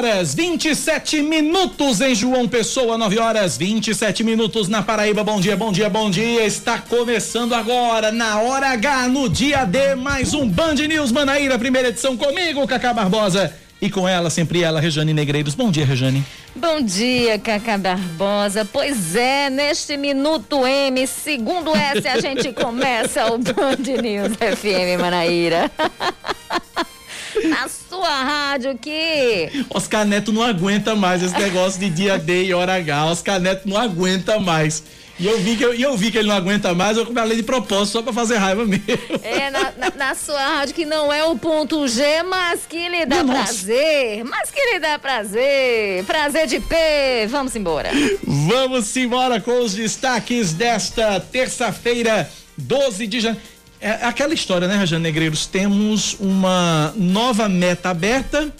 horas 0.00 0.34
27 0.34 1.20
minutos 1.20 2.00
em 2.00 2.14
João 2.14 2.48
Pessoa, 2.48 2.96
9 2.96 3.18
horas 3.18 3.58
27 3.58 4.24
minutos 4.24 4.66
na 4.66 4.82
Paraíba. 4.82 5.22
Bom 5.22 5.38
dia, 5.38 5.54
bom 5.58 5.70
dia, 5.70 5.90
bom 5.90 6.10
dia. 6.10 6.46
Está 6.46 6.78
começando 6.78 7.52
agora, 7.52 8.10
na 8.10 8.40
hora 8.40 8.68
H, 8.68 9.08
no 9.08 9.28
dia 9.28 9.66
D, 9.66 9.94
mais 9.96 10.32
um 10.32 10.48
Band 10.48 10.76
News 10.76 11.12
Manaíra, 11.12 11.58
primeira 11.58 11.88
edição 11.88 12.16
comigo, 12.16 12.66
Cacá 12.66 12.94
Barbosa. 12.94 13.54
E 13.78 13.90
com 13.90 14.08
ela, 14.08 14.30
sempre 14.30 14.62
ela, 14.62 14.80
Rejane 14.80 15.12
Negreiros. 15.12 15.54
Bom 15.54 15.70
dia, 15.70 15.84
Rejane. 15.84 16.24
Bom 16.56 16.80
dia, 16.80 17.38
Cacá 17.38 17.76
Barbosa. 17.76 18.64
Pois 18.64 19.14
é, 19.14 19.50
neste 19.50 19.98
Minuto 19.98 20.66
M, 20.66 21.06
segundo 21.06 21.76
S, 21.76 22.08
a 22.08 22.18
gente 22.20 22.50
começa 22.56 23.26
o 23.26 23.36
Band 23.36 23.76
News 24.02 24.32
FM 24.38 24.98
Manaíra. 24.98 25.70
Na 27.48 27.68
sua 27.68 28.22
rádio 28.22 28.76
que. 28.78 29.64
Oscar 29.70 30.04
Neto 30.04 30.32
não 30.32 30.42
aguenta 30.42 30.94
mais 30.94 31.22
esse 31.22 31.38
negócio 31.38 31.80
de 31.80 31.90
dia 31.90 32.18
D 32.18 32.44
e 32.44 32.54
hora 32.54 32.74
H. 32.74 33.06
Oscar 33.06 33.40
Neto 33.40 33.68
não 33.68 33.76
aguenta 33.76 34.38
mais. 34.38 34.82
E 35.20 35.26
eu 35.26 35.38
vi 35.38 35.54
que, 35.54 35.62
eu, 35.62 35.74
eu 35.74 35.94
vi 35.98 36.10
que 36.10 36.16
ele 36.16 36.28
não 36.28 36.34
aguenta 36.34 36.72
mais, 36.72 36.96
eu 36.96 37.04
falei 37.12 37.36
de 37.36 37.42
propósito, 37.42 37.92
só 37.92 38.02
pra 38.02 38.10
fazer 38.10 38.38
raiva 38.38 38.64
mesmo. 38.64 38.86
É, 39.22 39.50
na, 39.50 39.72
na, 39.76 39.92
na 39.94 40.14
sua 40.14 40.40
rádio 40.40 40.74
que 40.74 40.86
não 40.86 41.12
é 41.12 41.22
o 41.22 41.36
ponto 41.36 41.86
G, 41.86 42.22
mas 42.22 42.64
que 42.66 42.88
lhe 42.88 43.04
dá 43.04 43.22
Nossa. 43.22 43.42
prazer. 43.44 44.24
Mas 44.24 44.50
que 44.50 44.58
lhe 44.58 44.78
dá 44.78 44.98
prazer. 44.98 46.04
Prazer 46.04 46.46
de 46.46 46.58
P. 46.58 47.26
Vamos 47.28 47.54
embora. 47.54 47.90
Vamos 48.26 48.96
embora 48.96 49.38
com 49.42 49.60
os 49.60 49.74
destaques 49.74 50.54
desta 50.54 51.20
terça-feira, 51.20 52.26
12 52.56 53.06
de 53.06 53.20
janeiro. 53.20 53.59
É 53.80 53.92
aquela 54.04 54.34
história, 54.34 54.68
né, 54.68 54.76
Rajane 54.76 55.02
Negreiros? 55.02 55.46
Temos 55.46 56.14
uma 56.20 56.92
nova 56.96 57.48
meta 57.48 57.88
aberta 57.88 58.52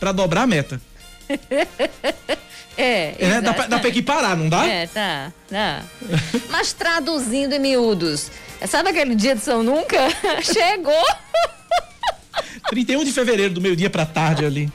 para 0.00 0.12
dobrar 0.12 0.42
a 0.42 0.46
meta. 0.46 0.80
É, 2.74 3.14
é 3.18 3.40
dá, 3.42 3.52
pra, 3.52 3.66
dá 3.66 3.78
pra 3.78 3.88
equiparar, 3.90 4.34
não 4.34 4.48
dá? 4.48 4.66
É, 4.66 4.86
tá, 4.86 5.30
dá. 5.50 5.82
Mas 6.48 6.72
traduzindo 6.72 7.54
em 7.54 7.58
miúdos, 7.58 8.30
sabe 8.66 8.88
aquele 8.88 9.14
dia 9.14 9.34
de 9.34 9.42
São 9.42 9.62
Nunca? 9.62 9.98
Chegou! 10.42 11.04
31 12.70 13.04
de 13.04 13.12
fevereiro, 13.12 13.52
do 13.52 13.60
meio-dia 13.60 13.90
pra 13.90 14.06
tarde 14.06 14.46
ali. 14.46 14.72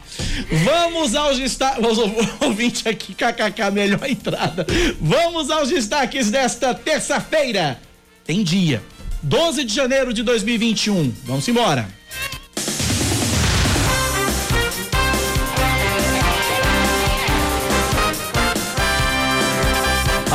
Vamos 0.64 1.16
aos 1.16 1.40
destaques. 1.40 1.84
Os 1.84 1.98
ouvintes 2.40 2.86
aqui, 2.86 3.16
kkk, 3.16 3.72
melhor 3.72 4.08
entrada. 4.08 4.66
Vamos 5.02 5.50
aos 5.50 5.70
destaques 5.70 6.30
desta 6.30 6.76
terça-feira. 6.76 7.80
Tem 8.24 8.44
dia. 8.44 8.84
12 9.24 9.66
de 9.66 9.74
janeiro 9.74 10.14
de 10.14 10.24
2021. 10.24 11.14
Vamos 11.26 11.48
embora. 11.48 11.88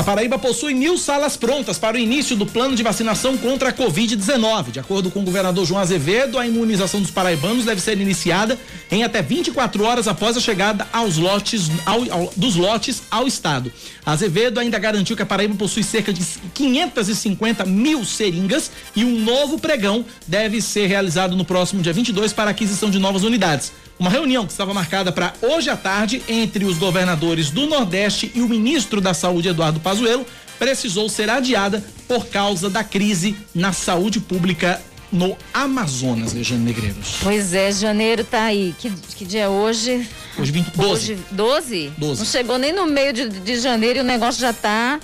A 0.03 0.05
Paraíba 0.05 0.37
possui 0.37 0.75
mil 0.75 0.99
salas 0.99 1.37
prontas 1.37 1.79
para 1.79 1.97
o 1.97 2.01
início 2.01 2.35
do 2.35 2.45
plano 2.45 2.75
de 2.75 2.83
vacinação 2.83 3.39
contra 3.39 3.69
a 3.69 3.73
Covid-19. 3.73 4.73
De 4.73 4.81
acordo 4.81 5.13
com 5.13 5.21
o 5.21 5.23
governador 5.23 5.65
João 5.65 5.81
Azevedo, 5.81 6.41
a 6.41 6.45
imunização 6.45 7.01
dos 7.01 7.13
paraibanos 7.13 7.67
deve 7.67 7.81
ser 7.81 7.97
iniciada 8.01 8.59
em 8.91 9.05
até 9.05 9.23
24 9.23 9.85
horas 9.85 10.09
após 10.09 10.37
a 10.37 10.41
chegada 10.41 10.89
aos 10.93 11.19
lotes, 11.19 11.71
ao, 11.87 12.01
ao, 12.13 12.33
dos 12.37 12.57
lotes 12.57 13.05
ao 13.13 13.29
Estado. 13.29 13.73
Azevedo 14.05 14.59
ainda 14.59 14.77
garantiu 14.77 15.15
que 15.15 15.23
a 15.23 15.27
Paraíba 15.27 15.55
possui 15.55 15.85
cerca 15.85 16.13
de 16.13 16.25
550 16.53 17.65
mil 17.65 18.05
seringas 18.05 18.73
e 18.97 19.05
um 19.05 19.21
novo 19.21 19.57
pregão 19.57 20.05
deve 20.27 20.61
ser 20.61 20.89
realizado 20.89 21.37
no 21.37 21.45
próximo 21.45 21.81
dia 21.81 21.93
22 21.93 22.33
para 22.33 22.51
aquisição 22.51 22.91
de 22.91 22.99
novas 22.99 23.23
unidades. 23.23 23.71
Uma 24.03 24.11
reunião 24.11 24.45
que 24.45 24.51
estava 24.51 24.75
marcada 24.75 25.13
para 25.13 25.33
hoje 25.41 25.71
à 25.71 25.77
tarde 25.77 26.21
entre 26.29 26.65
os 26.65 26.77
governadores 26.77 27.51
do 27.51 27.69
Nordeste 27.69 28.33
e 28.35 28.41
o 28.41 28.49
ministro 28.49 29.01
da 29.01 29.15
Saúde, 29.15 29.47
Eduardo 29.47 29.79
Pazuello, 29.79 30.27
precisou 30.59 31.09
ser 31.09 31.31
adiada 31.31 31.85
por 32.09 32.27
causa 32.27 32.69
da 32.69 32.83
crise 32.83 33.37
na 33.55 33.73
saúde 33.73 34.19
pública 34.19 34.83
no 35.13 35.39
Amazonas, 35.55 36.33
Regiane 36.33 36.65
Negreiros. 36.65 37.19
Pois 37.23 37.55
é, 37.55 37.71
janeiro 37.71 38.25
tá 38.25 38.43
aí. 38.43 38.75
Que, 38.77 38.91
que 38.91 39.25
dia 39.25 39.43
é 39.43 39.49
hoje? 39.49 40.05
Hoje 40.37 40.51
20, 40.51 40.71
12. 40.73 40.91
Hoje, 40.91 41.19
12? 41.31 41.93
12. 41.97 42.19
Não 42.23 42.27
chegou 42.27 42.59
nem 42.59 42.73
no 42.73 42.87
meio 42.87 43.13
de, 43.13 43.29
de 43.29 43.61
janeiro 43.61 44.01
e 44.01 44.03
o 44.03 44.05
negócio 44.05 44.41
já 44.41 44.51
está 44.51 44.99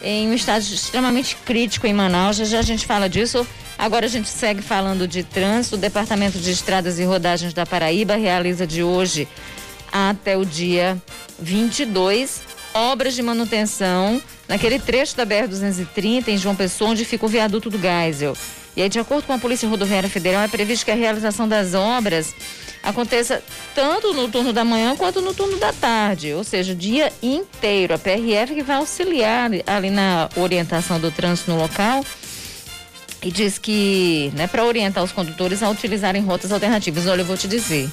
em 0.00 0.28
um 0.28 0.32
estágio 0.32 0.72
extremamente 0.76 1.36
crítico 1.44 1.88
em 1.88 1.92
Manaus. 1.92 2.36
Já, 2.36 2.44
já 2.44 2.58
a 2.60 2.62
gente 2.62 2.86
fala 2.86 3.08
disso. 3.08 3.44
Agora 3.78 4.06
a 4.06 4.08
gente 4.08 4.28
segue 4.28 4.62
falando 4.62 5.06
de 5.06 5.22
trânsito. 5.22 5.76
O 5.76 5.78
Departamento 5.78 6.38
de 6.38 6.50
Estradas 6.50 6.98
e 6.98 7.04
Rodagens 7.04 7.52
da 7.52 7.66
Paraíba 7.66 8.16
realiza 8.16 8.66
de 8.66 8.82
hoje 8.82 9.28
até 9.92 10.36
o 10.36 10.44
dia 10.44 11.00
22 11.38 12.42
obras 12.74 13.14
de 13.14 13.22
manutenção 13.22 14.20
naquele 14.48 14.78
trecho 14.78 15.16
da 15.16 15.24
BR-230 15.24 16.28
em 16.28 16.36
João 16.36 16.56
Pessoa, 16.56 16.90
onde 16.90 17.04
fica 17.04 17.24
o 17.24 17.28
viaduto 17.28 17.70
do 17.70 17.78
Geisel. 17.78 18.36
E 18.76 18.82
aí, 18.82 18.88
de 18.88 18.98
acordo 18.98 19.24
com 19.24 19.32
a 19.32 19.38
Polícia 19.38 19.68
Rodoviária 19.68 20.08
Federal, 20.08 20.42
é 20.42 20.48
previsto 20.48 20.84
que 20.84 20.90
a 20.90 20.96
realização 20.96 21.48
das 21.48 21.74
obras 21.74 22.34
aconteça 22.82 23.42
tanto 23.74 24.12
no 24.12 24.28
turno 24.28 24.52
da 24.52 24.64
manhã 24.64 24.96
quanto 24.96 25.22
no 25.22 25.32
turno 25.32 25.56
da 25.58 25.72
tarde, 25.72 26.34
ou 26.34 26.42
seja, 26.42 26.72
o 26.72 26.76
dia 26.76 27.12
inteiro. 27.22 27.94
A 27.94 27.98
PRF 27.98 28.54
que 28.54 28.62
vai 28.62 28.76
auxiliar 28.76 29.50
ali 29.66 29.90
na 29.90 30.28
orientação 30.36 30.98
do 30.98 31.10
trânsito 31.10 31.52
no 31.52 31.58
local 31.58 32.04
e 33.24 33.30
diz 33.30 33.56
que, 33.56 34.30
né, 34.34 34.46
para 34.46 34.64
orientar 34.64 35.02
os 35.02 35.10
condutores 35.10 35.62
a 35.62 35.70
utilizarem 35.70 36.22
rotas 36.22 36.52
alternativas. 36.52 37.06
Olha, 37.06 37.22
eu 37.22 37.26
vou 37.26 37.38
te 37.38 37.48
dizer, 37.48 37.90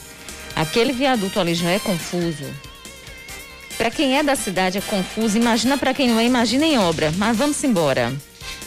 aquele 0.55 0.91
viaduto 0.91 1.39
ali 1.39 1.55
já 1.55 1.69
é 1.69 1.79
confuso. 1.79 2.45
Para 3.77 3.89
quem 3.89 4.17
é 4.17 4.21
da 4.21 4.35
cidade 4.35 4.77
é 4.77 4.81
confuso, 4.81 5.37
imagina 5.37 5.77
para 5.77 5.93
quem 5.93 6.09
não 6.09 6.19
é, 6.19 6.25
imagina 6.25 6.65
em 6.65 6.77
obra. 6.77 7.11
Mas 7.17 7.37
vamos 7.37 7.63
embora. 7.63 8.13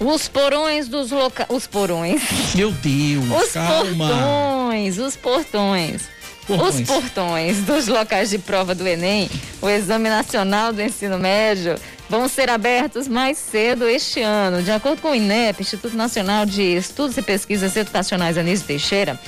Os 0.00 0.26
porões 0.26 0.88
dos 0.88 1.12
locais. 1.12 1.48
Os 1.48 1.68
porões. 1.68 2.20
Meu 2.56 2.72
Deus, 2.72 3.44
os 3.44 3.52
calma. 3.52 4.08
portões, 4.08 4.98
os 4.98 5.14
portões 5.14 6.02
Portões. 6.46 6.80
Os 6.80 6.86
portões 6.86 7.58
dos 7.60 7.86
locais 7.86 8.30
de 8.30 8.38
prova 8.38 8.74
do 8.74 8.86
Enem, 8.86 9.30
o 9.60 9.68
Exame 9.68 10.08
Nacional 10.08 10.72
do 10.72 10.82
Ensino 10.82 11.18
Médio, 11.18 11.76
vão 12.08 12.28
ser 12.28 12.50
abertos 12.50 13.06
mais 13.06 13.38
cedo 13.38 13.88
este 13.88 14.20
ano. 14.20 14.62
De 14.62 14.70
acordo 14.70 15.00
com 15.00 15.12
o 15.12 15.14
INEP, 15.14 15.62
Instituto 15.62 15.96
Nacional 15.96 16.44
de 16.44 16.62
Estudos 16.62 17.16
e 17.16 17.22
Pesquisas 17.22 17.76
Educacionais 17.76 18.36
Anísio 18.36 18.66
Teixeira, 18.66 19.18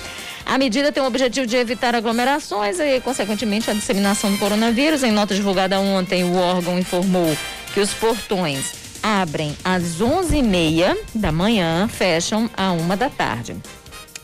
a 0.44 0.58
medida 0.58 0.92
tem 0.92 1.02
o 1.02 1.06
objetivo 1.06 1.46
de 1.46 1.56
evitar 1.56 1.94
aglomerações 1.94 2.78
e, 2.78 3.00
consequentemente, 3.00 3.70
a 3.70 3.74
disseminação 3.74 4.30
do 4.30 4.38
coronavírus. 4.38 5.02
Em 5.02 5.12
nota 5.12 5.34
divulgada 5.34 5.80
ontem, 5.80 6.24
o 6.24 6.36
órgão 6.36 6.78
informou 6.78 7.34
que 7.72 7.80
os 7.80 7.94
portões 7.94 8.72
abrem 9.02 9.56
às 9.64 9.98
11h30 10.00 10.96
da 11.14 11.32
manhã, 11.32 11.88
fecham 11.88 12.50
à 12.56 12.72
uma 12.72 12.96
da 12.96 13.08
tarde 13.08 13.56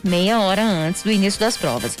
meia 0.03 0.39
hora 0.39 0.63
antes 0.63 1.03
do 1.03 1.11
início 1.11 1.39
das 1.39 1.57
provas. 1.57 1.97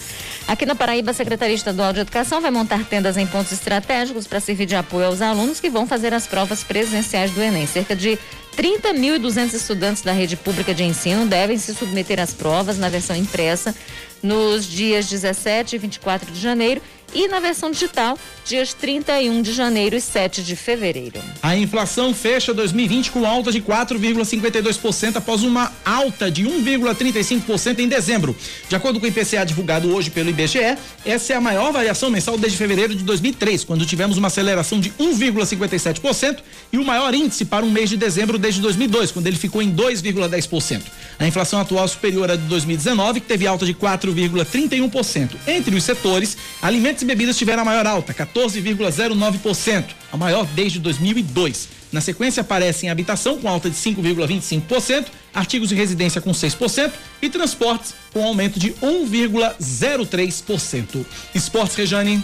Aqui 0.47 0.65
na 0.65 0.75
Paraíba, 0.75 1.11
a 1.11 1.13
Secretaria 1.13 1.55
Estadual 1.55 1.93
de 1.93 1.99
Educação 1.99 2.41
vai 2.41 2.51
montar 2.51 2.83
tendas 2.85 3.17
em 3.17 3.27
pontos 3.27 3.51
estratégicos 3.51 4.27
para 4.27 4.39
servir 4.39 4.65
de 4.65 4.75
apoio 4.75 5.05
aos 5.05 5.21
alunos 5.21 5.59
que 5.59 5.69
vão 5.69 5.87
fazer 5.87 6.13
as 6.13 6.27
provas 6.27 6.63
presenciais 6.63 7.31
do 7.31 7.41
Enem. 7.41 7.67
Cerca 7.67 7.95
de 7.95 8.17
30.200 8.57 9.53
estudantes 9.53 10.01
da 10.01 10.11
rede 10.11 10.35
pública 10.35 10.73
de 10.73 10.83
ensino 10.83 11.25
devem 11.25 11.57
se 11.57 11.73
submeter 11.73 12.19
às 12.19 12.33
provas 12.33 12.77
na 12.77 12.89
versão 12.89 13.15
impressa 13.15 13.73
nos 14.21 14.65
dias 14.65 15.07
17 15.07 15.75
e 15.75 15.79
24 15.79 16.31
de 16.31 16.39
janeiro 16.39 16.81
e 17.13 17.27
na 17.27 17.39
versão 17.39 17.71
digital, 17.71 18.17
dias 18.45 18.73
31 18.73 19.41
de 19.41 19.53
janeiro 19.53 19.95
e 19.95 20.01
7 20.01 20.43
de 20.43 20.55
fevereiro. 20.55 21.19
A 21.41 21.55
inflação 21.55 22.13
fecha 22.13 22.53
2020 22.53 23.11
com 23.11 23.25
alta 23.25 23.51
de 23.51 23.61
4,52% 23.61 25.15
após 25.15 25.43
uma 25.43 25.71
alta 25.85 26.31
de 26.31 26.43
1,35% 26.43 27.79
em 27.79 27.87
dezembro. 27.87 28.35
De 28.67 28.75
acordo 28.75 28.99
com 28.99 29.05
o 29.05 29.09
IPCA 29.09 29.45
divulgado 29.45 29.93
hoje 29.93 30.09
pelo 30.09 30.29
IBGE, 30.29 30.77
essa 31.05 31.33
é 31.33 31.35
a 31.35 31.41
maior 31.41 31.71
variação 31.71 32.09
mensal 32.09 32.37
desde 32.37 32.57
fevereiro 32.57 32.95
de 32.95 33.03
2003, 33.03 33.63
quando 33.63 33.85
tivemos 33.85 34.17
uma 34.17 34.27
aceleração 34.27 34.79
de 34.79 34.89
1,57% 34.91 36.39
e 36.71 36.77
o 36.77 36.85
maior 36.85 37.13
índice 37.13 37.45
para 37.45 37.65
um 37.65 37.71
mês 37.71 37.89
de 37.89 37.97
dezembro 37.97 38.37
desde 38.37 38.61
2002, 38.61 39.11
quando 39.11 39.27
ele 39.27 39.37
ficou 39.37 39.61
em 39.61 39.73
2,10%. 39.73 40.81
A 41.19 41.27
inflação 41.27 41.59
atual 41.59 41.87
superior 41.87 42.31
à 42.31 42.35
de 42.35 42.43
2019, 42.43 43.21
que 43.21 43.27
teve 43.27 43.45
alta 43.45 43.65
de 43.65 43.73
4,31%. 43.73 45.31
Entre 45.47 45.75
os 45.75 45.83
setores, 45.83 46.37
alimentos 46.61 47.00
e 47.01 47.05
bebidas 47.05 47.37
tiveram 47.37 47.61
a 47.61 47.65
maior 47.65 47.87
alta, 47.87 48.13
14,09%, 48.13 49.85
a 50.11 50.17
maior 50.17 50.45
desde 50.47 50.77
2002. 50.79 51.69
Na 51.91 52.01
sequência 52.01 52.41
aparecem 52.41 52.89
habitação 52.89 53.37
com 53.37 53.49
alta 53.49 53.69
de 53.69 53.75
5,25%, 53.75 55.07
artigos 55.33 55.69
de 55.69 55.75
residência 55.75 56.21
com 56.21 56.31
6% 56.31 56.91
e 57.21 57.29
transportes 57.29 57.93
com 58.13 58.23
aumento 58.23 58.59
de 58.59 58.71
1,03%. 58.73 61.05
Esportes, 61.35 61.75
Rejane. 61.75 62.23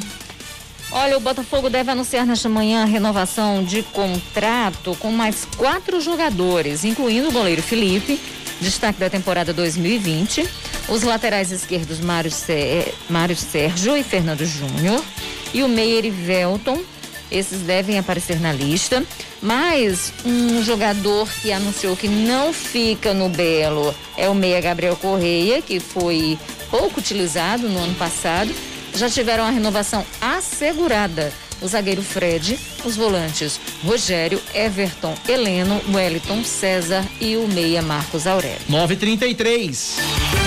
Olha, 0.89 1.17
o 1.17 1.19
Botafogo 1.19 1.69
deve 1.69 1.91
anunciar 1.91 2.25
nesta 2.25 2.47
manhã 2.47 2.83
a 2.83 2.85
renovação 2.85 3.61
de 3.63 3.83
contrato 3.83 4.95
com 4.99 5.11
mais 5.11 5.45
quatro 5.57 5.99
jogadores, 5.99 6.85
incluindo 6.85 7.27
o 7.27 7.31
goleiro 7.31 7.61
Felipe, 7.61 8.17
destaque 8.61 8.99
da 8.99 9.09
temporada 9.09 9.53
2020, 9.53 10.47
os 10.89 11.03
laterais 11.03 11.51
esquerdos 11.51 11.99
Mário, 11.99 12.31
Mário 13.09 13.35
Sérgio 13.35 13.95
e 13.95 14.03
Fernando 14.03 14.45
Júnior, 14.45 15.03
e 15.53 15.63
o 15.63 15.67
Meyer 15.67 16.05
e 16.05 16.09
Velton. 16.09 16.79
Esses 17.29 17.59
devem 17.61 17.99
aparecer 17.99 18.39
na 18.39 18.53
lista. 18.53 19.03
Mas 19.41 20.13
um 20.25 20.63
jogador 20.63 21.27
que 21.41 21.51
anunciou 21.51 21.95
que 21.95 22.07
não 22.07 22.51
fica 22.51 23.13
no 23.13 23.29
Belo 23.29 23.93
é 24.15 24.29
o 24.29 24.35
meia 24.35 24.59
Gabriel 24.59 24.95
Correia, 24.95 25.61
que 25.61 25.79
foi 25.79 26.39
pouco 26.69 26.99
utilizado 26.99 27.69
no 27.69 27.79
ano 27.79 27.95
passado. 27.95 28.53
Já 28.95 29.09
tiveram 29.09 29.43
a 29.43 29.49
renovação 29.49 30.05
assegurada. 30.19 31.31
O 31.61 31.67
zagueiro 31.67 32.03
Fred, 32.03 32.57
os 32.85 32.95
volantes 32.95 33.59
Rogério, 33.83 34.39
Everton, 34.53 35.15
Heleno, 35.27 35.81
Wellington, 35.91 36.43
César 36.43 37.03
e 37.19 37.35
o 37.35 37.47
meia 37.47 37.81
Marcos 37.81 38.27
Aurélio. 38.27 38.61
933. 38.69 40.46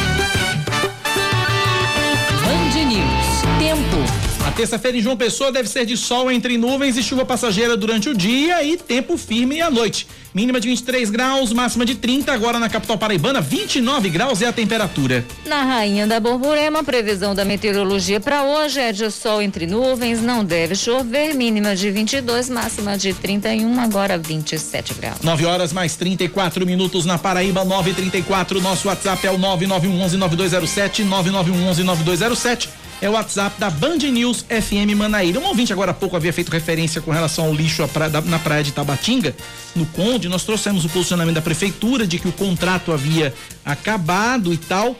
Tempo. 3.61 3.99
A 4.47 4.51
terça-feira 4.51 4.97
em 4.97 5.03
João 5.03 5.19
Pessoa 5.19 5.53
deve 5.53 5.69
ser 5.69 5.85
de 5.85 5.95
sol 5.95 6.33
entre 6.33 6.57
nuvens 6.57 6.97
e 6.97 7.03
chuva 7.03 7.27
passageira 7.27 7.77
durante 7.77 8.09
o 8.09 8.17
dia 8.17 8.65
e 8.65 8.75
tempo 8.79 9.19
firme 9.19 9.61
à 9.61 9.71
noite. 9.71 10.07
Mínima 10.35 10.59
de 10.59 10.67
23 10.69 11.11
graus, 11.11 11.53
máxima 11.53 11.85
de 11.85 11.95
30, 11.95 12.33
agora 12.33 12.59
na 12.59 12.71
capital 12.71 12.97
paraibana, 12.97 13.43
29 13.43 14.09
graus 14.09 14.41
é 14.41 14.47
a 14.47 14.53
temperatura. 14.53 15.27
Na 15.45 15.63
Rainha 15.63 16.07
da 16.07 16.19
Borborema, 16.19 16.83
previsão 16.83 17.35
da 17.35 17.45
meteorologia 17.45 18.19
para 18.19 18.45
hoje 18.45 18.81
é 18.81 18.93
de 18.93 19.11
sol 19.11 19.43
entre 19.43 19.67
nuvens, 19.67 20.23
não 20.23 20.43
deve 20.43 20.75
chover, 20.75 21.35
mínima 21.35 21.77
de 21.77 21.91
22, 21.91 22.49
máxima 22.49 22.97
de 22.97 23.13
31, 23.13 23.79
agora 23.79 24.17
27 24.17 24.95
graus. 24.95 25.21
9 25.23 25.45
horas 25.45 25.71
mais 25.71 25.97
34 25.97 26.65
minutos 26.65 27.05
na 27.05 27.19
Paraíba, 27.19 27.63
934. 27.63 28.59
Nosso 28.63 28.89
WhatsApp 28.89 29.27
é 29.27 29.31
o 29.31 29.37
9911 29.37 30.17
9207, 30.17 31.05
9911 31.05 31.83
9207 31.83 32.80
é 33.01 33.09
o 33.09 33.13
WhatsApp 33.13 33.59
da 33.59 33.71
Band 33.71 33.97
News 33.97 34.45
FM 34.49 34.95
Manaíra. 34.95 35.41
Um 35.41 35.47
ouvinte 35.47 35.73
agora 35.73 35.93
há 35.93 35.95
pouco 35.95 36.17
havia 36.17 36.33
feito 36.33 36.51
referência 36.51 37.01
com 37.01 37.11
relação 37.11 37.47
ao 37.47 37.55
lixo 37.55 37.83
na 38.27 38.39
praia 38.39 38.63
de 38.63 38.73
Tabatinga, 38.73 39.35
no 39.75 39.87
Conde. 39.87 40.29
Nós 40.29 40.45
trouxemos 40.45 40.85
o 40.85 40.89
posicionamento 40.89 41.37
da 41.37 41.43
prefeitura 41.43 42.07
de 42.07 42.19
que 42.19 42.29
o 42.29 42.33
contrato 42.33 42.93
havia 42.93 43.33
acabado 43.65 44.53
e 44.53 44.59
tal. 44.59 44.97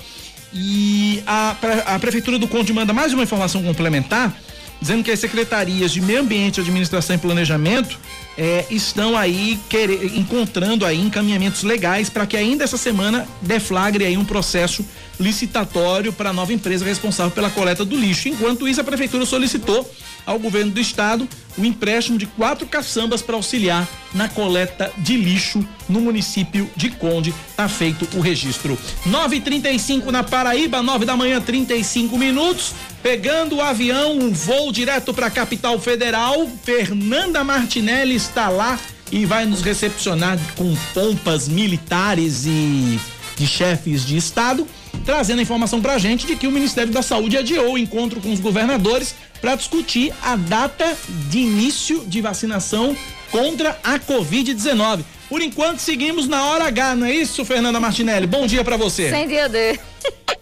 E 0.53 1.23
a, 1.27 1.57
a 1.87 1.99
prefeitura 1.99 2.39
do 2.39 2.49
Conde 2.49 2.73
manda 2.73 2.93
mais 2.93 3.13
uma 3.13 3.23
informação 3.23 3.63
complementar, 3.63 4.35
dizendo 4.81 5.05
que 5.05 5.11
as 5.11 5.21
secretarias 5.21 5.93
de 5.93 6.01
Meio 6.01 6.21
Ambiente, 6.21 6.59
Administração 6.59 7.15
e 7.15 7.19
Planejamento 7.19 7.99
é, 8.37 8.65
estão 8.71 9.17
aí 9.17 9.61
querer, 9.69 10.17
encontrando 10.17 10.87
aí 10.87 10.99
encaminhamentos 10.99 11.63
legais 11.63 12.09
para 12.09 12.27
que 12.27 12.37
ainda 12.37 12.65
essa 12.65 12.79
semana 12.79 13.29
deflagre 13.43 14.07
aí 14.07 14.17
um 14.17 14.25
processo 14.25 14.85
licitatório 15.21 16.13
para 16.13 16.31
a 16.31 16.33
nova 16.33 16.53
empresa 16.53 16.85
responsável 16.85 17.31
pela 17.31 17.51
coleta 17.51 17.85
do 17.85 17.97
lixo. 17.97 18.29
Enquanto 18.29 18.67
isso, 18.67 18.81
a 18.81 18.85
prefeitura 18.85 19.27
solicitou 19.27 19.89
ao 20.27 20.39
governo 20.39 20.73
do 20.73 20.81
estado 20.81 21.29
o 21.59 21.65
empréstimo 21.65 22.17
de 22.17 22.27
quatro 22.27 22.67
caçambas 22.67 23.21
para 23.21 23.37
auxiliar 23.37 23.89
na 24.15 24.29
coleta 24.29 24.93
de 24.99 25.17
lixo 25.17 25.67
no 25.89 26.01
município 26.01 26.71
de 26.77 26.91
Conde. 26.91 27.35
Tá 27.57 27.69
feito 27.69 28.09
o 28.17 28.21
registro. 28.21 28.79
9:35 29.07 30.11
na 30.11 30.23
Paraíba, 30.23 30.83
9 30.83 31.05
da 31.05 31.17
manhã, 31.17 31.41
35 31.41 32.17
minutos. 32.17 32.73
Pegando 33.03 33.57
o 33.57 33.61
avião, 33.61 34.19
um 34.19 34.33
voo 34.33 34.73
direto 34.73 35.13
para 35.13 35.27
a 35.27 35.31
capital 35.31 35.79
federal. 35.79 36.49
Fernanda 36.63 37.43
Martinelli 37.45 38.15
está 38.15 38.49
lá 38.49 38.79
e 39.11 39.27
vai 39.27 39.45
nos 39.45 39.63
recepcionar 39.63 40.39
com 40.57 40.75
pompas 40.95 41.49
militares 41.49 42.45
e 42.47 43.01
de 43.37 43.47
chefes 43.47 44.07
de 44.07 44.17
estado 44.17 44.67
trazendo 45.11 45.41
a 45.41 45.43
informação 45.43 45.83
para 45.83 45.95
a 45.95 45.99
gente 45.99 46.25
de 46.25 46.37
que 46.37 46.47
o 46.47 46.53
Ministério 46.53 46.93
da 46.93 47.03
Saúde 47.03 47.37
adiou 47.37 47.73
o 47.73 47.79
encontro 47.79 48.21
com 48.21 48.33
os 48.33 48.39
governadores 48.39 49.13
para 49.41 49.57
discutir 49.57 50.15
a 50.23 50.37
data 50.37 50.97
de 51.29 51.41
início 51.41 52.05
de 52.07 52.21
vacinação 52.21 52.97
contra 53.29 53.77
a 53.83 53.99
Covid-19. 53.99 55.03
Por 55.29 55.43
enquanto, 55.43 55.81
seguimos 55.81 56.29
na 56.29 56.45
hora 56.45 56.67
H, 56.67 56.95
não 56.95 57.09
é 57.09 57.11
isso, 57.13 57.45
Fernanda 57.45 57.81
Martinelli? 57.81 58.25
Bom 58.25 58.47
dia 58.47 58.63
para 58.63 58.77
você. 58.77 59.11
Sem 59.11 59.27
dia 59.27 59.49
D. 59.49 59.81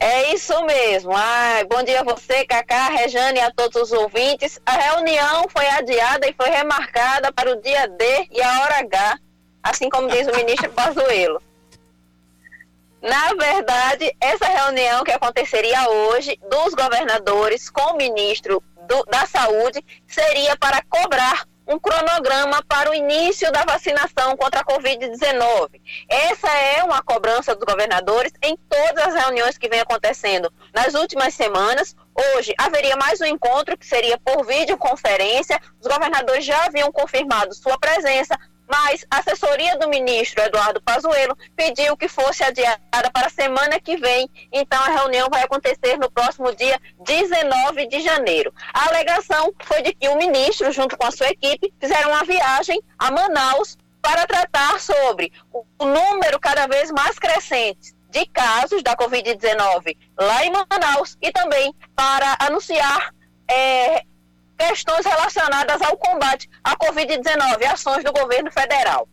É 0.00 0.34
isso 0.34 0.52
mesmo. 0.66 1.12
Ai, 1.14 1.64
bom 1.64 1.82
dia 1.82 2.00
a 2.00 2.04
você, 2.04 2.44
Cacá, 2.44 2.90
Rejane 2.90 3.38
e 3.38 3.40
a 3.40 3.50
todos 3.50 3.80
os 3.80 3.90
ouvintes. 3.90 4.60
A 4.66 4.72
reunião 4.72 5.46
foi 5.48 5.66
adiada 5.66 6.28
e 6.28 6.34
foi 6.34 6.50
remarcada 6.50 7.32
para 7.32 7.50
o 7.50 7.62
dia 7.62 7.88
D 7.88 8.28
e 8.30 8.42
a 8.42 8.60
hora 8.60 8.80
H, 8.80 9.18
assim 9.62 9.88
como 9.88 10.06
diz 10.08 10.26
o 10.28 10.36
ministro 10.36 10.70
Pazuello. 10.72 11.40
Na 13.04 13.34
verdade, 13.34 14.10
essa 14.18 14.46
reunião 14.46 15.04
que 15.04 15.12
aconteceria 15.12 15.90
hoje 15.90 16.40
dos 16.48 16.72
governadores 16.72 17.68
com 17.68 17.92
o 17.92 17.96
ministro 17.98 18.64
do, 18.88 19.04
da 19.04 19.26
Saúde 19.26 19.84
seria 20.06 20.56
para 20.56 20.82
cobrar 20.88 21.46
um 21.68 21.78
cronograma 21.78 22.62
para 22.66 22.90
o 22.90 22.94
início 22.94 23.52
da 23.52 23.62
vacinação 23.62 24.34
contra 24.38 24.60
a 24.60 24.64
Covid-19. 24.64 25.82
Essa 26.08 26.48
é 26.48 26.82
uma 26.82 27.02
cobrança 27.02 27.54
dos 27.54 27.66
governadores 27.66 28.32
em 28.42 28.56
todas 28.70 29.14
as 29.14 29.22
reuniões 29.22 29.58
que 29.58 29.68
vem 29.68 29.80
acontecendo 29.80 30.50
nas 30.74 30.94
últimas 30.94 31.34
semanas. 31.34 31.94
Hoje 32.36 32.54
haveria 32.58 32.96
mais 32.96 33.20
um 33.20 33.26
encontro 33.26 33.76
que 33.76 33.86
seria 33.86 34.18
por 34.18 34.46
videoconferência. 34.46 35.60
Os 35.78 35.86
governadores 35.86 36.44
já 36.46 36.64
haviam 36.64 36.90
confirmado 36.90 37.54
sua 37.54 37.78
presença, 37.78 38.34
mas 38.68 39.04
a 39.10 39.18
assessoria 39.18 39.78
do 39.78 39.88
ministro 39.88 40.42
Eduardo 40.42 40.80
Pazuello 40.82 41.36
pediu 41.56 41.96
que 41.96 42.08
fosse 42.08 42.42
adiada 42.42 42.80
para 43.12 43.26
a 43.26 43.30
semana 43.30 43.80
que 43.80 43.96
vem. 43.96 44.28
Então 44.52 44.80
a 44.82 44.88
reunião 44.88 45.28
vai 45.30 45.42
acontecer 45.42 45.96
no 45.98 46.10
próximo 46.10 46.54
dia 46.54 46.80
19 47.00 47.86
de 47.86 48.00
janeiro. 48.00 48.52
A 48.72 48.88
alegação 48.88 49.52
foi 49.64 49.82
de 49.82 49.94
que 49.94 50.08
o 50.08 50.16
ministro, 50.16 50.70
junto 50.72 50.96
com 50.96 51.06
a 51.06 51.10
sua 51.10 51.28
equipe, 51.28 51.72
fizeram 51.80 52.10
uma 52.10 52.24
viagem 52.24 52.80
a 52.98 53.10
Manaus 53.10 53.76
para 54.00 54.26
tratar 54.26 54.78
sobre 54.80 55.32
o 55.52 55.84
número 55.84 56.38
cada 56.38 56.66
vez 56.66 56.90
mais 56.90 57.18
crescente 57.18 57.94
de 58.10 58.26
casos 58.26 58.82
da 58.82 58.94
Covid-19 58.94 59.96
lá 60.18 60.44
em 60.44 60.52
Manaus 60.52 61.16
e 61.20 61.32
também 61.32 61.74
para 61.96 62.36
anunciar 62.38 63.12
é, 63.50 64.04
questões 64.58 65.04
relacionadas 65.04 65.80
ao 65.82 65.96
combate 65.96 66.48
à 66.62 66.76
Covid-19, 66.76 67.64
ações 67.66 68.04
do 68.04 68.12
governo 68.12 68.50
federal. 68.50 69.08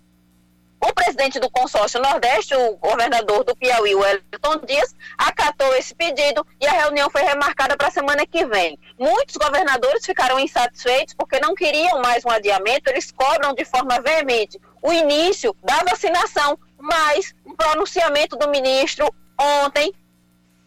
O 0.83 0.91
presidente 0.95 1.39
do 1.39 1.50
consórcio 1.51 2.01
Nordeste, 2.01 2.55
o 2.55 2.75
governador 2.77 3.43
do 3.43 3.55
Piauí, 3.55 3.93
Wellington 3.93 4.65
Dias, 4.65 4.95
acatou 5.15 5.75
esse 5.75 5.93
pedido 5.93 6.45
e 6.60 6.65
a 6.65 6.71
reunião 6.71 7.07
foi 7.07 7.21
remarcada 7.21 7.77
para 7.77 7.89
a 7.89 7.91
semana 7.91 8.25
que 8.25 8.43
vem. 8.48 8.79
Muitos 8.98 9.38
governadores 9.38 10.03
ficaram 10.03 10.39
insatisfeitos 10.39 11.13
porque 11.13 11.39
não 11.39 11.53
queriam 11.53 12.01
mais 12.01 12.25
um 12.25 12.31
adiamento, 12.31 12.89
eles 12.89 13.12
cobram 13.12 13.53
de 13.53 13.63
forma 13.63 14.01
veemente 14.01 14.60
o 14.81 14.91
início 14.91 15.55
da 15.63 15.83
vacinação, 15.88 16.57
mas 16.79 17.36
um 17.45 17.55
pronunciamento 17.55 18.36
do 18.36 18.50
ministro 18.50 19.07
ontem 19.39 19.93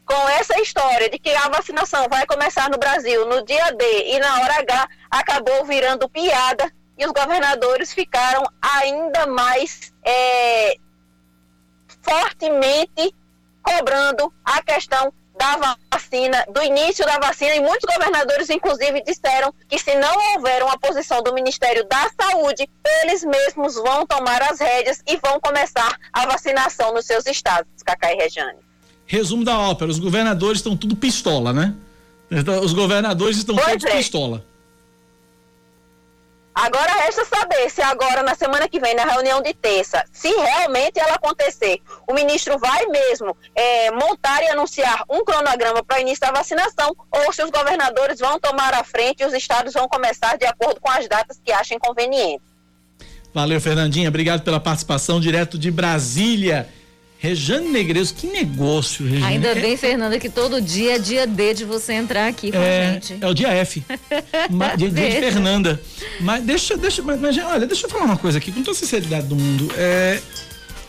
com 0.07 0.29
essa 0.29 0.61
história 0.61 1.09
de 1.09 1.19
que 1.19 1.35
a 1.35 1.49
vacinação 1.49 2.07
vai 2.09 2.27
começar 2.27 2.69
no 2.71 2.79
Brasil 2.79 3.27
no 3.27 3.45
dia 3.45 3.73
D 3.73 4.13
e 4.13 4.19
na 4.19 4.41
hora 4.41 4.61
H, 4.61 4.89
acabou 5.11 5.65
virando 5.65 6.09
piada 6.09 6.71
e 6.97 7.07
os 7.07 7.13
governadores 7.13 7.93
ficaram 7.93 8.43
ainda 8.61 9.27
mais 9.27 9.93
é, 10.05 10.75
fortemente 12.03 13.15
cobrando 13.63 14.33
a 14.45 14.63
questão 14.63 15.13
da 15.37 15.77
vacina, 15.91 16.45
do 16.49 16.63
início 16.63 17.05
da 17.05 17.19
vacina, 17.19 17.57
e 17.57 17.61
muitos 17.61 17.93
governadores, 17.93 18.49
inclusive, 18.51 19.03
disseram 19.03 19.53
que 19.69 19.79
se 19.79 19.95
não 19.97 20.15
houver 20.35 20.63
uma 20.63 20.79
posição 20.79 21.23
do 21.23 21.35
Ministério 21.35 21.85
da 21.89 22.09
Saúde, 22.21 22.69
eles 23.03 23.25
mesmos 23.25 23.75
vão 23.75 24.07
tomar 24.07 24.41
as 24.43 24.61
rédeas 24.61 25.03
e 25.07 25.17
vão 25.17 25.41
começar 25.41 25.99
a 26.13 26.27
vacinação 26.27 26.93
nos 26.93 27.07
seus 27.07 27.27
estados, 27.27 27.83
Cacá 27.83 28.13
e 28.13 28.17
Rejane. 28.17 28.64
Resumo 29.07 29.45
da 29.45 29.59
ópera: 29.59 29.91
os 29.91 29.99
governadores 29.99 30.59
estão 30.59 30.77
tudo 30.77 30.97
pistola, 30.97 31.53
né? 31.53 31.75
Então, 32.31 32.61
os 32.61 32.73
governadores 32.73 33.37
estão 33.37 33.55
pois 33.55 33.69
todos 33.69 33.85
é. 33.85 33.97
pistola. 33.97 34.45
Agora 36.55 36.93
resta 36.93 37.25
saber 37.25 37.69
se 37.69 37.83
agora, 37.83 38.23
na 38.23 38.37
semana 38.37 38.69
que 38.69 38.79
vem, 38.79 38.95
na 38.95 39.05
reunião 39.05 39.43
de 39.43 39.53
terça, 39.53 40.05
se 40.13 40.29
realmente 40.29 41.01
ela 41.01 41.15
acontecer, 41.15 41.81
o 42.07 42.15
ministro 42.15 42.57
vai 42.61 42.87
mesmo 42.87 43.37
é, 43.57 43.91
montar 43.91 44.41
e 44.41 44.49
anunciar 44.51 45.03
um 45.11 45.25
cronograma 45.25 45.83
para 45.83 45.99
o 45.99 46.01
início 46.01 46.21
da 46.21 46.31
vacinação, 46.31 46.95
ou 47.11 47.33
se 47.33 47.43
os 47.43 47.51
governadores 47.51 48.21
vão 48.21 48.39
tomar 48.39 48.73
a 48.73 48.85
frente 48.85 49.23
e 49.23 49.27
os 49.27 49.33
estados 49.33 49.75
vão 49.75 49.89
começar 49.89 50.39
de 50.39 50.47
acordo 50.47 50.81
com 50.81 50.89
as 50.89 51.09
datas 51.09 51.41
que 51.45 51.51
achem 51.51 51.77
convenientes. 51.77 52.47
Valeu, 53.35 53.61
Fernandinha. 53.61 54.09
Obrigado 54.09 54.43
pela 54.43 54.61
participação 54.61 55.19
direto 55.19 55.59
de 55.59 55.73
Brasília. 55.73 56.69
Rejane 57.25 57.71
Negreiros, 57.71 58.13
que 58.13 58.27
negócio, 58.27 59.07
Rejane. 59.07 59.25
Ainda 59.33 59.49
é- 59.49 59.55
bem, 59.55 59.79
Fernanda, 59.79 60.19
que 60.19 60.29
todo 60.29 60.61
dia 60.61 60.97
é 60.97 60.99
dia 60.99 61.27
D 61.27 61.55
de 61.55 61.65
você 61.65 61.95
entrar 61.95 62.29
aqui 62.29 62.53
com 62.53 62.59
é, 62.59 62.87
a 62.87 62.93
gente. 62.93 63.17
É 63.19 63.27
o 63.27 63.33
dia 63.33 63.49
F. 63.49 63.83
dia, 64.77 64.91
dia 64.91 65.09
de 65.09 65.21
Fernanda. 65.21 65.81
Mas 66.21 66.45
deixa, 66.45 66.77
deixa, 66.77 67.01
mas, 67.03 67.19
mas, 67.19 67.39
olha, 67.39 67.67
deixa 67.67 67.87
eu 67.87 67.91
falar 67.91 68.05
uma 68.05 68.19
coisa 68.19 68.37
aqui, 68.37 68.53
com 68.53 68.61
toda 68.61 68.77
a 68.77 68.79
sinceridade 68.79 69.27
do 69.27 69.37
mundo. 69.37 69.73
É, 69.75 70.21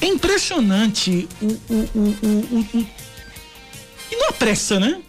é 0.01 0.08
impressionante 0.08 1.25
o, 1.42 1.46
o, 1.46 1.89
o, 1.96 2.18
o, 2.22 2.80
o, 2.80 2.88
E 4.12 4.15
não 4.18 4.27
apressa, 4.27 4.77
né? 4.77 5.00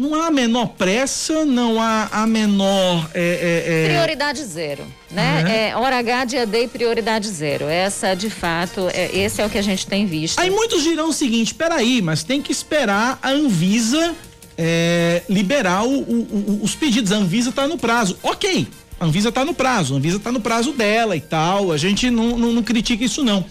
Não 0.00 0.14
há 0.14 0.28
a 0.28 0.30
menor 0.30 0.68
pressa, 0.78 1.44
não 1.44 1.78
há 1.78 2.08
a 2.10 2.26
menor. 2.26 3.10
É, 3.12 3.20
é, 3.20 3.84
é... 3.84 3.88
Prioridade 3.88 4.42
zero, 4.42 4.86
né? 5.10 5.74
Uhum. 5.74 5.82
Hora 5.82 5.98
H, 5.98 6.24
dia 6.24 6.46
D, 6.46 6.68
prioridade 6.68 7.28
zero. 7.28 7.66
Essa, 7.66 8.14
de 8.14 8.30
fato, 8.30 8.88
é, 8.94 9.14
esse 9.14 9.42
é 9.42 9.46
o 9.46 9.50
que 9.50 9.58
a 9.58 9.62
gente 9.62 9.86
tem 9.86 10.06
visto. 10.06 10.38
Aí 10.38 10.48
muitos 10.50 10.82
dirão 10.82 11.10
o 11.10 11.12
seguinte: 11.12 11.54
peraí, 11.54 12.00
mas 12.00 12.24
tem 12.24 12.40
que 12.40 12.50
esperar 12.50 13.18
a 13.22 13.28
Anvisa 13.28 14.14
é, 14.56 15.22
liberar 15.28 15.84
o, 15.84 15.98
o, 16.00 16.14
o, 16.22 16.60
os 16.62 16.74
pedidos. 16.74 17.12
A 17.12 17.16
Anvisa 17.16 17.50
está 17.50 17.68
no 17.68 17.76
prazo. 17.76 18.16
Ok, 18.22 18.66
a 18.98 19.04
Anvisa 19.04 19.28
está 19.28 19.44
no 19.44 19.52
prazo, 19.52 19.92
a 19.92 19.98
Anvisa 19.98 20.16
está 20.16 20.32
no 20.32 20.40
prazo 20.40 20.72
dela 20.72 21.14
e 21.14 21.20
tal. 21.20 21.70
A 21.70 21.76
gente 21.76 22.08
não, 22.08 22.38
não, 22.38 22.52
não 22.52 22.62
critica 22.62 23.04
isso, 23.04 23.22
não. 23.22 23.44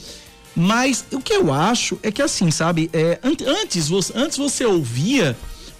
Mas 0.55 1.05
o 1.11 1.21
que 1.21 1.33
eu 1.33 1.53
acho 1.53 1.99
é 2.01 2.11
que 2.11 2.23
assim, 2.23 2.49
sabe, 2.49 2.89
é, 2.91 3.19
antes, 3.23 3.91
antes 4.15 4.35
você 4.35 4.65
ouvia 4.65 5.37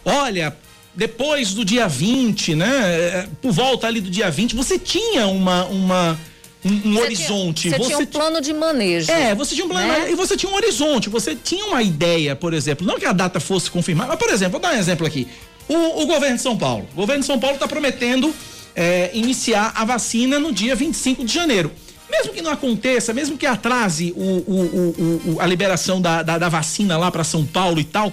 olha, 0.09 0.55
depois 0.95 1.53
do 1.53 1.63
dia 1.63 1.87
20, 1.87 2.55
né? 2.55 2.67
É, 2.67 3.27
por 3.41 3.51
volta 3.51 3.87
ali 3.87 4.01
do 4.01 4.09
dia 4.09 4.29
20, 4.29 4.55
você 4.55 4.77
tinha 4.77 5.27
uma. 5.27 5.65
uma 5.65 6.19
um, 6.65 6.71
um 6.71 6.93
você 6.93 7.01
horizonte. 7.01 7.61
Tinha, 7.61 7.77
você, 7.77 7.83
você, 7.83 7.87
tinha 7.87 7.99
um 7.99 8.05
plano 8.05 8.41
de 8.41 8.53
manejo. 8.53 9.09
É, 9.09 9.33
você 9.33 9.55
tinha 9.55 9.65
um 9.65 9.69
plano 9.69 9.87
né? 9.87 10.11
e 10.11 10.15
você 10.15 10.35
tinha 10.35 10.51
um 10.51 10.55
horizonte, 10.55 11.07
você 11.07 11.33
tinha 11.33 11.65
uma 11.65 11.81
ideia, 11.81 12.35
por 12.35 12.53
exemplo, 12.53 12.85
não 12.85 12.99
que 12.99 13.05
a 13.05 13.13
data 13.13 13.39
fosse 13.39 13.71
confirmada, 13.71 14.09
mas 14.09 14.19
por 14.19 14.29
exemplo, 14.29 14.53
vou 14.53 14.59
dar 14.59 14.73
um 14.73 14.77
exemplo 14.77 15.07
aqui. 15.07 15.25
O, 15.69 16.01
o 16.01 16.05
governo 16.05 16.35
de 16.35 16.41
São 16.41 16.57
Paulo, 16.57 16.85
o 16.91 16.95
governo 16.97 17.21
de 17.21 17.27
São 17.27 17.39
Paulo 17.39 17.55
está 17.55 17.65
prometendo 17.65 18.35
é, 18.75 19.09
iniciar 19.13 19.71
a 19.75 19.85
vacina 19.85 20.37
no 20.37 20.51
dia 20.51 20.75
25 20.75 21.23
de 21.23 21.33
janeiro. 21.33 21.71
Mesmo 22.09 22.33
que 22.33 22.41
não 22.41 22.51
aconteça, 22.51 23.13
mesmo 23.13 23.37
que 23.37 23.45
atrase 23.45 24.13
o, 24.17 24.23
o, 24.23 25.33
o, 25.35 25.37
a 25.39 25.45
liberação 25.45 26.01
da, 26.01 26.23
da, 26.23 26.37
da 26.39 26.49
vacina 26.49 26.97
lá 26.97 27.11
para 27.11 27.23
São 27.23 27.45
Paulo 27.45 27.79
e 27.79 27.83
tal, 27.83 28.11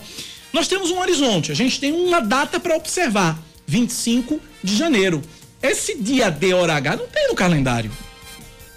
nós 0.56 0.66
temos 0.66 0.90
um 0.90 0.98
horizonte, 0.98 1.52
a 1.52 1.54
gente 1.54 1.78
tem 1.78 1.92
uma 1.92 2.18
data 2.18 2.58
para 2.58 2.74
observar, 2.74 3.38
25 3.66 4.40
de 4.64 4.74
janeiro. 4.74 5.22
Esse 5.62 5.94
dia 5.98 6.30
D 6.30 6.54
hora 6.54 6.74
H 6.74 6.96
não 6.96 7.06
tem 7.06 7.28
no 7.28 7.34
calendário. 7.34 7.92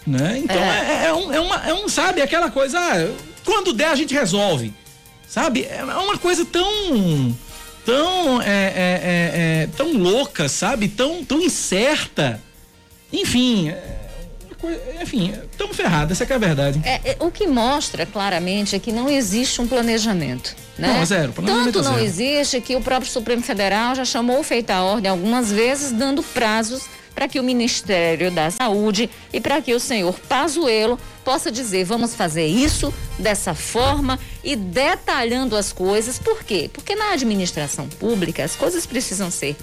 Né? 0.05 0.41
Então 0.43 0.61
é, 0.61 1.05
é, 1.05 1.05
é 1.05 1.13
um, 1.13 1.33
é, 1.33 1.39
uma, 1.39 1.55
é 1.69 1.73
um, 1.73 1.87
sabe, 1.87 2.21
aquela 2.21 2.51
coisa, 2.51 2.77
ah, 2.77 3.15
quando 3.45 3.71
der 3.71 3.87
a 3.87 3.95
gente 3.95 4.13
resolve. 4.13 4.73
Sabe? 5.25 5.63
É 5.63 5.81
uma 5.83 6.17
coisa 6.17 6.43
tão 6.43 7.33
tão 7.85 8.41
é, 8.41 8.45
é, 8.45 8.51
é, 8.51 9.63
é 9.63 9.69
tão 9.77 9.93
louca, 9.93 10.49
sabe? 10.49 10.89
Tão, 10.89 11.23
tão 11.23 11.39
incerta. 11.39 12.41
Enfim, 13.13 13.69
é, 13.69 13.98
enfim, 15.01 15.33
estamos 15.51 15.75
ferrados, 15.75 16.19
essa 16.19 16.31
é 16.31 16.35
a 16.35 16.39
verdade. 16.39 16.81
É, 16.83 17.11
é, 17.11 17.17
o 17.19 17.31
que 17.31 17.47
mostra 17.47 18.05
claramente 18.05 18.75
é 18.75 18.79
que 18.79 18.91
não 18.91 19.09
existe 19.09 19.61
um 19.61 19.67
planejamento. 19.67 20.55
Né? 20.77 20.87
Não, 20.87 21.05
zero. 21.05 21.33
Tanto 21.33 21.81
não 21.81 21.93
zero. 21.93 22.03
existe 22.03 22.61
que 22.61 22.75
o 22.75 22.81
próprio 22.81 23.09
Supremo 23.09 23.41
Federal 23.41 23.95
já 23.95 24.05
chamou 24.05 24.43
feita 24.43 24.75
a 24.75 24.83
ordem 24.83 25.09
algumas 25.09 25.51
vezes, 25.51 25.91
dando 25.91 26.21
prazos 26.21 26.83
para 27.15 27.27
que 27.27 27.39
o 27.39 27.43
Ministério 27.43 28.31
da 28.31 28.49
Saúde 28.49 29.09
e 29.33 29.41
para 29.41 29.61
que 29.61 29.73
o 29.73 29.79
senhor 29.79 30.17
Pazuello 30.21 30.97
possa 31.23 31.51
dizer 31.51 31.83
vamos 31.83 32.15
fazer 32.15 32.45
isso 32.45 32.93
dessa 33.17 33.53
forma 33.53 34.17
e 34.41 34.55
detalhando 34.55 35.57
as 35.57 35.73
coisas. 35.73 36.17
Por 36.17 36.43
quê? 36.43 36.69
Porque 36.71 36.95
na 36.95 37.11
administração 37.11 37.89
pública 37.89 38.43
as 38.43 38.55
coisas 38.55 38.85
precisam 38.85 39.29
ser 39.29 39.57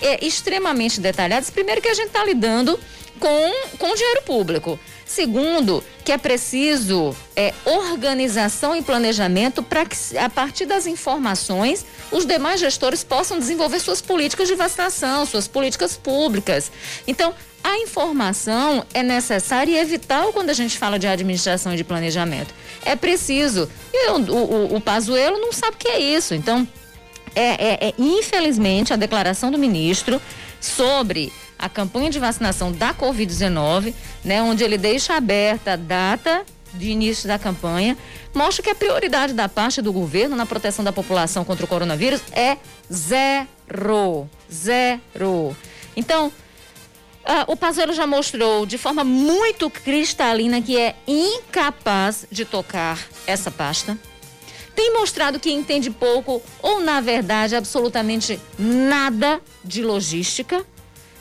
é, 0.00 0.24
extremamente 0.24 1.00
detalhadas. 1.00 1.50
Primeiro 1.50 1.80
que 1.80 1.88
a 1.88 1.94
gente 1.94 2.08
está 2.08 2.24
lidando 2.24 2.78
com, 3.18 3.52
com 3.78 3.94
dinheiro 3.94 4.22
público. 4.22 4.78
Segundo, 5.04 5.84
que 6.04 6.10
é 6.10 6.18
preciso 6.18 7.16
é, 7.36 7.54
organização 7.64 8.74
e 8.74 8.82
planejamento 8.82 9.62
para 9.62 9.86
que, 9.86 9.96
a 10.18 10.28
partir 10.28 10.66
das 10.66 10.86
informações, 10.86 11.86
os 12.10 12.26
demais 12.26 12.58
gestores 12.58 13.04
possam 13.04 13.38
desenvolver 13.38 13.78
suas 13.78 14.00
políticas 14.00 14.48
de 14.48 14.56
vacinação, 14.56 15.24
suas 15.24 15.46
políticas 15.46 15.96
públicas. 15.96 16.72
Então, 17.06 17.32
a 17.62 17.78
informação 17.78 18.84
é 18.92 19.02
necessária 19.02 19.72
e 19.72 19.76
é 19.76 19.84
vital 19.84 20.32
quando 20.32 20.50
a 20.50 20.54
gente 20.54 20.76
fala 20.76 20.98
de 20.98 21.06
administração 21.06 21.72
e 21.74 21.76
de 21.76 21.84
planejamento. 21.84 22.52
É 22.84 22.96
preciso. 22.96 23.70
E 23.92 24.10
o, 24.10 24.16
o, 24.18 24.76
o 24.76 24.80
Pazuello 24.80 25.38
não 25.38 25.52
sabe 25.52 25.76
o 25.76 25.78
que 25.78 25.88
é 25.88 26.00
isso. 26.00 26.34
Então, 26.34 26.66
é, 27.36 27.86
é, 27.86 27.88
é 27.88 27.94
infelizmente, 27.98 28.92
a 28.92 28.96
declaração 28.96 29.50
do 29.50 29.58
ministro 29.58 30.20
sobre 30.60 31.32
a 31.58 31.68
campanha 31.68 32.10
de 32.10 32.18
vacinação 32.18 32.72
da 32.72 32.92
Covid-19, 32.92 33.94
né, 34.24 34.42
onde 34.42 34.64
ele 34.64 34.76
deixa 34.76 35.14
aberta 35.14 35.72
a 35.72 35.76
data 35.76 36.44
de 36.74 36.90
início 36.90 37.28
da 37.28 37.38
campanha, 37.38 37.96
mostra 38.34 38.62
que 38.62 38.70
a 38.70 38.74
prioridade 38.74 39.32
da 39.32 39.48
parte 39.48 39.80
do 39.80 39.92
governo 39.92 40.36
na 40.36 40.44
proteção 40.44 40.84
da 40.84 40.92
população 40.92 41.44
contra 41.44 41.64
o 41.64 41.68
coronavírus 41.68 42.20
é 42.32 42.58
zero. 42.92 44.28
Zero. 44.50 45.56
Então, 45.96 46.32
Uh, 47.26 47.42
o 47.48 47.56
Pazuello 47.56 47.92
já 47.92 48.06
mostrou 48.06 48.64
de 48.64 48.78
forma 48.78 49.02
muito 49.02 49.68
cristalina 49.68 50.62
que 50.62 50.78
é 50.78 50.94
incapaz 51.08 52.24
de 52.30 52.44
tocar 52.44 53.00
essa 53.26 53.50
pasta. 53.50 53.98
Tem 54.76 54.92
mostrado 54.92 55.40
que 55.40 55.50
entende 55.50 55.90
pouco 55.90 56.40
ou, 56.62 56.80
na 56.80 57.00
verdade, 57.00 57.56
absolutamente 57.56 58.38
nada 58.58 59.40
de 59.64 59.82
logística 59.82 60.64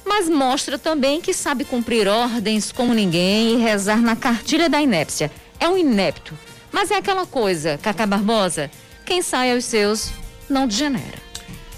mas 0.05 0.29
mostra 0.29 0.77
também 0.77 1.19
que 1.19 1.33
sabe 1.33 1.65
cumprir 1.65 2.07
ordens 2.07 2.71
como 2.71 2.93
ninguém 2.93 3.55
e 3.55 3.57
rezar 3.57 3.99
na 4.01 4.15
cartilha 4.15 4.69
da 4.69 4.79
inépcia. 4.79 5.31
É 5.59 5.67
um 5.67 5.77
inepto. 5.77 6.37
Mas 6.71 6.91
é 6.91 6.97
aquela 6.97 7.25
coisa, 7.25 7.79
Cacá 7.81 8.05
Barbosa, 8.05 8.69
quem 9.05 9.21
sai 9.21 9.51
aos 9.51 9.65
seus 9.65 10.11
não 10.47 10.67
degenera. 10.67 11.25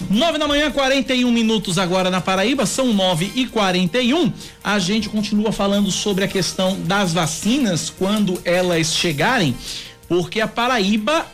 Nove 0.10 0.38
da 0.38 0.48
manhã, 0.48 0.72
41 0.72 1.32
minutos 1.32 1.78
agora 1.78 2.10
na 2.10 2.22
Paraíba, 2.22 2.66
são 2.66 2.94
nove 2.94 3.32
e 3.36 3.48
quarenta 3.48 4.00
e 4.00 4.14
um. 4.14 4.32
A 4.64 4.78
gente 4.78 5.10
continua 5.10 5.52
falando 5.52 5.92
sobre 5.92 6.24
a 6.24 6.28
questão 6.28 6.80
das 6.82 7.14
vacinas 7.14 7.90
quando 7.90 8.40
elas 8.46 8.94
chegarem, 8.94 9.56
porque 10.08 10.40
a 10.40 10.48
Paraíba 10.48 11.26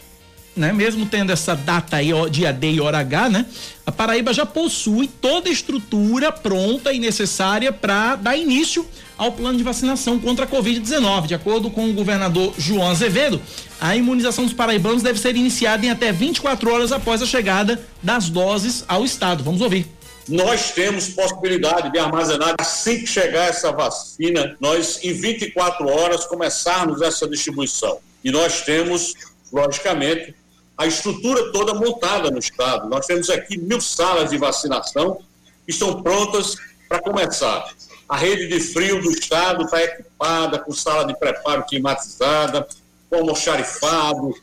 né? 0.55 0.71
Mesmo 0.71 1.05
tendo 1.05 1.31
essa 1.31 1.55
data 1.55 1.97
aí, 1.97 2.09
dia 2.29 2.53
D 2.53 2.73
e 2.73 2.81
hora 2.81 2.99
H, 2.99 3.29
né? 3.29 3.45
A 3.85 3.91
Paraíba 3.91 4.33
já 4.33 4.45
possui 4.45 5.07
toda 5.07 5.49
a 5.49 5.51
estrutura 5.51 6.31
pronta 6.31 6.93
e 6.93 6.99
necessária 6.99 7.71
para 7.71 8.15
dar 8.15 8.37
início 8.37 8.87
ao 9.17 9.31
plano 9.31 9.57
de 9.57 9.63
vacinação 9.63 10.19
contra 10.19 10.45
a 10.45 10.47
Covid-19. 10.47 11.27
De 11.27 11.35
acordo 11.35 11.69
com 11.69 11.89
o 11.89 11.93
governador 11.93 12.53
João 12.57 12.89
Azevedo, 12.89 13.41
a 13.79 13.95
imunização 13.95 14.45
dos 14.45 14.53
paraibanos 14.53 15.03
deve 15.03 15.19
ser 15.19 15.35
iniciada 15.35 15.85
em 15.85 15.89
até 15.89 16.11
24 16.11 16.71
horas 16.71 16.91
após 16.91 17.21
a 17.21 17.25
chegada 17.25 17.81
das 18.01 18.29
doses 18.29 18.85
ao 18.87 19.03
estado. 19.03 19.43
Vamos 19.43 19.61
ouvir. 19.61 19.87
Nós 20.27 20.71
temos 20.71 21.09
possibilidade 21.09 21.91
de 21.91 21.99
armazenar 21.99 22.55
assim 22.57 22.99
que 22.99 23.07
chegar 23.07 23.49
essa 23.49 23.73
vacina, 23.73 24.55
nós 24.59 25.03
em 25.03 25.11
24 25.11 25.85
horas 25.89 26.25
começarmos 26.25 27.01
essa 27.01 27.27
distribuição. 27.27 27.97
E 28.23 28.31
nós 28.31 28.61
temos, 28.61 29.13
logicamente, 29.51 30.33
a 30.77 30.87
estrutura 30.87 31.51
toda 31.51 31.73
montada 31.73 32.31
no 32.31 32.39
Estado. 32.39 32.89
Nós 32.89 33.05
temos 33.05 33.29
aqui 33.29 33.57
mil 33.57 33.79
salas 33.79 34.29
de 34.29 34.37
vacinação 34.37 35.19
que 35.65 35.71
estão 35.71 36.01
prontas 36.01 36.55
para 36.89 36.99
começar. 36.99 37.73
A 38.07 38.17
rede 38.17 38.47
de 38.47 38.59
frio 38.59 39.01
do 39.01 39.11
Estado 39.11 39.63
está 39.63 39.81
equipada 39.81 40.59
com 40.59 40.73
sala 40.73 41.05
de 41.05 41.17
preparo 41.17 41.63
climatizada, 41.65 42.67
com 43.09 43.17
almoxarifado, 43.17 44.33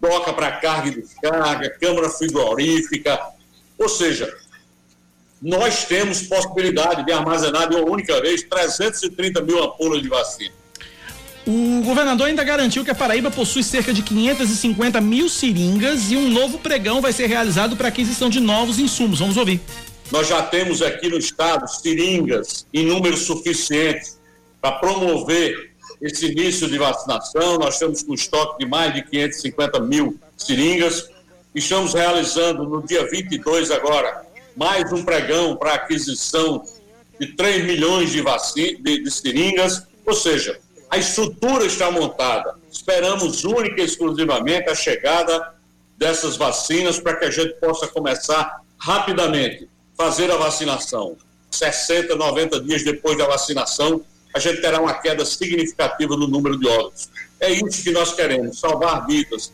toca 0.00 0.32
para 0.32 0.52
carga 0.52 0.88
e 0.88 1.02
descarga, 1.02 1.70
câmara 1.70 2.08
frigorífica. 2.08 3.20
Ou 3.78 3.88
seja, 3.88 4.32
nós 5.40 5.84
temos 5.84 6.22
possibilidade 6.22 7.04
de 7.04 7.12
armazenar 7.12 7.68
de 7.68 7.76
uma 7.76 7.90
única 7.90 8.20
vez 8.20 8.42
330 8.42 9.42
mil 9.42 9.62
ampolas 9.62 10.02
de 10.02 10.08
vacina. 10.08 10.59
O 11.46 11.82
governador 11.82 12.28
ainda 12.28 12.44
garantiu 12.44 12.84
que 12.84 12.90
a 12.90 12.94
Paraíba 12.94 13.30
possui 13.30 13.62
cerca 13.62 13.92
de 13.92 14.02
550 14.02 15.00
mil 15.00 15.28
seringas 15.28 16.10
e 16.10 16.16
um 16.16 16.28
novo 16.28 16.58
pregão 16.58 17.00
vai 17.00 17.12
ser 17.12 17.26
realizado 17.26 17.76
para 17.76 17.88
aquisição 17.88 18.28
de 18.28 18.40
novos 18.40 18.78
insumos. 18.78 19.18
Vamos 19.18 19.36
ouvir. 19.36 19.60
Nós 20.12 20.28
já 20.28 20.42
temos 20.42 20.82
aqui 20.82 21.08
no 21.08 21.18
estado 21.18 21.66
seringas 21.68 22.66
em 22.74 22.84
números 22.84 23.20
suficientes 23.20 24.18
para 24.60 24.72
promover 24.72 25.70
esse 26.00 26.26
início 26.26 26.68
de 26.68 26.76
vacinação. 26.78 27.58
Nós 27.58 27.74
estamos 27.74 28.02
com 28.02 28.14
estoque 28.14 28.58
de 28.64 28.70
mais 28.70 28.92
de 28.92 29.02
550 29.02 29.80
mil 29.80 30.18
seringas. 30.36 31.08
Estamos 31.54 31.94
realizando 31.94 32.64
no 32.64 32.82
dia 32.82 33.08
22 33.08 33.70
agora 33.70 34.26
mais 34.56 34.92
um 34.92 35.04
pregão 35.04 35.56
para 35.56 35.74
aquisição 35.74 36.62
de 37.18 37.28
3 37.34 37.64
milhões 37.64 38.10
de, 38.10 38.20
vacina, 38.20 38.78
de, 38.80 39.02
de 39.02 39.10
seringas. 39.10 39.82
Ou 40.04 40.14
seja, 40.14 40.58
a 40.90 40.98
estrutura 40.98 41.64
está 41.64 41.90
montada. 41.90 42.56
Esperamos 42.70 43.44
única 43.44 43.80
e 43.80 43.84
exclusivamente 43.84 44.68
a 44.68 44.74
chegada 44.74 45.54
dessas 45.96 46.36
vacinas 46.36 46.98
para 46.98 47.16
que 47.16 47.26
a 47.26 47.30
gente 47.30 47.54
possa 47.54 47.86
começar 47.86 48.60
rapidamente 48.78 49.68
fazer 49.96 50.30
a 50.30 50.36
vacinação. 50.36 51.16
60, 51.50 52.16
90 52.16 52.60
dias 52.60 52.82
depois 52.82 53.16
da 53.16 53.26
vacinação, 53.26 54.02
a 54.34 54.38
gente 54.38 54.60
terá 54.60 54.80
uma 54.80 54.94
queda 54.94 55.24
significativa 55.24 56.16
no 56.16 56.26
número 56.26 56.58
de 56.58 56.66
óbitos. 56.66 57.08
É 57.38 57.50
isso 57.50 57.82
que 57.82 57.90
nós 57.90 58.12
queremos, 58.12 58.58
salvar 58.58 59.06
vidas, 59.06 59.52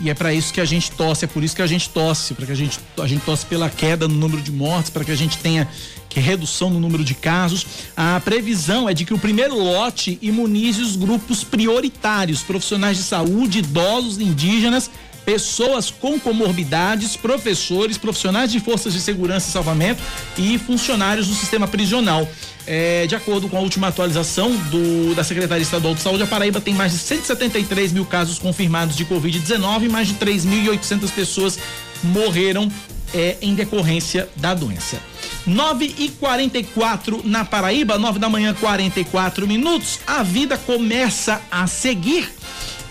e 0.00 0.10
é 0.10 0.14
para 0.14 0.34
isso 0.34 0.52
que 0.52 0.60
a 0.60 0.64
gente 0.64 0.90
torce, 0.90 1.24
é 1.24 1.28
por 1.28 1.44
isso 1.44 1.54
que 1.54 1.62
a 1.62 1.66
gente 1.66 1.88
torce, 1.90 2.34
para 2.34 2.44
que 2.46 2.50
a 2.50 2.56
gente 2.56 2.80
a 2.98 3.06
gente 3.06 3.24
torce 3.24 3.46
pela 3.46 3.70
queda 3.70 4.08
no 4.08 4.14
número 4.14 4.42
de 4.42 4.50
mortes, 4.50 4.90
para 4.90 5.04
que 5.04 5.12
a 5.12 5.14
gente 5.14 5.38
tenha 5.38 5.68
que 6.12 6.20
redução 6.20 6.68
no 6.68 6.78
número 6.78 7.02
de 7.02 7.14
casos. 7.14 7.66
A 7.96 8.20
previsão 8.20 8.88
é 8.88 8.92
de 8.92 9.04
que 9.04 9.14
o 9.14 9.18
primeiro 9.18 9.58
lote 9.58 10.18
imunize 10.20 10.82
os 10.82 10.94
grupos 10.94 11.42
prioritários, 11.42 12.42
profissionais 12.42 12.98
de 12.98 13.02
saúde, 13.02 13.60
idosos, 13.60 14.18
indígenas, 14.18 14.90
pessoas 15.24 15.90
com 15.90 16.18
comorbidades, 16.18 17.16
professores, 17.16 17.96
profissionais 17.96 18.52
de 18.52 18.60
forças 18.60 18.92
de 18.92 19.00
segurança 19.00 19.48
e 19.48 19.52
salvamento 19.52 20.02
e 20.36 20.58
funcionários 20.58 21.28
do 21.28 21.34
sistema 21.34 21.66
prisional. 21.66 22.28
É, 22.66 23.06
de 23.06 23.16
acordo 23.16 23.48
com 23.48 23.56
a 23.56 23.60
última 23.60 23.88
atualização 23.88 24.54
do, 24.70 25.14
da 25.14 25.24
Secretaria 25.24 25.62
Estadual 25.62 25.94
de 25.94 26.00
Saúde, 26.00 26.22
a 26.22 26.26
Paraíba 26.26 26.60
tem 26.60 26.74
mais 26.74 26.92
de 26.92 26.98
173 26.98 27.92
mil 27.92 28.04
casos 28.04 28.38
confirmados 28.38 28.96
de 28.96 29.04
Covid-19 29.04 29.84
e 29.84 29.88
mais 29.88 30.08
de 30.08 30.14
3.800 30.14 31.10
pessoas 31.10 31.58
morreram 32.02 32.70
é, 33.14 33.36
em 33.40 33.54
decorrência 33.54 34.28
da 34.36 34.54
doença. 34.54 35.00
9 35.46 35.94
e 35.98 36.08
44 36.08 37.22
na 37.24 37.44
Paraíba, 37.44 37.98
9 37.98 38.18
da 38.18 38.28
manhã, 38.28 38.54
44 38.54 39.46
minutos. 39.46 40.00
A 40.06 40.22
vida 40.22 40.56
começa 40.56 41.40
a 41.50 41.66
seguir. 41.66 42.30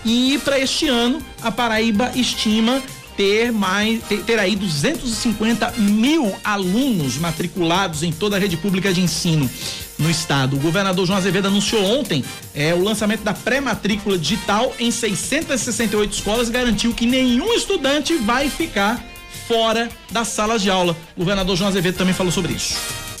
E 0.04 0.38
para 0.44 0.58
este 0.58 0.88
ano, 0.88 1.20
a 1.42 1.50
Paraíba 1.50 2.10
estima 2.14 2.82
ter 3.16 3.52
mais 3.52 4.02
ter, 4.04 4.22
ter, 4.22 4.38
aí 4.38 4.56
250 4.56 5.72
mil 5.78 6.34
alunos 6.42 7.18
matriculados 7.18 8.02
em 8.02 8.10
toda 8.10 8.36
a 8.36 8.38
rede 8.38 8.56
pública 8.56 8.92
de 8.92 9.00
ensino 9.00 9.48
no 9.98 10.10
estado. 10.10 10.56
O 10.56 10.60
governador 10.60 11.06
João 11.06 11.18
Azevedo 11.18 11.48
anunciou 11.48 11.84
ontem 11.84 12.24
é, 12.54 12.74
o 12.74 12.82
lançamento 12.82 13.22
da 13.22 13.34
pré-matrícula 13.34 14.18
digital 14.18 14.74
em 14.78 14.90
668 14.90 16.12
escolas 16.12 16.48
e 16.48 16.52
garantiu 16.52 16.94
que 16.94 17.06
nenhum 17.06 17.52
estudante 17.54 18.16
vai 18.16 18.48
ficar 18.48 19.11
fora 19.52 19.90
das 20.10 20.28
salas 20.28 20.62
de 20.62 20.70
aula. 20.70 20.96
O 21.14 21.20
governador 21.20 21.54
João 21.56 21.68
Azevedo 21.68 21.98
também 21.98 22.14
falou 22.14 22.32
sobre 22.32 22.54
isso 22.54 22.74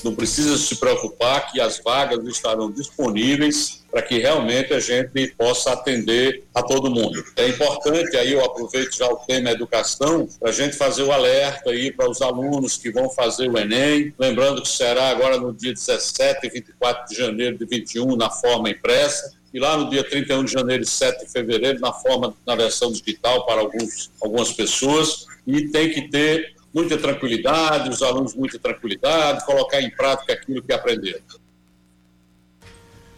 não 0.04 0.16
precisa 0.16 0.56
se 0.56 0.76
preocupar 0.76 1.52
que 1.52 1.60
as 1.60 1.78
vagas 1.78 2.26
estarão 2.26 2.72
disponíveis 2.72 3.84
para 3.88 4.02
que 4.02 4.18
realmente 4.18 4.72
a 4.72 4.80
gente 4.80 5.28
possa 5.38 5.72
atender 5.72 6.42
a 6.52 6.60
todo 6.60 6.90
mundo. 6.90 7.22
É 7.36 7.46
importante, 7.46 8.16
aí 8.16 8.32
eu 8.32 8.44
aproveito 8.44 8.96
já 8.96 9.06
o 9.06 9.18
tema 9.18 9.50
educação, 9.50 10.26
para 10.40 10.48
a 10.48 10.52
gente 10.52 10.74
fazer 10.76 11.04
o 11.04 11.12
alerta 11.12 11.70
aí 11.70 11.92
para 11.92 12.10
os 12.10 12.20
alunos 12.20 12.76
que 12.76 12.90
vão 12.90 13.08
fazer 13.10 13.48
o 13.48 13.56
Enem, 13.56 14.12
lembrando 14.18 14.62
que 14.62 14.68
será 14.68 15.10
agora 15.10 15.38
no 15.38 15.52
dia 15.52 15.72
17 15.72 16.46
e 16.46 16.50
24 16.50 17.06
de 17.06 17.14
janeiro 17.14 17.58
de 17.58 17.64
21 17.64 18.16
na 18.16 18.28
forma 18.28 18.70
impressa, 18.70 19.32
e 19.54 19.60
lá 19.60 19.76
no 19.76 19.90
dia 19.90 20.02
31 20.02 20.44
de 20.44 20.52
janeiro 20.52 20.82
e 20.82 20.86
7 20.86 21.26
de 21.26 21.30
fevereiro 21.30 21.78
na 21.78 21.92
forma 21.92 22.34
na 22.46 22.56
versão 22.56 22.90
digital 22.90 23.44
para 23.44 23.60
alguns, 23.60 24.10
algumas 24.20 24.52
pessoas 24.52 25.26
e 25.46 25.68
tem 25.68 25.90
que 25.90 26.08
ter 26.08 26.54
muita 26.72 26.96
tranquilidade, 26.96 27.90
os 27.90 28.02
alunos 28.02 28.34
muita 28.34 28.58
tranquilidade, 28.58 29.44
colocar 29.44 29.80
em 29.80 29.90
prática 29.90 30.32
aquilo 30.32 30.62
que 30.62 30.72
aprenderam. 30.72 31.20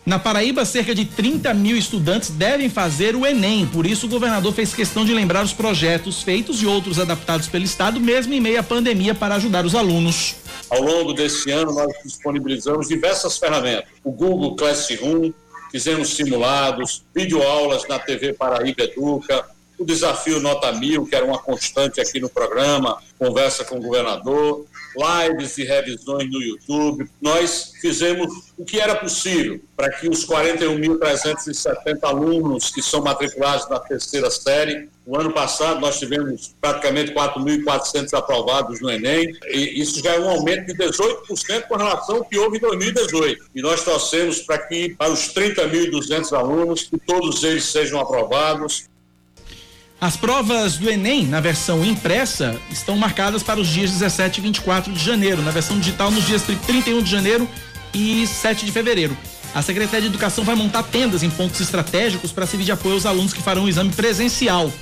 Na 0.05 0.19
Paraíba, 0.19 0.67
cerca 0.67 0.95
de 0.95 1.07
30 1.07 1.55
mil 1.55 1.79
estudantes 1.79 2.29
devem 2.29 2.69
fazer 2.69 3.17
o 3.17 3.25
Enem. 3.25 3.67
Por 3.67 3.87
isso, 3.87 4.05
o 4.05 4.09
governador 4.09 4.53
fez 4.53 4.75
questão 4.75 5.03
de 5.03 5.15
lembrar 5.15 5.43
os 5.43 5.55
projetos 5.55 6.23
feitos 6.23 6.61
e 6.61 6.67
outros 6.67 6.99
adaptados 6.99 7.49
pelo 7.49 7.65
Estado, 7.65 7.99
mesmo 7.99 8.35
em 8.35 8.41
meio 8.41 8.61
à 8.61 8.63
pandemia, 8.63 9.15
para 9.15 9.37
ajudar 9.37 9.65
os 9.65 9.75
alunos. 9.75 10.37
Ao 10.69 10.83
longo 10.83 11.15
desse 11.15 11.51
ano, 11.51 11.73
nós 11.73 11.91
disponibilizamos 12.05 12.89
diversas 12.89 13.39
ferramentas. 13.39 13.89
O 14.05 14.13
Google 14.13 14.57
Classroom, 14.57 15.33
fizemos 15.73 16.15
simulados, 16.15 17.03
videoaulas 17.15 17.89
na 17.89 17.99
TV 17.99 18.35
Paraíba 18.35 18.83
Educa, 18.83 19.47
o 19.85 19.87
desafio 19.87 20.41
Nota 20.41 20.73
Mil, 20.73 21.07
que 21.07 21.15
era 21.15 21.25
uma 21.25 21.39
constante 21.39 22.01
aqui 22.01 22.19
no 22.19 22.29
programa, 22.29 22.99
conversa 23.19 23.65
com 23.65 23.77
o 23.77 23.83
governador, 23.83 24.65
lives 24.97 25.59
e 25.59 25.65
revisões 25.65 26.31
no 26.31 26.41
YouTube. 26.41 27.09
Nós 27.21 27.73
fizemos 27.81 28.53
o 28.57 28.65
que 28.65 28.81
era 28.81 28.95
possível 28.95 29.61
para 29.77 29.91
que 29.91 30.09
os 30.09 30.27
41.370 30.27 31.99
alunos 32.03 32.71
que 32.71 32.81
são 32.81 33.03
matriculados 33.03 33.69
na 33.69 33.79
terceira 33.79 34.31
série, 34.31 34.89
o 35.07 35.19
ano 35.19 35.33
passado 35.33 35.81
nós 35.81 35.99
tivemos 35.99 36.55
praticamente 36.61 37.13
4.400 37.13 38.17
aprovados 38.17 38.81
no 38.81 38.91
Enem, 38.91 39.37
e 39.49 39.81
isso 39.81 40.03
já 40.03 40.15
é 40.15 40.21
um 40.21 40.31
aumento 40.31 40.67
de 40.67 40.75
18% 40.75 41.67
com 41.69 41.77
relação 41.77 42.17
ao 42.17 42.25
que 42.25 42.39
houve 42.39 42.57
em 42.57 42.61
2018. 42.61 43.45
E 43.55 43.61
nós 43.61 43.85
torcemos 43.85 44.41
para 44.41 44.59
que, 44.59 44.95
para 44.95 45.13
os 45.13 45.35
30.200 45.35 46.33
alunos, 46.33 46.85
que 46.85 46.97
todos 46.99 47.43
eles 47.43 47.65
sejam 47.65 48.01
aprovados, 48.01 48.89
as 50.05 50.19
provas 50.19 50.77
do 50.77 50.91
Enem, 50.91 51.25
na 51.25 51.41
versão 51.41 51.83
impressa, 51.83 52.61
estão 52.71 52.95
marcadas 52.95 53.43
para 53.43 53.59
os 53.59 53.67
dias 53.67 53.91
17 53.91 54.39
e 54.39 54.43
24 54.43 54.93
de 54.93 55.03
janeiro, 55.03 55.41
na 55.41 55.51
versão 55.51 55.79
digital 55.79 56.11
nos 56.11 56.27
dias 56.27 56.43
31 56.43 57.03
de 57.03 57.11
janeiro 57.11 57.49
e 57.95 58.27
7 58.27 58.67
de 58.67 58.71
fevereiro. 58.71 59.17
A 59.55 59.63
Secretaria 59.63 60.03
de 60.03 60.09
Educação 60.09 60.45
vai 60.45 60.55
montar 60.55 60.83
tendas 60.83 61.23
em 61.23 61.31
pontos 61.31 61.59
estratégicos 61.59 62.33
para 62.33 62.47
servir 62.47 62.65
de 62.65 62.73
apoio 62.73 62.97
aos 62.97 63.07
alunos 63.07 63.33
que 63.33 63.41
farão 63.41 63.65
o 63.65 63.69
exame 63.69 63.93
presencial. 63.93 64.67
Uh, 64.67 64.73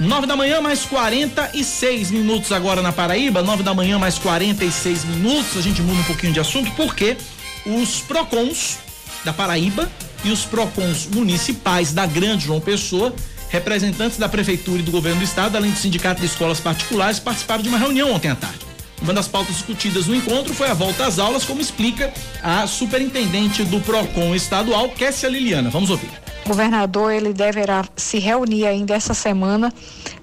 9 0.00 0.26
da 0.26 0.34
manhã, 0.34 0.62
mais 0.62 0.86
46 0.86 2.10
minutos 2.10 2.50
agora 2.52 2.80
na 2.80 2.90
Paraíba. 2.90 3.42
9 3.42 3.62
da 3.62 3.74
manhã, 3.74 3.98
mais 3.98 4.18
46 4.18 5.04
minutos. 5.04 5.58
A 5.58 5.60
gente 5.60 5.82
muda 5.82 6.00
um 6.00 6.04
pouquinho 6.04 6.32
de 6.32 6.40
assunto 6.40 6.70
porque 6.72 7.18
os 7.66 8.00
PROCONs 8.00 8.78
da 9.24 9.34
Paraíba 9.34 9.90
e 10.24 10.30
os 10.30 10.46
PROCONs 10.46 11.06
municipais 11.06 11.92
da 11.92 12.06
Grande 12.06 12.46
João 12.46 12.60
Pessoa 12.60 13.14
representantes 13.50 14.16
da 14.16 14.28
prefeitura 14.28 14.78
e 14.78 14.82
do 14.82 14.90
governo 14.90 15.18
do 15.18 15.24
estado, 15.24 15.56
além 15.56 15.72
do 15.72 15.78
sindicato 15.78 16.20
de 16.20 16.26
escolas 16.26 16.60
particulares, 16.60 17.18
participaram 17.18 17.62
de 17.62 17.68
uma 17.68 17.78
reunião 17.78 18.12
ontem 18.12 18.30
à 18.30 18.34
tarde. 18.34 18.70
Uma 19.02 19.14
das 19.14 19.26
pautas 19.26 19.56
discutidas 19.56 20.06
no 20.06 20.14
encontro 20.14 20.52
foi 20.52 20.68
a 20.68 20.74
volta 20.74 21.06
às 21.06 21.18
aulas, 21.18 21.44
como 21.44 21.60
explica 21.60 22.12
a 22.42 22.66
superintendente 22.66 23.64
do 23.64 23.80
PROCON 23.80 24.34
estadual, 24.34 24.90
Kessia 24.90 25.28
Liliana. 25.28 25.70
Vamos 25.70 25.90
ouvir. 25.90 26.10
O 26.44 26.48
governador 26.48 27.12
ele 27.12 27.32
deverá 27.32 27.84
se 27.96 28.18
reunir 28.18 28.66
ainda 28.66 28.94
essa 28.94 29.14
semana, 29.14 29.72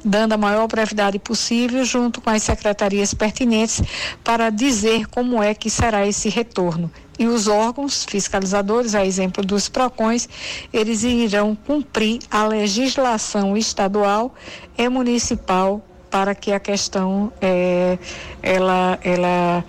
dando 0.04 0.34
a 0.34 0.38
maior 0.38 0.68
brevidade 0.68 1.18
possível, 1.18 1.84
junto 1.86 2.22
com 2.22 2.30
as 2.30 2.44
secretarias 2.44 3.14
pertinentes, 3.14 3.82
para 4.24 4.50
dizer 4.50 5.08
como 5.08 5.42
é 5.42 5.54
que 5.54 5.70
será 5.70 6.06
esse 6.06 6.30
retorno. 6.30 6.92
E 7.18 7.28
os 7.28 7.48
órgãos 7.48 8.06
fiscalizadores, 8.06 8.96
a 8.96 9.06
exemplo 9.06 9.44
dos 9.44 9.68
PROCONs, 9.70 10.28
eles 10.72 11.04
irão 11.04 11.56
cumprir 11.56 12.20
a 12.30 12.46
legislação 12.46 13.58
estadual 13.58 14.34
e 14.78 14.88
municipal 14.88 15.82
para 16.10 16.34
que 16.34 16.52
a 16.52 16.60
questão 16.60 17.32
é, 17.42 17.98
ela, 18.42 18.98
ela 19.04 19.66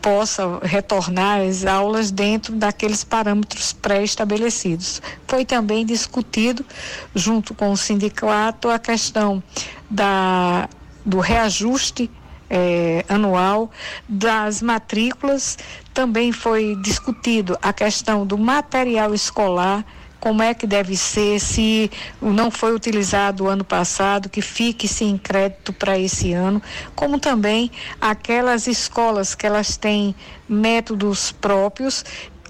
possa 0.00 0.60
retornar 0.62 1.40
às 1.40 1.64
aulas 1.64 2.12
dentro 2.12 2.54
daqueles 2.54 3.02
parâmetros 3.02 3.72
pré-estabelecidos. 3.72 5.02
Foi 5.26 5.44
também 5.44 5.84
discutido, 5.84 6.64
junto 7.14 7.52
com 7.54 7.72
o 7.72 7.76
sindicato, 7.76 8.68
a 8.68 8.78
questão 8.78 9.42
da, 9.90 10.68
do 11.04 11.18
reajuste 11.18 12.08
é, 12.48 13.04
anual 13.08 13.70
das 14.08 14.62
matrículas. 14.62 15.58
Também 15.96 16.30
foi 16.30 16.76
discutido 16.76 17.56
a 17.62 17.72
questão 17.72 18.26
do 18.26 18.36
material 18.36 19.14
escolar 19.14 19.82
como 20.20 20.42
é 20.42 20.52
que 20.52 20.66
deve 20.66 20.94
ser, 20.94 21.40
se 21.40 21.90
não 22.20 22.50
foi 22.50 22.74
utilizado 22.74 23.44
o 23.44 23.48
ano 23.48 23.64
passado, 23.64 24.28
que 24.28 24.42
fique 24.42 24.86
sem 24.86 25.16
crédito 25.16 25.72
para 25.72 25.98
esse 25.98 26.34
ano, 26.34 26.60
como 26.94 27.18
também 27.18 27.70
aquelas 27.98 28.66
escolas 28.66 29.34
que 29.34 29.46
elas 29.46 29.78
têm 29.78 30.14
métodos 30.46 31.32
próprios 31.32 32.04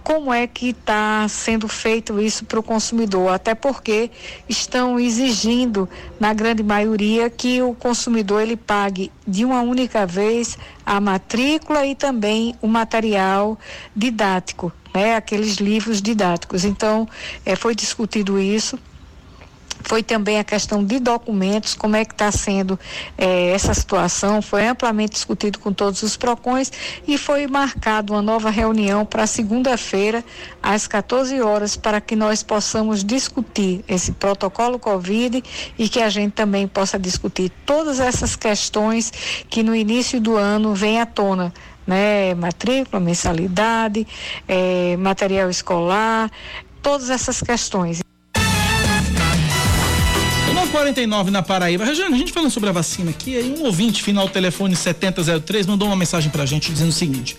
como 0.07 0.33
é 0.33 0.47
que 0.47 0.69
está 0.69 1.27
sendo 1.29 1.67
feito 1.67 2.21
isso 2.21 2.45
para 2.45 2.61
o 2.61 2.63
consumidor, 2.63 3.33
até 3.33 3.57
porque 3.57 4.09
estão 4.49 5.01
exigindo, 5.01 5.89
na 6.21 6.33
grande 6.33 6.63
maioria, 6.63 7.29
que 7.29 7.61
o 7.61 7.75
consumidor 7.75 8.41
ele 8.41 8.57
pague 8.57 9.11
de 9.27 9.45
uma 9.45 9.63
única 9.63 10.07
vez 10.07 10.57
a 10.87 11.01
matrícula 11.01 11.85
e 11.85 11.97
também 11.97 12.55
o 12.63 12.69
material 12.69 13.59
didático, 13.97 14.73
né? 14.95 15.17
Aqueles 15.17 15.57
livros 15.57 16.01
didáticos. 16.01 16.65
Então, 16.65 17.09
é, 17.45 17.57
foi 17.57 17.75
discutido 17.75 18.39
isso 18.39 18.79
foi 19.87 20.03
também 20.03 20.39
a 20.39 20.45
questão 20.45 20.85
de 20.85 20.99
documentos, 20.99 21.75
como 21.75 21.95
é 21.95 22.05
que 22.05 22.13
está 22.13 22.31
sendo 22.33 22.79
eh, 23.17 23.53
essa 23.53 23.73
situação, 23.73 24.43
foi 24.43 24.67
amplamente 24.67 25.13
discutido 25.13 25.61
com 25.61 25.73
todos 25.73 26.03
os 26.03 26.17
PROCONs 26.17 26.73
e 27.07 27.17
foi 27.17 27.47
marcado 27.47 28.13
uma 28.13 28.21
nova 28.21 28.51
reunião 28.51 29.07
para 29.07 29.27
segunda-feira, 29.27 30.25
às 30.61 30.89
14 30.89 31.41
horas, 31.41 31.77
para 31.77 32.01
que 32.01 32.17
nós 32.17 32.43
possamos 32.43 33.05
discutir 33.05 33.85
esse 33.87 34.11
protocolo 34.13 34.79
Covid 34.79 35.43
e 35.79 35.89
que 35.89 36.03
a 36.03 36.11
gente 36.11 36.33
também 36.33 36.67
possa 36.67 36.99
discutir 36.99 37.51
todas 37.65 38.01
essas 38.01 38.35
questões 38.35 39.13
que 39.49 39.63
no 39.63 39.75
início 39.75 40.21
do 40.21 40.37
ano 40.37 40.75
vem 40.75 41.01
à 41.01 41.07
tona 41.07 41.53
né? 41.87 42.35
Matrícula, 42.35 42.99
mensalidade, 42.99 44.05
eh, 44.49 44.97
material 44.97 45.49
escolar, 45.49 46.29
todas 46.83 47.11
essas 47.11 47.41
questões. 47.41 48.03
49 50.77 51.31
na 51.31 51.43
Paraíba. 51.43 51.87
Regiane, 51.87 52.15
a 52.15 52.19
gente 52.19 52.35
falando 52.35 52.51
sobre 52.51 52.69
a 52.69 52.73
vacina 52.73 53.11
aqui, 53.11 53.35
aí 53.35 53.51
um 53.51 53.65
ouvinte, 53.65 54.03
final 54.03 54.29
telefone 54.29 54.77
7003, 54.77 55.67
mandou 55.67 55.89
uma 55.89 55.97
mensagem 55.97 56.31
pra 56.31 56.45
gente 56.45 56.71
dizendo 56.71 56.91
o 56.91 56.93
seguinte: 56.93 57.35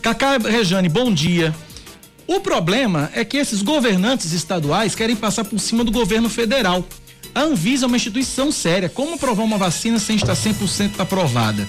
Cacá 0.00 0.38
Rejane, 0.38 0.88
bom 0.88 1.12
dia. 1.12 1.54
O 2.26 2.40
problema 2.40 3.10
é 3.14 3.26
que 3.26 3.36
esses 3.36 3.60
governantes 3.60 4.32
estaduais 4.32 4.94
querem 4.94 5.14
passar 5.14 5.44
por 5.44 5.58
cima 5.58 5.84
do 5.84 5.92
governo 5.92 6.30
federal. 6.30 6.82
A 7.34 7.42
Anvisa 7.42 7.84
é 7.84 7.88
uma 7.88 7.96
instituição 7.96 8.50
séria. 8.50 8.88
Como 8.88 9.16
aprovar 9.16 9.42
uma 9.42 9.58
vacina 9.58 9.98
sem 9.98 10.16
estar 10.16 10.32
100% 10.32 10.92
aprovada? 10.98 11.68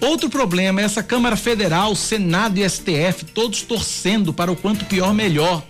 Outro 0.00 0.28
problema 0.28 0.80
é 0.80 0.84
essa 0.84 1.02
Câmara 1.02 1.36
Federal, 1.36 1.94
Senado 1.94 2.58
e 2.58 2.68
STF, 2.68 3.24
todos 3.32 3.62
torcendo 3.62 4.32
para 4.32 4.50
o 4.50 4.56
quanto 4.56 4.84
pior 4.84 5.14
melhor. 5.14 5.62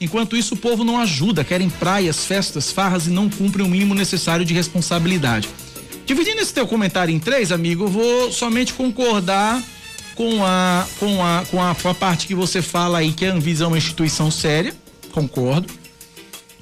Enquanto 0.00 0.34
isso, 0.34 0.54
o 0.54 0.56
povo 0.56 0.82
não 0.82 0.98
ajuda, 0.98 1.44
querem 1.44 1.68
praias, 1.68 2.24
festas, 2.24 2.72
farras 2.72 3.06
e 3.06 3.10
não 3.10 3.28
cumprem 3.28 3.66
o 3.66 3.68
mínimo 3.68 3.94
necessário 3.94 4.46
de 4.46 4.54
responsabilidade. 4.54 5.46
Dividindo 6.06 6.40
esse 6.40 6.54
teu 6.54 6.66
comentário 6.66 7.14
em 7.14 7.18
três, 7.18 7.52
amigo, 7.52 7.84
eu 7.84 7.88
vou 7.88 8.32
somente 8.32 8.72
concordar 8.72 9.62
com 10.14 10.42
a, 10.42 10.86
com 10.98 11.22
a, 11.22 11.44
com 11.50 11.62
a, 11.62 11.74
com 11.74 11.88
a 11.88 11.94
parte 11.94 12.26
que 12.26 12.34
você 12.34 12.62
fala 12.62 12.98
aí 12.98 13.12
que 13.12 13.26
a 13.26 13.32
Anvisa 13.32 13.64
é 13.64 13.66
uma 13.66 13.76
instituição 13.76 14.30
séria, 14.30 14.74
concordo. 15.12 15.68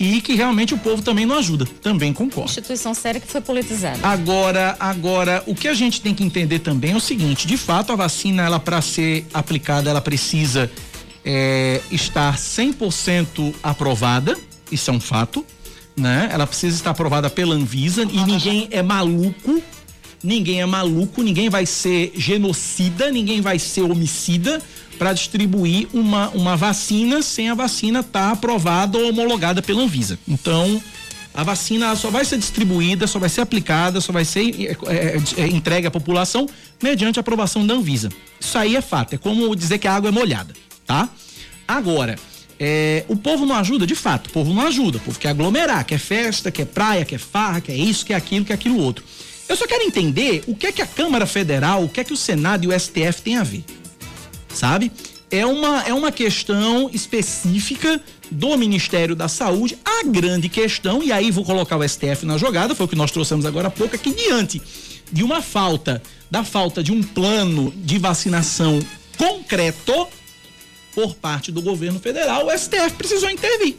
E 0.01 0.20
que 0.20 0.35
realmente 0.35 0.74
o 0.74 0.79
povo 0.79 1.03
também 1.03 1.27
não 1.27 1.37
ajuda, 1.37 1.66
também 1.83 2.12
concordo. 2.12 2.48
Instituição 2.48 2.94
séria 2.94 3.20
que 3.20 3.27
foi 3.27 3.40
politizada. 3.40 3.98
Agora, 4.03 4.77
agora, 4.79 5.42
o 5.44 5.57
que 5.57 5.66
a 5.66 5.74
gente 5.74 6.01
tem 6.01 6.14
que 6.14 6.22
entender 6.22 6.61
também 6.61 6.92
é 6.92 6.96
o 6.96 7.01
seguinte: 7.01 7.48
de 7.48 7.57
fato, 7.57 7.92
a 7.92 7.96
vacina, 7.96 8.44
ela 8.44 8.61
para 8.61 8.81
ser 8.81 9.27
aplicada, 9.35 9.90
ela 9.90 10.01
precisa 10.01 10.70
é, 11.24 11.81
estar 11.90 12.37
100% 12.37 13.54
aprovada, 13.62 14.37
isso 14.70 14.90
é 14.90 14.92
um 14.92 15.00
fato, 15.00 15.44
né? 15.96 16.28
Ela 16.33 16.46
precisa 16.46 16.76
estar 16.76 16.90
aprovada 16.90 17.28
pela 17.28 17.54
Anvisa 17.54 18.02
e 18.02 18.24
ninguém 18.24 18.68
é 18.70 18.83
maluco, 18.83 19.62
ninguém 20.22 20.61
é 20.61 20.66
maluco, 20.66 21.22
ninguém 21.22 21.48
vai 21.48 21.66
ser 21.66 22.12
genocida, 22.16 23.11
ninguém 23.11 23.40
vai 23.40 23.59
ser 23.59 23.83
homicida 23.83 24.61
para 24.98 25.12
distribuir 25.12 25.88
uma, 25.92 26.28
uma 26.31 26.57
vacina 26.57 27.22
sem 27.22 27.50
a 27.50 27.54
vacina 27.54 28.00
estar 28.00 28.28
tá 28.28 28.33
aprovada 28.33 28.98
ou 28.98 29.09
homologada 29.11 29.62
pela 29.62 29.83
Anvisa. 29.83 30.18
Então, 30.26 30.83
a 31.33 31.44
vacina 31.44 31.94
só 31.94 32.11
vai 32.11 32.24
ser 32.24 32.38
distribuída, 32.38 33.07
só 33.07 33.18
vai 33.18 33.28
ser 33.28 33.42
aplicada, 33.42 34.00
só 34.00 34.12
vai 34.12 34.24
ser 34.24 34.40
é, 34.61 34.76
é, 34.87 35.16
é, 35.37 35.46
entregue 35.46 35.87
à 35.87 35.90
população 35.90 36.48
mediante 36.83 37.18
a 37.18 37.20
aprovação 37.20 37.66
da 37.66 37.74
Anvisa. 37.74 38.09
Isso 38.40 38.59
aí 38.59 38.74
é 38.74 38.81
fato, 38.81 39.14
é 39.14 39.18
como 39.18 39.54
dizer 39.54 39.78
que 39.78 39.87
a 39.87 39.94
água 39.94 40.09
é 40.09 40.12
molhada 40.12 40.52
tá? 40.88 41.09
Agora, 41.68 42.16
é, 42.59 43.05
o 43.09 43.14
povo 43.14 43.44
não 43.44 43.55
ajuda? 43.55 43.87
De 43.87 43.94
fato, 43.94 44.29
o 44.29 44.31
povo 44.31 44.53
não 44.53 44.66
ajuda. 44.66 44.96
O 44.96 45.01
povo 45.01 45.18
quer 45.18 45.29
aglomerar, 45.29 45.85
quer 45.85 45.98
festa, 45.98 46.51
quer 46.51 46.64
praia, 46.64 47.05
quer 47.05 47.18
farra, 47.18 47.61
quer 47.61 47.77
isso, 47.77 48.07
quer 48.07 48.14
aquilo, 48.14 48.46
quer 48.46 48.55
aquilo 48.55 48.81
outro. 48.81 49.05
Eu 49.46 49.55
só 49.55 49.66
quero 49.66 49.85
entender 49.85 50.42
o 50.46 50.57
que 50.57 50.66
é 50.66 50.72
que 50.72 50.83
a 50.83 50.87
Câmara 50.87 51.27
Federal, 51.27 51.85
o 51.85 51.88
que 51.88 52.01
é 52.01 52.05
que 52.05 52.12
o 52.12 52.16
Senado 52.16 52.64
e 52.64 52.68
o 52.68 52.81
STF 52.81 53.22
têm 53.22 53.37
a 53.37 53.44
ver. 53.44 53.64
Sabe? 54.53 54.90
É 55.31 55.44
uma, 55.44 55.83
é 55.83 55.92
uma 55.92 56.11
questão 56.11 56.90
específica 56.92 58.01
do 58.31 58.57
Ministério 58.57 59.14
da 59.14 59.29
Saúde. 59.29 59.79
A 59.85 60.05
grande 60.05 60.48
questão, 60.48 61.03
e 61.03 61.12
aí 61.12 61.31
vou 61.31 61.44
colocar 61.44 61.77
o 61.77 61.87
STF 61.87 62.24
na 62.24 62.38
jogada, 62.38 62.74
foi 62.74 62.87
o 62.87 62.88
que 62.88 62.96
nós 62.96 63.11
trouxemos 63.11 63.44
agora 63.44 63.68
há 63.68 63.70
pouco, 63.70 63.94
é 63.94 63.98
que 63.98 64.11
diante 64.11 64.61
de 65.12 65.22
uma 65.22 65.42
falta, 65.42 66.03
da 66.31 66.44
falta 66.44 66.83
de 66.83 66.92
um 66.92 67.03
plano 67.03 67.72
de 67.77 67.98
vacinação 67.98 68.81
concreto, 69.18 70.09
por 70.98 71.14
parte 71.14 71.52
do 71.52 71.62
governo 71.62 72.00
federal, 72.00 72.48
o 72.48 72.58
STF 72.58 72.94
precisou 72.98 73.30
intervir. 73.30 73.76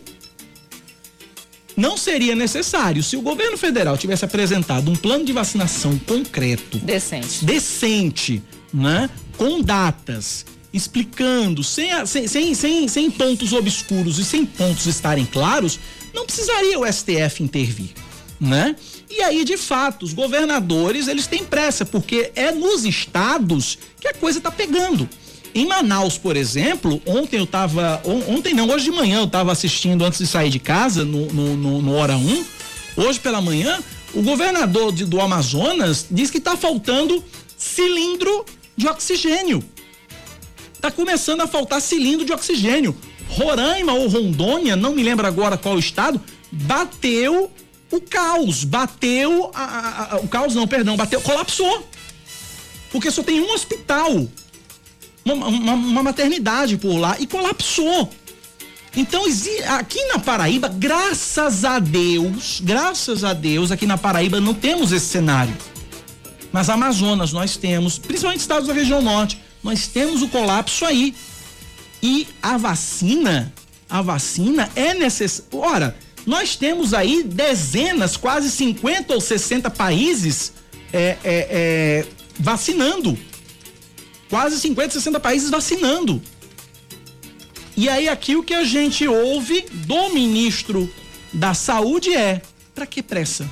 Não 1.75 1.97
seria 1.97 2.33
necessário 2.33 3.03
se 3.03 3.17
o 3.17 3.21
governo 3.21 3.57
federal 3.57 3.97
tivesse 3.97 4.23
apresentado 4.23 4.89
um 4.89 4.95
plano 4.95 5.25
de 5.25 5.33
vacinação 5.33 5.99
concreto, 5.99 6.77
decente, 6.77 7.43
decente, 7.43 8.41
né, 8.73 9.09
com 9.35 9.61
datas, 9.61 10.45
explicando, 10.71 11.61
sem, 11.61 11.89
sem, 12.05 12.25
sem, 12.25 12.55
sem, 12.55 12.87
sem 12.87 13.11
pontos 13.11 13.51
obscuros 13.51 14.17
e 14.17 14.23
sem 14.23 14.45
pontos 14.45 14.85
estarem 14.85 15.25
claros, 15.25 15.77
não 16.13 16.25
precisaria 16.25 16.79
o 16.79 16.89
STF 16.89 17.43
intervir, 17.43 17.89
né? 18.39 18.77
E 19.09 19.21
aí, 19.23 19.43
de 19.43 19.57
fato, 19.57 20.05
os 20.05 20.13
governadores, 20.13 21.09
eles 21.09 21.27
têm 21.27 21.43
pressa, 21.43 21.85
porque 21.85 22.31
é 22.33 22.53
nos 22.53 22.85
estados 22.85 23.77
que 23.99 24.07
a 24.07 24.13
coisa 24.13 24.37
está 24.37 24.49
pegando. 24.49 25.09
Em 25.53 25.65
Manaus, 25.65 26.17
por 26.17 26.37
exemplo, 26.37 27.01
ontem 27.05 27.37
eu 27.37 27.47
tava. 27.47 28.01
Ontem 28.27 28.53
não, 28.53 28.69
hoje 28.69 28.85
de 28.85 28.91
manhã 28.91 29.19
eu 29.19 29.27
tava 29.27 29.51
assistindo 29.51 30.05
antes 30.05 30.19
de 30.19 30.27
sair 30.27 30.49
de 30.49 30.59
casa, 30.59 31.03
no, 31.03 31.25
no, 31.27 31.57
no, 31.57 31.81
no 31.81 31.93
Hora 31.95 32.15
1. 32.17 32.45
Hoje 32.97 33.19
pela 33.19 33.41
manhã, 33.41 33.79
o 34.13 34.21
governador 34.21 34.91
de, 34.91 35.05
do 35.05 35.19
Amazonas 35.19 36.05
diz 36.09 36.29
que 36.29 36.39
tá 36.39 36.55
faltando 36.55 37.23
cilindro 37.57 38.45
de 38.75 38.87
oxigênio. 38.87 39.63
Tá 40.79 40.91
começando 40.91 41.41
a 41.41 41.47
faltar 41.47 41.81
cilindro 41.81 42.25
de 42.25 42.31
oxigênio. 42.31 42.95
Roraima 43.27 43.93
ou 43.93 44.07
Rondônia, 44.07 44.75
não 44.75 44.95
me 44.95 45.03
lembro 45.03 45.27
agora 45.27 45.57
qual 45.57 45.77
estado, 45.77 46.19
bateu 46.51 47.51
o 47.91 48.01
caos, 48.01 48.63
bateu 48.63 49.51
a, 49.53 49.63
a, 49.63 50.15
a, 50.15 50.17
o 50.19 50.27
caos 50.27 50.55
não, 50.55 50.67
perdão, 50.67 50.95
bateu, 50.95 51.21
colapsou. 51.21 51.87
Porque 52.91 53.11
só 53.11 53.21
tem 53.21 53.39
um 53.39 53.53
hospital 53.53 54.27
uma, 55.25 55.47
uma, 55.47 55.73
uma 55.73 56.03
maternidade 56.03 56.77
por 56.77 56.97
lá 56.97 57.15
e 57.19 57.27
colapsou. 57.27 58.11
Então, 58.95 59.23
aqui 59.77 60.03
na 60.05 60.19
Paraíba, 60.19 60.67
graças 60.67 61.63
a 61.63 61.79
Deus, 61.79 62.59
graças 62.63 63.23
a 63.23 63.33
Deus, 63.33 63.71
aqui 63.71 63.85
na 63.85 63.97
Paraíba 63.97 64.41
não 64.41 64.53
temos 64.53 64.91
esse 64.91 65.05
cenário. 65.05 65.55
Mas 66.51 66.69
Amazonas 66.69 67.31
nós 67.31 67.55
temos, 67.55 67.99
principalmente 67.99 68.41
estados 68.41 68.67
da 68.67 68.73
região 68.73 69.01
norte, 69.01 69.39
nós 69.63 69.87
temos 69.87 70.21
o 70.21 70.27
colapso 70.27 70.85
aí. 70.85 71.13
E 72.01 72.27
a 72.41 72.57
vacina, 72.57 73.53
a 73.89 74.01
vacina 74.01 74.69
é 74.75 74.93
necessária. 74.93 75.49
Ora, 75.51 75.97
nós 76.25 76.55
temos 76.55 76.93
aí 76.93 77.23
dezenas, 77.23 78.17
quase 78.17 78.49
50 78.49 79.13
ou 79.13 79.21
60 79.21 79.69
países 79.69 80.53
é, 80.91 80.99
é, 80.99 81.17
é, 81.23 82.05
vacinando 82.39 83.17
quase 84.29 84.59
50, 84.59 84.93
60 84.93 85.19
países 85.19 85.49
vacinando. 85.49 86.21
E 87.75 87.87
aí 87.87 88.09
aqui 88.09 88.35
o 88.35 88.43
que 88.43 88.53
a 88.53 88.63
gente 88.63 89.07
ouve 89.07 89.65
do 89.71 90.09
ministro 90.09 90.89
da 91.33 91.53
Saúde 91.53 92.13
é: 92.13 92.41
para 92.75 92.85
que 92.85 93.01
pressa? 93.01 93.49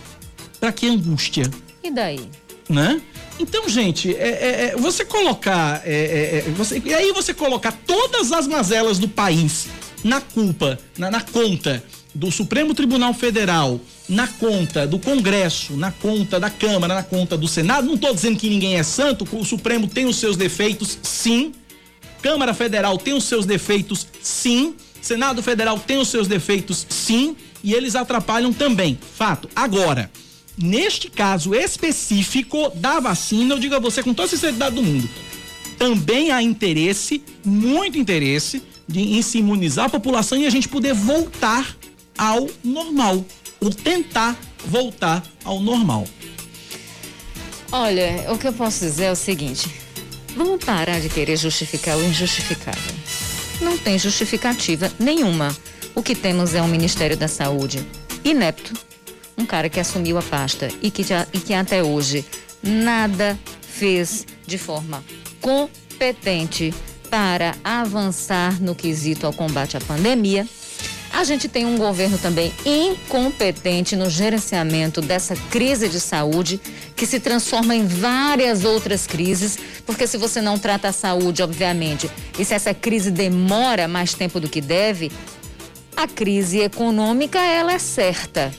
Para 0.60 0.72
que 0.72 0.88
angústia? 0.88 1.50
E 1.84 1.92
daí? 1.92 2.30
Né? 2.70 3.02
Então, 3.40 3.70
gente, 3.70 4.14
é, 4.16 4.30
é, 4.30 4.66
é 4.66 4.76
você 4.76 5.06
colocar. 5.06 5.82
É, 5.86 5.94
é, 5.94 6.38
é, 6.38 6.42
você, 6.52 6.82
e 6.84 6.94
aí 6.94 7.12
você 7.14 7.34
colocar 7.34 7.72
todas 7.72 8.32
as 8.32 8.48
mazelas 8.48 9.00
do 9.00 9.08
país 9.08 9.68
na 10.04 10.20
culpa, 10.20 10.78
na, 10.98 11.10
na 11.12 11.22
conta 11.22 11.84
do 12.14 12.32
Supremo 12.32 12.74
Tribunal 12.74 13.14
Federal, 13.14 13.80
na 14.08 14.28
conta 14.28 14.88
do 14.88 14.98
Congresso, 14.98 15.76
na 15.76 15.92
conta 15.92 16.40
da 16.40 16.50
Câmara, 16.50 16.96
na 16.96 17.04
conta 17.04 17.38
do 17.38 17.48
Senado. 17.48 17.88
Não 17.88 17.96
estou 17.96 18.14
dizendo 18.14 18.40
que 18.40 18.50
ninguém 18.50 18.76
é 18.76 18.84
santo, 18.84 19.28
o 19.32 19.46
Supremo 19.46 19.88
tem 19.88 20.06
os 20.06 20.16
seus 20.16 20.38
defeitos, 20.38 20.98
sim. 21.02 21.54
Câmara 22.22 22.54
Federal 22.54 22.98
tem 22.98 23.14
os 23.14 23.26
seus 23.26 23.46
defeitos, 23.46 24.08
sim. 24.22 24.76
Senado 25.02 25.44
Federal 25.44 25.80
tem 25.80 25.98
os 25.98 26.08
seus 26.08 26.28
defeitos, 26.28 26.86
sim. 26.90 27.36
E 27.64 27.74
eles 27.74 27.96
atrapalham 27.96 28.54
também. 28.54 28.98
Fato. 29.16 29.50
Agora, 29.56 30.10
neste 30.58 31.10
caso 31.10 31.54
específico 31.54 32.72
da 32.76 33.00
vacina, 33.00 33.56
eu 33.56 33.60
digo 33.60 33.76
a 33.76 33.80
você 33.80 34.02
com 34.02 34.14
toda 34.14 34.28
a 34.28 34.30
sinceridade 34.30 34.76
do 34.76 34.84
mundo, 34.84 35.10
também 35.78 36.32
há 36.32 36.42
interesse, 36.42 37.22
muito 37.46 37.98
interesse, 37.98 38.64
de, 38.88 39.02
em 39.02 39.22
se 39.22 39.38
imunizar 39.38 39.86
a 39.86 39.90
população 39.90 40.38
e 40.38 40.46
a 40.46 40.50
gente 40.50 40.68
poder 40.68 40.94
voltar 40.94 41.78
ao 42.18 42.50
normal, 42.64 43.24
ou 43.60 43.70
tentar 43.70 44.38
voltar 44.66 45.24
ao 45.44 45.60
normal. 45.60 46.08
Olha, 47.72 48.32
o 48.32 48.38
que 48.38 48.48
eu 48.48 48.54
posso 48.54 48.80
dizer 48.80 49.06
é 49.06 49.12
o 49.12 49.16
seguinte: 49.16 49.70
vamos 50.36 50.64
parar 50.64 51.00
de 51.00 51.10
querer 51.10 51.38
justificar 51.38 51.98
o 51.98 52.04
injustificável. 52.04 52.94
Não 53.62 53.78
tem 53.78 53.98
justificativa 53.98 54.92
nenhuma. 55.00 55.56
O 55.96 56.04
que 56.04 56.14
temos 56.14 56.54
é 56.54 56.62
um 56.62 56.68
Ministério 56.68 57.18
da 57.18 57.28
Saúde 57.28 57.86
inepto, 58.24 58.74
um 59.38 59.46
cara 59.46 59.70
que 59.70 59.80
assumiu 59.80 60.18
a 60.18 60.22
pasta 60.22 60.68
e 60.82 60.92
que, 60.92 61.04
já, 61.04 61.26
e 61.34 61.40
que 61.40 61.54
até 61.54 61.84
hoje 61.84 62.24
nada 62.62 63.38
fez 63.62 64.26
de 64.46 64.58
forma 64.58 65.04
competente 65.42 66.74
para 67.10 67.56
avançar 67.64 68.62
no 68.62 68.76
quesito 68.76 69.26
ao 69.26 69.34
combate 69.34 69.78
à 69.78 69.82
pandemia. 69.82 70.48
A 71.18 71.24
gente 71.24 71.48
tem 71.48 71.66
um 71.66 71.80
governo 71.80 72.16
também 72.20 72.54
incompetente 72.64 73.96
no 73.96 74.08
gerenciamento 74.08 75.02
dessa 75.02 75.36
crise 75.50 75.90
de 75.90 76.00
saúde, 76.00 76.62
que 76.96 77.08
se 77.08 77.20
transforma 77.20 77.76
em 77.76 77.88
várias 77.88 78.64
outras 78.64 79.08
crises, 79.08 79.58
porque 79.84 80.06
se 80.06 80.16
você 80.16 80.42
não 80.42 80.60
trata 80.60 80.90
a 80.90 80.94
saúde, 80.94 81.42
obviamente, 81.42 82.08
e 82.38 82.46
se 82.46 82.54
essa 82.54 82.72
crise 82.72 83.10
demora 83.10 83.88
mais 83.88 84.14
tempo 84.14 84.40
do 84.40 84.48
que 84.48 84.62
deve, 84.62 85.12
a 85.96 86.08
crise 86.08 86.60
econômica 86.60 87.40
ela 87.40 87.74
é 87.74 87.80
certa 87.80 88.54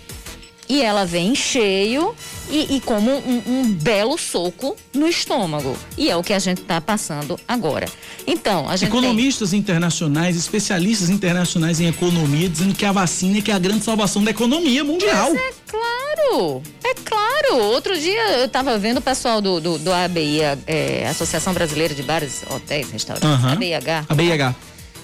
e 0.68 0.82
ela 0.82 1.04
vem 1.04 1.34
cheio 1.34 2.14
e, 2.50 2.76
e 2.76 2.80
como 2.80 3.10
um, 3.10 3.42
um, 3.46 3.72
belo 3.72 4.18
soco 4.18 4.76
no 4.94 5.08
estômago. 5.08 5.76
E 5.96 6.10
é 6.10 6.16
o 6.16 6.22
que 6.22 6.32
a 6.32 6.38
gente 6.38 6.60
está 6.60 6.80
passando 6.80 7.38
agora. 7.46 7.86
Então, 8.26 8.68
a 8.68 8.76
gente. 8.76 8.88
Economistas 8.88 9.50
tem... 9.50 9.58
internacionais, 9.58 10.36
especialistas 10.36 11.08
internacionais 11.08 11.80
em 11.80 11.86
economia, 11.86 12.48
dizendo 12.48 12.74
que 12.74 12.84
a 12.84 12.92
vacina 12.92 13.38
é 13.38 13.40
que 13.40 13.50
é 13.50 13.54
a 13.54 13.58
grande 13.58 13.84
salvação 13.84 14.22
da 14.22 14.30
economia 14.30 14.84
mundial. 14.84 15.32
Mas 15.32 15.40
é 15.40 15.52
claro, 15.66 16.62
é 16.84 16.94
claro. 16.94 17.64
Outro 17.72 17.98
dia 17.98 18.38
eu 18.38 18.46
estava 18.46 18.78
vendo 18.78 18.98
o 18.98 19.02
pessoal 19.02 19.40
do, 19.40 19.60
do, 19.60 19.78
do 19.78 19.92
ABI, 19.92 20.40
é, 20.66 21.06
Associação 21.08 21.54
Brasileira 21.54 21.94
de 21.94 22.02
Bares, 22.02 22.42
Hotéis, 22.50 22.90
Restaurantes, 22.90 23.28
uhum. 23.28 23.52
ABIH. 23.52 24.04
ABIH 24.08 24.54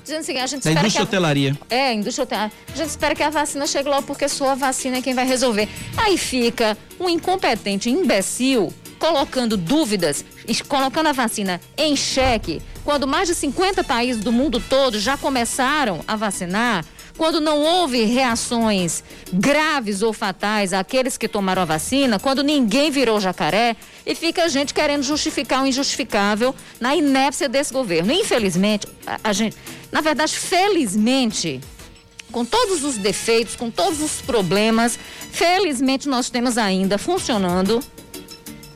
dizendo 0.04 0.20
assim, 0.20 0.38
a 0.38 0.46
gente 0.46 0.62
da 0.62 0.70
espera 0.70 0.80
indústria 0.80 0.90
que 0.90 0.98
a, 0.98 1.02
hotelaria. 1.02 1.58
É, 1.68 1.92
indústria 1.92 2.22
hotelaria. 2.22 2.52
A 2.72 2.76
gente 2.76 2.88
espera 2.88 3.14
que 3.14 3.22
a 3.22 3.30
vacina 3.30 3.66
chegue 3.66 3.88
logo 3.88 4.02
porque 4.02 4.28
só 4.28 4.50
a 4.50 4.54
vacina 4.54 4.98
é 4.98 5.02
quem 5.02 5.14
vai 5.14 5.26
resolver. 5.26 5.68
Aí 5.96 6.16
fica 6.16 6.76
um 7.00 7.08
incompetente 7.08 7.90
imbecil 7.90 8.72
colocando 8.98 9.56
dúvidas, 9.56 10.24
colocando 10.68 11.08
a 11.08 11.12
vacina 11.12 11.60
em 11.76 11.96
xeque, 11.96 12.62
quando 12.84 13.06
mais 13.06 13.28
de 13.28 13.34
50 13.34 13.82
países 13.84 14.22
do 14.22 14.32
mundo 14.32 14.60
todo 14.60 14.98
já 14.98 15.16
começaram 15.16 16.00
a 16.06 16.16
vacinar, 16.16 16.84
quando 17.16 17.40
não 17.40 17.60
houve 17.60 18.04
reações 18.04 19.04
graves 19.32 20.02
ou 20.02 20.12
fatais 20.12 20.72
àqueles 20.72 21.16
que 21.16 21.28
tomaram 21.28 21.62
a 21.62 21.64
vacina, 21.64 22.18
quando 22.18 22.42
ninguém 22.42 22.90
virou 22.90 23.20
jacaré 23.20 23.76
e 24.04 24.14
fica 24.14 24.44
a 24.44 24.48
gente 24.48 24.74
querendo 24.74 25.02
justificar 25.02 25.62
o 25.62 25.66
injustificável 25.66 26.54
na 26.80 26.96
inépcia 26.96 27.48
desse 27.48 27.72
governo. 27.72 28.12
Infelizmente, 28.12 28.88
a, 29.06 29.20
a 29.22 29.32
gente, 29.32 29.56
na 29.94 30.00
verdade, 30.00 30.36
felizmente, 30.36 31.60
com 32.32 32.44
todos 32.44 32.82
os 32.82 32.96
defeitos, 32.96 33.54
com 33.54 33.70
todos 33.70 34.02
os 34.02 34.20
problemas, 34.20 34.98
felizmente 35.30 36.08
nós 36.08 36.28
temos 36.28 36.58
ainda 36.58 36.98
funcionando. 36.98 37.78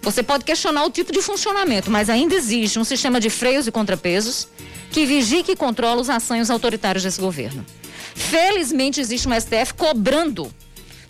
Você 0.01 0.23
pode 0.23 0.45
questionar 0.45 0.85
o 0.85 0.91
tipo 0.91 1.11
de 1.11 1.21
funcionamento, 1.21 1.91
mas 1.91 2.09
ainda 2.09 2.37
existe 2.37 2.79
um 2.79 2.85
sistema 2.85 3.19
de 3.19 3.31
freios 3.31 3.67
e 3.67 3.73
contrapesos 3.73 4.47
que 4.93 5.05
vigia 5.07 5.43
e 5.49 5.57
controla 5.57 6.01
os 6.01 6.09
ações 6.09 6.51
autoritários 6.51 7.03
desse 7.03 7.21
governo. 7.21 7.67
Felizmente 8.15 9.01
existe 9.01 9.27
um 9.27 9.33
STF 9.33 9.75
cobrando 9.75 10.49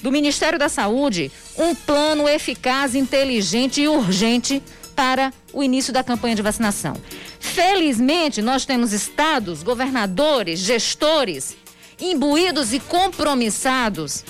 do 0.01 0.11
Ministério 0.11 0.59
da 0.59 0.71
Saúde 0.71 1.31
um 1.55 1.75
plano 1.75 2.27
eficaz, 2.27 2.94
inteligente 2.94 3.83
e 3.83 3.88
urgente 3.88 4.62
para 4.99 5.33
o 5.53 5.63
início 5.63 5.93
da 5.93 6.03
campanha 6.03 6.35
de 6.35 6.43
vacinação. 6.43 6.97
Felizmente, 7.39 8.43
nós 8.43 8.67
temos 8.67 8.93
estados, 8.93 9.63
governadores, 9.63 10.59
gestores 10.59 11.57
imbuídos 12.01 12.73
e 12.73 12.81
compromissados 12.81 14.25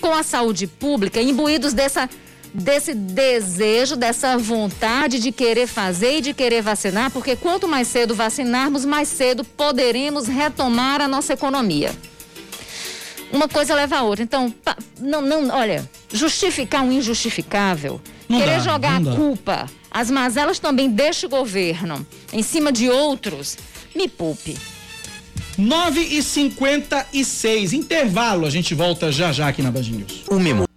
com 0.00 0.14
a 0.14 0.22
saúde 0.22 0.68
pública, 0.68 1.20
imbuídos 1.20 1.72
dessa 1.72 2.08
desse 2.54 2.94
desejo, 2.94 3.96
dessa 3.96 4.36
vontade 4.36 5.18
de 5.18 5.32
querer 5.32 5.66
fazer 5.66 6.18
e 6.18 6.20
de 6.20 6.34
querer 6.34 6.62
vacinar, 6.62 7.10
porque 7.10 7.34
quanto 7.34 7.66
mais 7.66 7.88
cedo 7.88 8.14
vacinarmos, 8.14 8.84
mais 8.84 9.08
cedo 9.08 9.42
poderemos 9.42 10.28
retomar 10.28 11.00
a 11.00 11.08
nossa 11.08 11.32
economia. 11.32 11.90
Uma 13.32 13.48
coisa 13.48 13.74
leva 13.74 13.96
a 13.96 14.02
outra. 14.02 14.22
Então, 14.22 14.54
não, 15.00 15.22
não, 15.22 15.48
olha, 15.48 15.88
justificar 16.12 16.84
um 16.84 16.92
injustificável, 16.92 17.98
não 18.28 18.38
querer 18.38 18.58
dá, 18.58 18.64
jogar 18.64 19.00
a 19.00 19.16
culpa 19.16 19.66
as 19.92 20.10
mazelas 20.10 20.58
também 20.58 20.90
deste 20.90 21.26
governo 21.26 22.06
em 22.32 22.42
cima 22.42 22.72
de 22.72 22.88
outros, 22.88 23.58
me 23.94 24.08
poupe. 24.08 24.56
9 25.58 26.00
e 26.00 26.22
56 26.22 27.74
intervalo, 27.74 28.46
a 28.46 28.50
gente 28.50 28.74
volta 28.74 29.12
já 29.12 29.30
já 29.32 29.48
aqui 29.48 29.60
na 29.60 29.70
Band 29.70 29.82
News. 29.82 30.24
O 30.30 30.40
Memo. 30.40 30.71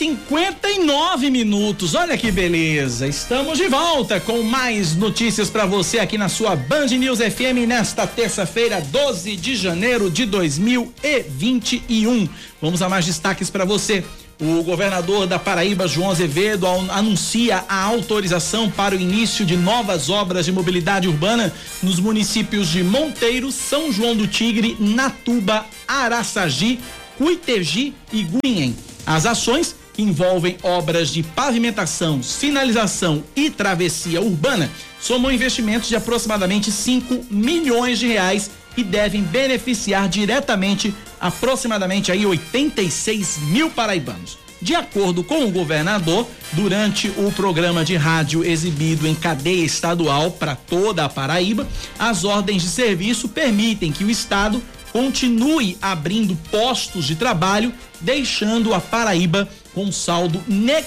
59 0.00 1.28
minutos. 1.28 1.94
Olha 1.94 2.16
que 2.16 2.32
beleza. 2.32 3.06
Estamos 3.06 3.58
de 3.58 3.68
volta 3.68 4.18
com 4.18 4.42
mais 4.42 4.96
notícias 4.96 5.50
para 5.50 5.66
você 5.66 5.98
aqui 5.98 6.16
na 6.16 6.30
sua 6.30 6.56
Band 6.56 6.86
News 6.86 7.18
FM 7.18 7.68
nesta 7.68 8.06
terça-feira, 8.06 8.80
12 8.80 9.36
de 9.36 9.54
janeiro 9.54 10.10
de 10.10 10.24
2021. 10.24 12.26
Vamos 12.62 12.80
a 12.80 12.88
mais 12.88 13.04
destaques 13.04 13.50
para 13.50 13.66
você. 13.66 14.02
O 14.40 14.62
governador 14.62 15.26
da 15.26 15.38
Paraíba, 15.38 15.86
João 15.86 16.10
Azevedo, 16.10 16.66
anuncia 16.66 17.62
a 17.68 17.82
autorização 17.82 18.70
para 18.70 18.96
o 18.96 18.98
início 18.98 19.44
de 19.44 19.54
novas 19.54 20.08
obras 20.08 20.46
de 20.46 20.52
mobilidade 20.52 21.08
urbana 21.08 21.52
nos 21.82 22.00
municípios 22.00 22.68
de 22.68 22.82
Monteiro, 22.82 23.52
São 23.52 23.92
João 23.92 24.16
do 24.16 24.26
Tigre, 24.26 24.78
Natuba, 24.80 25.66
Araçagi, 25.86 26.80
Cuitegi 27.18 27.92
e 28.10 28.26
Guinhem. 28.42 28.74
As 29.06 29.26
ações 29.26 29.74
que 30.00 30.02
envolvem 30.02 30.56
obras 30.62 31.10
de 31.10 31.22
pavimentação, 31.22 32.22
sinalização 32.22 33.22
e 33.36 33.50
travessia 33.50 34.18
urbana 34.22 34.70
somam 34.98 35.30
investimentos 35.30 35.90
de 35.90 35.96
aproximadamente 35.96 36.72
5 36.72 37.26
milhões 37.30 37.98
de 37.98 38.06
reais 38.06 38.50
e 38.78 38.82
devem 38.82 39.22
beneficiar 39.22 40.08
diretamente 40.08 40.94
aproximadamente 41.20 42.10
aí 42.10 42.24
86 42.24 43.38
mil 43.48 43.68
paraibanos. 43.68 44.38
De 44.62 44.74
acordo 44.74 45.22
com 45.22 45.44
o 45.44 45.50
governador, 45.50 46.26
durante 46.52 47.08
o 47.18 47.30
programa 47.32 47.84
de 47.84 47.96
rádio 47.96 48.42
exibido 48.42 49.06
em 49.06 49.14
cadeia 49.14 49.64
estadual 49.64 50.30
para 50.30 50.56
toda 50.56 51.04
a 51.04 51.08
Paraíba, 51.10 51.68
as 51.98 52.24
ordens 52.24 52.62
de 52.62 52.68
serviço 52.68 53.28
permitem 53.28 53.92
que 53.92 54.04
o 54.04 54.10
Estado 54.10 54.62
continue 54.92 55.76
abrindo 55.80 56.36
postos 56.50 57.04
de 57.04 57.16
trabalho, 57.16 57.72
deixando 58.00 58.74
a 58.74 58.80
Paraíba 58.80 59.48
com 59.80 59.90
saldo, 59.90 60.42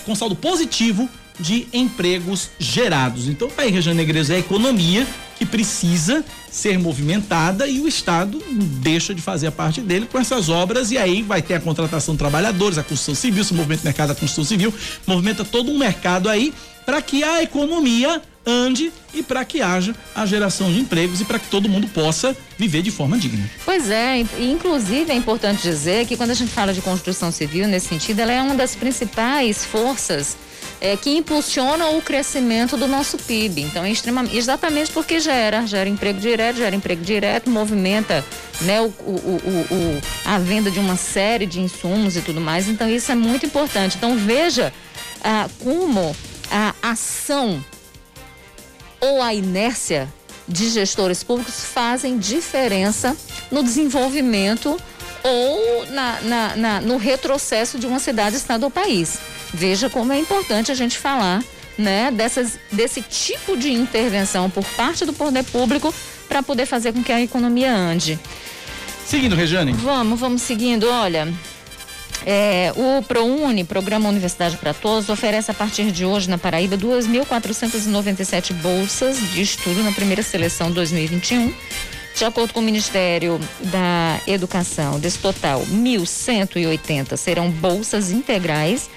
com 0.05 0.13
saldo 0.13 0.35
positivo 0.35 1.09
de 1.39 1.67
empregos 1.73 2.51
gerados. 2.59 3.27
Então, 3.27 3.49
tá 3.49 3.63
aí, 3.63 3.71
Região 3.71 3.95
Negreiros, 3.95 4.29
é 4.29 4.35
a 4.35 4.39
economia 4.39 5.07
que 5.35 5.47
precisa 5.47 6.23
ser 6.51 6.77
movimentada 6.77 7.67
e 7.67 7.79
o 7.79 7.87
Estado 7.87 8.39
deixa 8.51 9.15
de 9.15 9.21
fazer 9.21 9.47
a 9.47 9.51
parte 9.51 9.81
dele 9.81 10.05
com 10.05 10.19
essas 10.19 10.47
obras 10.47 10.91
e 10.91 10.97
aí 10.99 11.23
vai 11.23 11.41
ter 11.41 11.55
a 11.55 11.59
contratação 11.59 12.13
de 12.13 12.19
trabalhadores, 12.19 12.77
a 12.77 12.83
construção 12.83 13.15
civil, 13.15 13.43
se 13.43 13.55
movimenta 13.55 13.81
o 13.81 13.85
mercado 13.85 14.09
da 14.09 14.15
construção 14.15 14.43
civil, 14.43 14.71
movimenta 15.07 15.43
todo 15.43 15.71
um 15.71 15.77
mercado 15.79 16.29
aí 16.29 16.53
para 16.85 17.01
que 17.01 17.23
a 17.23 17.41
economia 17.41 18.21
ande 18.45 18.91
e 19.13 19.23
para 19.23 19.45
que 19.45 19.61
haja 19.61 19.95
a 20.13 20.25
geração 20.25 20.71
de 20.71 20.79
empregos 20.79 21.21
e 21.21 21.25
para 21.25 21.39
que 21.39 21.47
todo 21.47 21.69
mundo 21.69 21.87
possa 21.87 22.35
viver 22.57 22.81
de 22.81 22.91
forma 22.91 23.17
digna. 23.17 23.49
Pois 23.63 23.89
é, 23.89 24.19
inclusive 24.39 25.11
é 25.11 25.15
importante 25.15 25.61
dizer 25.61 26.05
que 26.05 26.17
quando 26.17 26.31
a 26.31 26.35
gente 26.35 26.51
fala 26.51 26.73
de 26.73 26.81
construção 26.81 27.31
civil 27.31 27.67
nesse 27.67 27.87
sentido, 27.87 28.19
ela 28.19 28.31
é 28.31 28.41
uma 28.41 28.55
das 28.55 28.75
principais 28.75 29.63
forças 29.65 30.35
é, 30.83 30.97
que 30.97 31.09
impulsionam 31.09 31.97
o 31.97 32.01
crescimento 32.01 32.75
do 32.75 32.87
nosso 32.87 33.17
PIB. 33.17 33.61
Então, 33.61 33.85
é 33.85 33.91
extremamente, 33.91 34.35
exatamente 34.35 34.91
porque 34.91 35.19
gera, 35.19 35.65
gera 35.65 35.87
emprego 35.87 36.19
direto, 36.19 36.57
gera 36.57 36.75
emprego 36.75 37.01
direto, 37.01 37.49
movimenta 37.49 38.23
né, 38.61 38.81
o, 38.81 38.85
o, 38.85 39.65
o, 39.71 40.01
a 40.25 40.37
venda 40.39 40.69
de 40.69 40.79
uma 40.79 40.97
série 40.97 41.45
de 41.45 41.61
insumos 41.61 42.17
e 42.17 42.21
tudo 42.21 42.41
mais. 42.41 42.67
Então, 42.67 42.89
isso 42.89 43.11
é 43.11 43.15
muito 43.15 43.45
importante. 43.45 43.95
Então, 43.95 44.17
veja 44.17 44.73
ah, 45.23 45.47
como 45.63 46.13
a 46.51 46.75
ação 46.81 47.63
ou 49.03 49.21
a 49.21 49.33
inércia 49.33 50.07
de 50.47 50.69
gestores 50.69 51.23
públicos 51.23 51.65
fazem 51.65 52.17
diferença 52.17 53.15
no 53.51 53.61
desenvolvimento 53.61 54.79
ou 55.23 55.85
na, 55.87 56.21
na, 56.21 56.55
na, 56.55 56.81
no 56.81 56.97
retrocesso 56.97 57.77
de 57.77 57.85
uma 57.85 57.99
cidade, 57.99 58.37
estado 58.37 58.63
ou 58.63 58.71
país. 58.71 59.19
Veja 59.53 59.89
como 59.89 60.13
é 60.13 60.19
importante 60.19 60.71
a 60.71 60.75
gente 60.75 60.97
falar 60.97 61.43
né, 61.77 62.11
dessas, 62.11 62.57
desse 62.71 63.01
tipo 63.01 63.57
de 63.57 63.71
intervenção 63.71 64.49
por 64.49 64.63
parte 64.63 65.05
do 65.05 65.11
poder 65.11 65.43
público 65.43 65.93
para 66.29 66.41
poder 66.41 66.65
fazer 66.65 66.93
com 66.93 67.03
que 67.03 67.11
a 67.11 67.21
economia 67.21 67.73
ande. 67.73 68.17
Seguindo, 69.05 69.35
Regiane. 69.35 69.73
Vamos, 69.73 70.19
vamos 70.19 70.41
seguindo. 70.41 70.89
Olha, 70.89 71.27
é, 72.25 72.71
o 72.75 73.01
ProUni, 73.03 73.63
Programa 73.63 74.09
Universidade 74.09 74.57
para 74.57 74.73
Todos, 74.73 75.09
oferece 75.09 75.51
a 75.51 75.53
partir 75.53 75.91
de 75.91 76.05
hoje 76.05 76.29
na 76.29 76.37
Paraíba 76.37 76.77
2.497 76.77 78.53
bolsas 78.53 79.17
de 79.31 79.41
estudo 79.41 79.83
na 79.83 79.91
primeira 79.91 80.23
seleção 80.23 80.71
2021. 80.71 81.53
De 82.15 82.25
acordo 82.25 82.53
com 82.53 82.59
o 82.59 82.63
Ministério 82.63 83.39
da 83.59 84.21
Educação, 84.27 84.99
desse 84.99 85.17
total, 85.17 85.61
1.180 85.61 87.17
serão 87.17 87.49
bolsas 87.49 88.11
integrais 88.11 88.89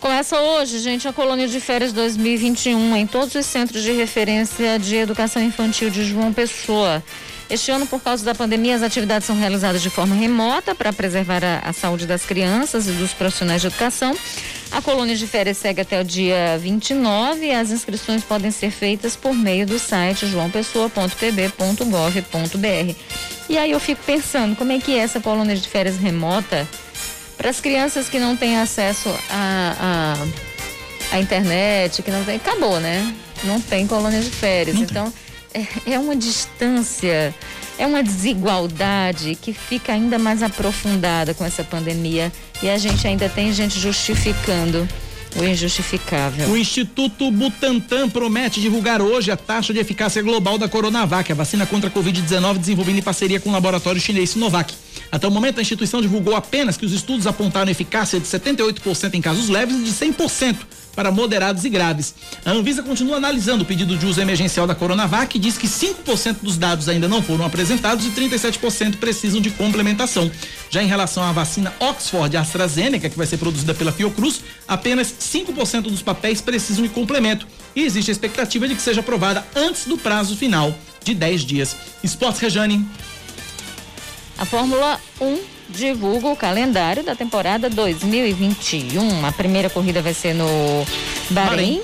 Começa 0.00 0.38
hoje, 0.38 0.78
gente, 0.78 1.08
a 1.08 1.12
colônia 1.12 1.48
de 1.48 1.58
férias 1.58 1.92
2021 1.92 2.96
em 2.96 3.06
todos 3.06 3.34
os 3.34 3.46
centros 3.46 3.82
de 3.82 3.92
referência 3.92 4.78
de 4.78 4.94
educação 4.94 5.42
infantil 5.42 5.90
de 5.90 6.04
João 6.04 6.32
Pessoa. 6.32 7.02
Este 7.48 7.70
ano, 7.70 7.86
por 7.86 8.00
causa 8.00 8.24
da 8.24 8.34
pandemia, 8.34 8.74
as 8.74 8.82
atividades 8.82 9.24
são 9.24 9.36
realizadas 9.36 9.80
de 9.80 9.88
forma 9.88 10.16
remota 10.16 10.74
para 10.74 10.92
preservar 10.92 11.44
a, 11.44 11.60
a, 11.60 11.72
saúde 11.72 12.04
das 12.04 12.24
crianças 12.24 12.88
e 12.88 12.92
dos 12.92 13.12
profissionais 13.12 13.60
de 13.60 13.68
educação. 13.68 14.16
A 14.72 14.82
colônia 14.82 15.14
de 15.14 15.28
férias 15.28 15.58
segue 15.58 15.80
até 15.80 16.00
o 16.00 16.04
dia 16.04 16.58
29 16.58 17.46
e 17.46 17.52
as 17.52 17.70
inscrições 17.70 18.24
podem 18.24 18.50
ser 18.50 18.72
feitas 18.72 19.14
por 19.14 19.32
meio 19.32 19.64
do 19.64 19.78
site 19.78 20.26
joaopessoa.pb.gov.br. 20.26 22.96
E 23.48 23.56
aí 23.56 23.70
eu 23.70 23.78
fico 23.78 24.02
pensando, 24.04 24.56
como 24.56 24.72
é 24.72 24.80
que 24.80 24.96
é 24.96 24.98
essa 24.98 25.20
colônia 25.20 25.54
de 25.54 25.68
férias 25.68 25.98
remota 25.98 26.66
para 27.36 27.48
as 27.48 27.60
crianças 27.60 28.08
que 28.08 28.18
não 28.18 28.36
têm 28.36 28.58
acesso 28.58 29.08
à 29.30 29.76
a, 29.78 30.16
a, 31.12 31.16
a, 31.16 31.20
internet, 31.20 32.02
que 32.02 32.10
não 32.10 32.24
tem, 32.24 32.34
acabou, 32.36 32.80
né? 32.80 33.14
Não 33.44 33.60
tem 33.60 33.86
colônia 33.86 34.20
de 34.20 34.30
férias. 34.30 34.78
Então 34.78 35.12
é, 35.56 35.92
é 35.94 35.98
uma 35.98 36.14
distância, 36.14 37.34
é 37.78 37.86
uma 37.86 38.02
desigualdade 38.02 39.34
que 39.40 39.54
fica 39.54 39.92
ainda 39.92 40.18
mais 40.18 40.42
aprofundada 40.42 41.32
com 41.32 41.44
essa 41.44 41.64
pandemia 41.64 42.30
e 42.62 42.68
a 42.68 42.76
gente 42.76 43.06
ainda 43.06 43.28
tem 43.28 43.52
gente 43.52 43.78
justificando 43.80 44.86
o 45.34 45.44
injustificável. 45.44 46.48
O 46.48 46.56
Instituto 46.56 47.30
Butantan 47.30 48.08
promete 48.08 48.60
divulgar 48.60 49.02
hoje 49.02 49.30
a 49.30 49.36
taxa 49.36 49.72
de 49.72 49.78
eficácia 49.78 50.22
global 50.22 50.56
da 50.58 50.68
Coronavac, 50.68 51.30
a 51.30 51.34
vacina 51.34 51.66
contra 51.66 51.88
a 51.88 51.92
Covid-19 51.92 52.58
desenvolvida 52.58 52.98
em 52.98 53.02
parceria 53.02 53.40
com 53.40 53.50
o 53.50 53.52
laboratório 53.52 54.00
chinês 54.00 54.30
Sinovac. 54.30 54.74
Até 55.10 55.28
o 55.28 55.30
momento, 55.30 55.58
a 55.58 55.62
instituição 55.62 56.00
divulgou 56.00 56.34
apenas 56.34 56.76
que 56.76 56.86
os 56.86 56.92
estudos 56.92 57.26
apontaram 57.26 57.70
eficácia 57.70 58.18
de 58.18 58.26
78% 58.26 59.14
em 59.14 59.20
casos 59.20 59.48
leves 59.48 59.76
e 59.76 59.84
de 59.84 59.92
100% 59.92 60.56
para 60.96 61.12
moderados 61.12 61.64
e 61.64 61.68
graves. 61.68 62.14
A 62.44 62.50
Anvisa 62.50 62.82
continua 62.82 63.18
analisando 63.18 63.62
o 63.62 63.66
pedido 63.66 63.96
de 63.96 64.06
uso 64.06 64.20
emergencial 64.20 64.66
da 64.66 64.74
Coronavac 64.74 65.36
e 65.36 65.38
diz 65.38 65.58
que 65.58 65.68
5% 65.68 66.38
dos 66.42 66.56
dados 66.56 66.88
ainda 66.88 67.06
não 67.06 67.22
foram 67.22 67.44
apresentados 67.44 68.06
e 68.06 68.10
37% 68.10 68.96
precisam 68.96 69.40
de 69.40 69.50
complementação. 69.50 70.30
Já 70.70 70.82
em 70.82 70.86
relação 70.86 71.22
à 71.22 71.30
vacina 71.30 71.72
Oxford 71.78 72.34
AstraZeneca, 72.34 73.10
que 73.10 73.18
vai 73.18 73.26
ser 73.26 73.36
produzida 73.36 73.74
pela 73.74 73.92
Fiocruz, 73.92 74.40
apenas 74.66 75.12
5% 75.20 75.82
dos 75.82 76.00
papéis 76.00 76.40
precisam 76.40 76.82
de 76.82 76.88
complemento 76.88 77.46
e 77.74 77.82
existe 77.82 78.10
a 78.10 78.12
expectativa 78.12 78.66
de 78.66 78.74
que 78.74 78.80
seja 78.80 79.00
aprovada 79.00 79.46
antes 79.54 79.84
do 79.84 79.98
prazo 79.98 80.34
final 80.34 80.74
de 81.04 81.14
10 81.14 81.42
dias. 81.42 81.76
Esportes 82.02 82.40
Rejane. 82.40 82.84
A 84.38 84.44
Fórmula 84.44 84.98
1 85.20 85.55
divulga 85.68 86.28
o 86.28 86.36
calendário 86.36 87.02
da 87.02 87.14
temporada 87.14 87.68
2021. 87.68 89.26
A 89.26 89.32
primeira 89.32 89.68
corrida 89.68 90.00
vai 90.00 90.14
ser 90.14 90.34
no 90.34 90.46
Bahrein, 91.30 91.56
Bahrein. 91.56 91.82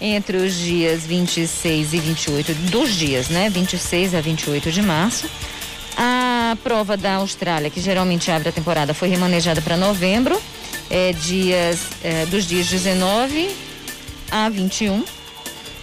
entre 0.00 0.36
os 0.36 0.54
dias 0.54 1.04
26 1.04 1.94
e 1.94 1.98
28 1.98 2.54
dos 2.70 2.94
dias, 2.94 3.28
né? 3.28 3.48
26 3.50 4.14
a 4.14 4.20
28 4.20 4.70
de 4.70 4.82
março. 4.82 5.28
A 5.96 6.56
prova 6.62 6.96
da 6.96 7.14
Austrália, 7.16 7.70
que 7.70 7.80
geralmente 7.80 8.30
abre 8.30 8.48
a 8.48 8.52
temporada, 8.52 8.94
foi 8.94 9.08
remanejada 9.08 9.60
para 9.60 9.76
novembro, 9.76 10.40
é, 10.90 11.12
dias, 11.12 11.80
é, 12.02 12.26
dos 12.26 12.46
dias 12.46 12.66
19 12.66 13.50
a 14.30 14.48
21. 14.48 15.04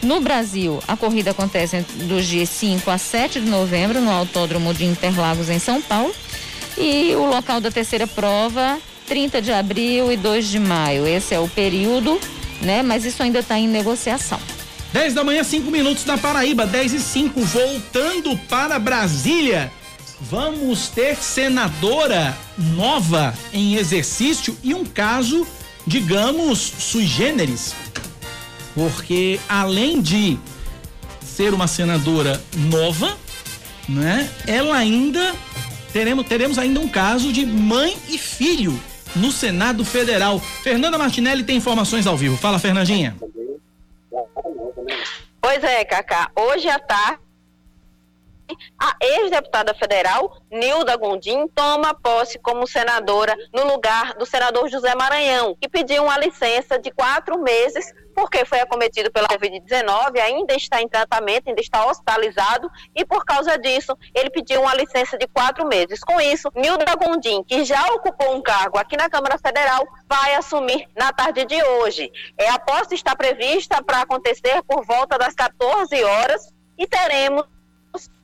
No 0.02 0.22
Brasil, 0.22 0.82
a 0.88 0.96
corrida 0.96 1.32
acontece 1.32 1.86
dos 2.08 2.26
dias 2.26 2.50
5 2.50 2.90
a 2.90 2.98
7 2.98 3.42
de 3.42 3.50
novembro 3.50 4.00
no 4.00 4.10
Autódromo 4.10 4.74
de 4.74 4.86
Interlagos, 4.86 5.50
em 5.50 5.60
São 5.60 5.82
Paulo. 5.82 6.14
E 6.80 7.14
o 7.16 7.26
local 7.26 7.60
da 7.60 7.70
terceira 7.70 8.08
prova, 8.08 8.80
30 9.06 9.42
de 9.42 9.52
abril 9.52 10.10
e 10.12 10.16
2 10.16 10.48
de 10.48 10.60
maio. 10.60 11.06
Esse 11.06 11.36
é 11.36 11.40
o 11.40 11.48
período, 11.48 12.18
né? 12.62 12.82
Mas 12.82 13.04
isso 13.04 13.22
ainda 13.22 13.40
está 13.40 13.60
em 13.60 13.68
negociação. 13.68 14.40
10 14.94 15.14
da 15.14 15.24
manhã, 15.24 15.44
5 15.44 15.70
minutos 15.70 16.04
da 16.04 16.18
Paraíba, 16.18 16.66
10 16.66 16.94
e 16.94 17.00
5, 17.00 17.42
voltando 17.42 18.38
para 18.48 18.80
Brasília. 18.80 19.72
Vamos 20.22 20.88
ter 20.88 21.16
senadora 21.18 22.36
nova 22.58 23.34
em 23.54 23.76
exercício 23.76 24.58
e 24.64 24.74
um 24.74 24.86
caso, 24.86 25.46
digamos, 25.86 26.60
sui 26.60 27.06
generis. 27.06 27.74
Porque 28.74 29.40
além 29.48 30.02
de 30.02 30.40
ser 31.22 31.54
uma 31.54 31.68
senadora 31.68 32.42
nova, 32.56 33.18
né? 33.88 34.30
Ela 34.46 34.76
ainda 34.76 35.34
teremos, 35.92 36.26
teremos 36.28 36.58
ainda 36.58 36.80
um 36.80 36.88
caso 36.88 37.32
de 37.32 37.46
mãe 37.46 37.98
e 38.08 38.18
filho 38.18 38.80
no 39.16 39.32
Senado 39.32 39.84
Federal. 39.84 40.40
Fernanda 40.40 40.98
Martinelli 40.98 41.44
tem 41.44 41.58
informações 41.58 42.06
ao 42.06 42.18
vivo. 42.18 42.38
Fala, 42.38 42.60
Fernandinha. 42.60 43.16
Pois 45.42 45.64
é, 45.64 45.84
Cacá. 45.86 46.30
Hoje 46.36 46.68
à 46.70 46.80
tarde 46.80 47.29
a 48.80 48.96
ex-deputada 49.02 49.74
federal, 49.74 50.42
Nilda 50.52 50.96
Gondim, 50.96 51.48
toma 51.48 51.94
posse 51.94 52.40
como 52.40 52.68
senadora 52.68 53.36
no 53.54 53.66
lugar 53.66 54.14
do 54.16 54.26
senador 54.26 54.70
José 54.70 54.94
Maranhão, 54.96 55.56
que 55.60 55.70
pediu 55.70 56.04
uma 56.04 56.18
licença 56.18 56.78
de 56.78 56.92
quatro 56.92 57.40
meses 57.40 57.94
porque 58.20 58.44
foi 58.44 58.60
acometido 58.60 59.10
pela 59.12 59.30
Covid-19, 59.30 60.20
ainda 60.20 60.54
está 60.54 60.82
em 60.82 60.90
tratamento, 60.90 61.48
ainda 61.48 61.62
está 61.62 61.86
hospitalizado 61.86 62.70
e 62.94 63.06
por 63.06 63.24
causa 63.24 63.58
disso 63.58 63.98
ele 64.14 64.30
pediu 64.30 64.62
uma 64.62 64.76
licença 64.76 65.18
de 65.18 65.26
quatro 65.28 65.66
meses. 65.66 66.02
Com 66.02 66.20
isso, 66.20 66.52
Nilda 66.54 66.96
Gondim, 66.96 67.44
que 67.44 67.64
já 67.64 67.82
ocupou 67.94 68.36
um 68.36 68.42
cargo 68.42 68.78
aqui 68.78 68.98
na 68.98 69.10
Câmara 69.10 69.38
Federal, 69.38 69.88
vai 70.08 70.36
assumir 70.36 70.88
na 70.98 71.14
tarde 71.14 71.46
de 71.46 71.64
hoje. 71.64 72.12
É, 72.38 72.50
a 72.50 72.60
posse 72.60 72.96
está 72.96 73.16
prevista 73.16 73.82
para 73.82 74.02
acontecer 74.02 74.62
por 74.64 74.86
volta 74.86 75.18
das 75.18 75.34
14 75.34 76.04
horas 76.04 76.54
e 76.78 76.86
teremos 76.86 77.46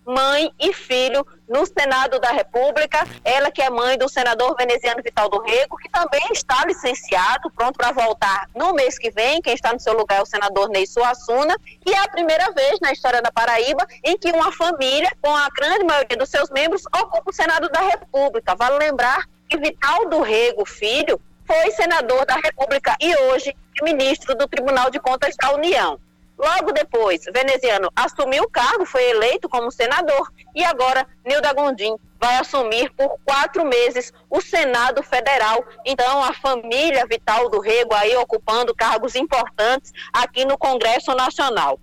mãe 0.05 0.51
e 0.59 0.73
filho 0.73 1.25
no 1.47 1.65
Senado 1.65 2.19
da 2.19 2.31
República. 2.31 3.05
Ela 3.23 3.51
que 3.51 3.61
é 3.61 3.69
mãe 3.69 3.97
do 3.97 4.07
senador 4.07 4.55
veneziano 4.55 5.01
Vital 5.03 5.29
do 5.29 5.41
Rego, 5.41 5.77
que 5.77 5.89
também 5.89 6.25
está 6.31 6.63
licenciado, 6.65 7.51
pronto 7.51 7.77
para 7.77 7.91
voltar 7.91 8.49
no 8.55 8.73
mês 8.73 8.97
que 8.97 9.09
vem. 9.11 9.41
Quem 9.41 9.53
está 9.53 9.73
no 9.73 9.79
seu 9.79 9.93
lugar 9.93 10.19
é 10.19 10.21
o 10.21 10.25
senador 10.25 10.69
Ney 10.69 10.85
Suassuna. 10.85 11.55
E 11.85 11.91
é 11.91 11.99
a 11.99 12.09
primeira 12.09 12.51
vez 12.51 12.79
na 12.79 12.91
história 12.91 13.21
da 13.21 13.31
Paraíba 13.31 13.85
em 14.03 14.17
que 14.17 14.31
uma 14.31 14.51
família, 14.51 15.11
com 15.21 15.35
a 15.35 15.47
grande 15.49 15.83
maioria 15.83 16.17
dos 16.17 16.29
seus 16.29 16.49
membros, 16.49 16.83
ocupa 16.85 17.29
o 17.29 17.33
Senado 17.33 17.69
da 17.69 17.81
República. 17.81 18.55
Vale 18.55 18.77
lembrar 18.77 19.25
que 19.49 19.57
Vital 19.57 20.09
do 20.09 20.21
Rego, 20.21 20.65
filho, 20.65 21.19
foi 21.45 21.71
senador 21.71 22.25
da 22.25 22.35
República 22.35 22.95
e 22.99 23.15
hoje 23.15 23.55
é 23.79 23.83
ministro 23.83 24.35
do 24.35 24.47
Tribunal 24.47 24.89
de 24.89 24.99
Contas 24.99 25.35
da 25.39 25.53
União. 25.53 25.99
Logo 26.37 26.71
depois, 26.73 27.23
veneziano 27.33 27.89
assumiu 27.95 28.43
o 28.43 28.49
cargo, 28.49 28.85
foi 28.85 29.03
eleito 29.09 29.47
como 29.47 29.71
senador 29.71 30.31
e 30.53 30.63
agora 30.63 31.07
Nilda 31.25 31.53
Gondim 31.53 31.95
vai 32.19 32.37
assumir 32.37 32.89
por 32.91 33.17
quatro 33.23 33.65
meses 33.65 34.11
o 34.29 34.41
Senado 34.41 35.01
Federal. 35.03 35.63
Então, 35.85 36.23
a 36.23 36.33
família 36.33 37.05
Vital 37.05 37.49
do 37.49 37.59
Rego 37.59 37.93
aí 37.93 38.15
ocupando 38.17 38.75
cargos 38.75 39.15
importantes 39.15 39.91
aqui 40.11 40.43
no 40.43 40.57
Congresso 40.57 41.13
Nacional. 41.13 41.79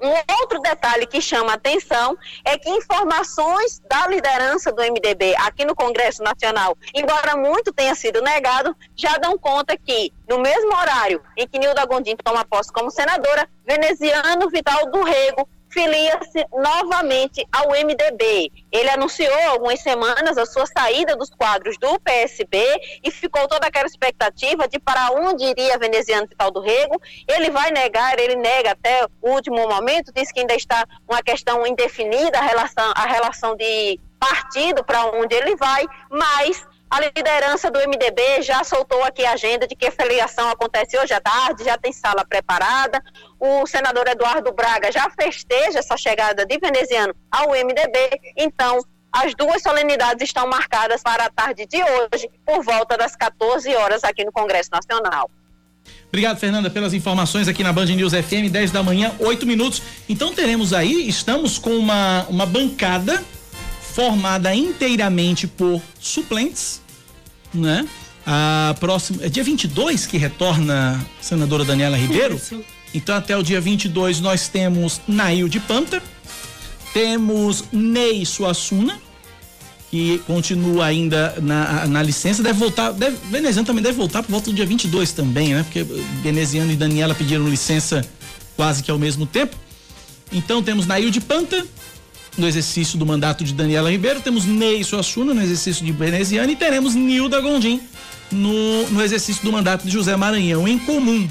Um 0.00 0.12
outro 0.40 0.60
detalhe 0.60 1.06
que 1.06 1.20
chama 1.20 1.54
atenção 1.54 2.16
é 2.44 2.58
que 2.58 2.68
informações 2.68 3.80
da 3.88 4.06
liderança 4.06 4.70
do 4.70 4.82
MDB 4.82 5.34
aqui 5.36 5.64
no 5.64 5.74
Congresso 5.74 6.22
Nacional, 6.22 6.76
embora 6.94 7.36
muito 7.36 7.72
tenha 7.72 7.94
sido 7.94 8.20
negado, 8.20 8.76
já 8.94 9.16
dão 9.16 9.38
conta 9.38 9.76
que, 9.76 10.12
no 10.28 10.38
mesmo 10.38 10.74
horário 10.76 11.22
em 11.36 11.48
que 11.48 11.58
Nilda 11.58 11.86
Gondim 11.86 12.16
toma 12.16 12.44
posse 12.44 12.72
como 12.72 12.90
senadora, 12.90 13.48
veneziano 13.64 14.50
Vital 14.50 14.90
do 14.90 15.02
Rego 15.02 15.48
filia-se 15.68 16.46
novamente 16.52 17.46
ao 17.52 17.70
MDB. 17.70 18.50
Ele 18.72 18.90
anunciou 18.90 19.38
algumas 19.48 19.80
semanas 19.80 20.38
a 20.38 20.46
sua 20.46 20.66
saída 20.66 21.16
dos 21.16 21.30
quadros 21.30 21.76
do 21.78 21.98
PSB 22.00 22.58
e 23.04 23.10
ficou 23.10 23.46
toda 23.48 23.66
aquela 23.66 23.86
expectativa 23.86 24.66
de 24.68 24.78
para 24.78 25.10
onde 25.12 25.44
iria 25.44 25.78
veneziano 25.78 26.26
Vital 26.26 26.50
do 26.50 26.60
Rego. 26.60 27.00
Ele 27.28 27.50
vai 27.50 27.70
negar, 27.70 28.18
ele 28.18 28.36
nega 28.36 28.72
até 28.72 29.04
o 29.20 29.30
último 29.30 29.68
momento, 29.68 30.12
diz 30.14 30.32
que 30.32 30.40
ainda 30.40 30.54
está 30.54 30.86
uma 31.08 31.22
questão 31.22 31.66
indefinida 31.66 32.38
a 32.38 32.42
relação, 32.42 32.92
a 32.94 33.06
relação 33.06 33.56
de 33.56 34.00
partido 34.18 34.82
para 34.82 35.06
onde 35.06 35.34
ele 35.34 35.56
vai, 35.56 35.86
mas 36.10 36.64
a 36.88 37.00
liderança 37.00 37.70
do 37.70 37.80
MDB 37.80 38.42
já 38.42 38.62
soltou 38.62 39.02
aqui 39.02 39.24
a 39.24 39.32
agenda 39.32 39.66
de 39.66 39.74
que 39.74 39.86
a 39.86 39.90
filiação 39.90 40.48
acontece 40.48 40.96
hoje 40.96 41.12
à 41.12 41.20
tarde, 41.20 41.64
já 41.64 41.76
tem 41.76 41.92
sala 41.92 42.24
preparada. 42.24 43.02
O 43.40 43.66
senador 43.66 44.06
Eduardo 44.06 44.52
Braga 44.52 44.92
já 44.92 45.10
festeja 45.10 45.80
essa 45.80 45.96
chegada 45.96 46.46
de 46.46 46.58
veneziano 46.58 47.14
ao 47.30 47.50
MDB. 47.50 48.20
Então, 48.36 48.80
as 49.12 49.34
duas 49.34 49.62
solenidades 49.62 50.22
estão 50.22 50.46
marcadas 50.46 51.02
para 51.02 51.24
a 51.24 51.30
tarde 51.30 51.66
de 51.66 51.82
hoje, 51.82 52.30
por 52.44 52.62
volta 52.62 52.96
das 52.96 53.16
14 53.16 53.74
horas, 53.74 54.04
aqui 54.04 54.24
no 54.24 54.30
Congresso 54.30 54.70
Nacional. 54.70 55.28
Obrigado, 56.08 56.38
Fernanda, 56.38 56.70
pelas 56.70 56.94
informações 56.94 57.48
aqui 57.48 57.62
na 57.64 57.72
Band 57.72 57.86
News 57.86 58.12
FM, 58.12 58.50
10 58.50 58.70
da 58.70 58.82
manhã, 58.82 59.12
8 59.18 59.44
minutos. 59.44 59.82
Então 60.08 60.32
teremos 60.32 60.72
aí, 60.72 61.08
estamos 61.08 61.58
com 61.58 61.76
uma, 61.76 62.26
uma 62.28 62.46
bancada 62.46 63.22
formada 63.96 64.54
inteiramente 64.54 65.46
por 65.46 65.80
suplentes, 65.98 66.82
né? 67.54 67.88
A 68.26 68.74
próxima, 68.78 69.24
é 69.24 69.28
dia 69.30 69.42
22 69.42 70.04
que 70.04 70.18
retorna 70.18 71.02
a 71.18 71.22
senadora 71.22 71.64
Daniela 71.64 71.96
Ribeiro. 71.96 72.36
Isso. 72.36 72.62
Então 72.92 73.16
até 73.16 73.34
o 73.34 73.42
dia 73.42 73.58
22 73.58 74.20
nós 74.20 74.48
temos 74.48 75.00
Nail 75.08 75.48
de 75.48 75.58
Panta, 75.60 76.02
temos 76.92 77.64
Ney 77.72 78.26
Suassuna, 78.26 79.00
que 79.90 80.18
continua 80.26 80.84
ainda 80.84 81.34
na, 81.40 81.86
na 81.86 82.02
licença, 82.02 82.42
deve 82.42 82.58
voltar, 82.58 82.92
deve, 82.92 83.16
Veneziano 83.30 83.66
também 83.66 83.82
deve 83.82 83.96
voltar 83.96 84.22
por 84.22 84.30
volta 84.30 84.50
do 84.50 84.54
dia 84.54 84.66
22 84.66 85.12
também, 85.12 85.54
né? 85.54 85.62
Porque 85.62 85.82
Veneziano 86.22 86.70
e 86.70 86.76
Daniela 86.76 87.14
pediram 87.14 87.48
licença 87.48 88.06
quase 88.56 88.82
que 88.82 88.90
ao 88.90 88.98
mesmo 88.98 89.24
tempo. 89.24 89.56
Então 90.30 90.62
temos 90.62 90.84
Nail 90.84 91.10
de 91.10 91.20
Panta, 91.20 91.64
no 92.36 92.46
exercício 92.46 92.98
do 92.98 93.06
mandato 93.06 93.44
de 93.44 93.54
Daniela 93.54 93.90
Ribeiro, 93.90 94.20
temos 94.20 94.44
Ney 94.44 94.84
Suassuna 94.84 95.32
no 95.32 95.42
exercício 95.42 95.84
de 95.84 95.92
Veneziana 95.92 96.50
e 96.52 96.56
teremos 96.56 96.94
Nilda 96.94 97.40
Gondim 97.40 97.80
no, 98.30 98.88
no 98.88 99.02
exercício 99.02 99.42
do 99.42 99.52
mandato 99.52 99.86
de 99.86 99.92
José 99.92 100.16
Maranhão. 100.16 100.66
Em 100.66 100.78
comum, 100.78 101.28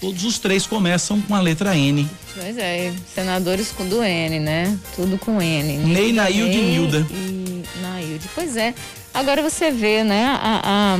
todos 0.00 0.24
os 0.24 0.38
três 0.38 0.66
começam 0.66 1.20
com 1.20 1.34
a 1.34 1.40
letra 1.40 1.76
N. 1.76 2.08
Pois 2.34 2.56
é, 2.56 2.92
senadores 3.14 3.72
com 3.72 3.86
do 3.86 4.02
N, 4.02 4.40
né? 4.40 4.78
Tudo 4.94 5.18
com 5.18 5.40
N. 5.42 5.76
Ney, 5.78 6.12
Nailde 6.12 6.58
e 6.58 6.62
Nilda. 6.62 7.06
E 7.10 7.62
Nailde, 7.82 8.28
pois 8.34 8.56
é. 8.56 8.74
Agora 9.12 9.42
você 9.42 9.70
vê, 9.70 10.04
né? 10.04 10.24
A, 10.40 10.98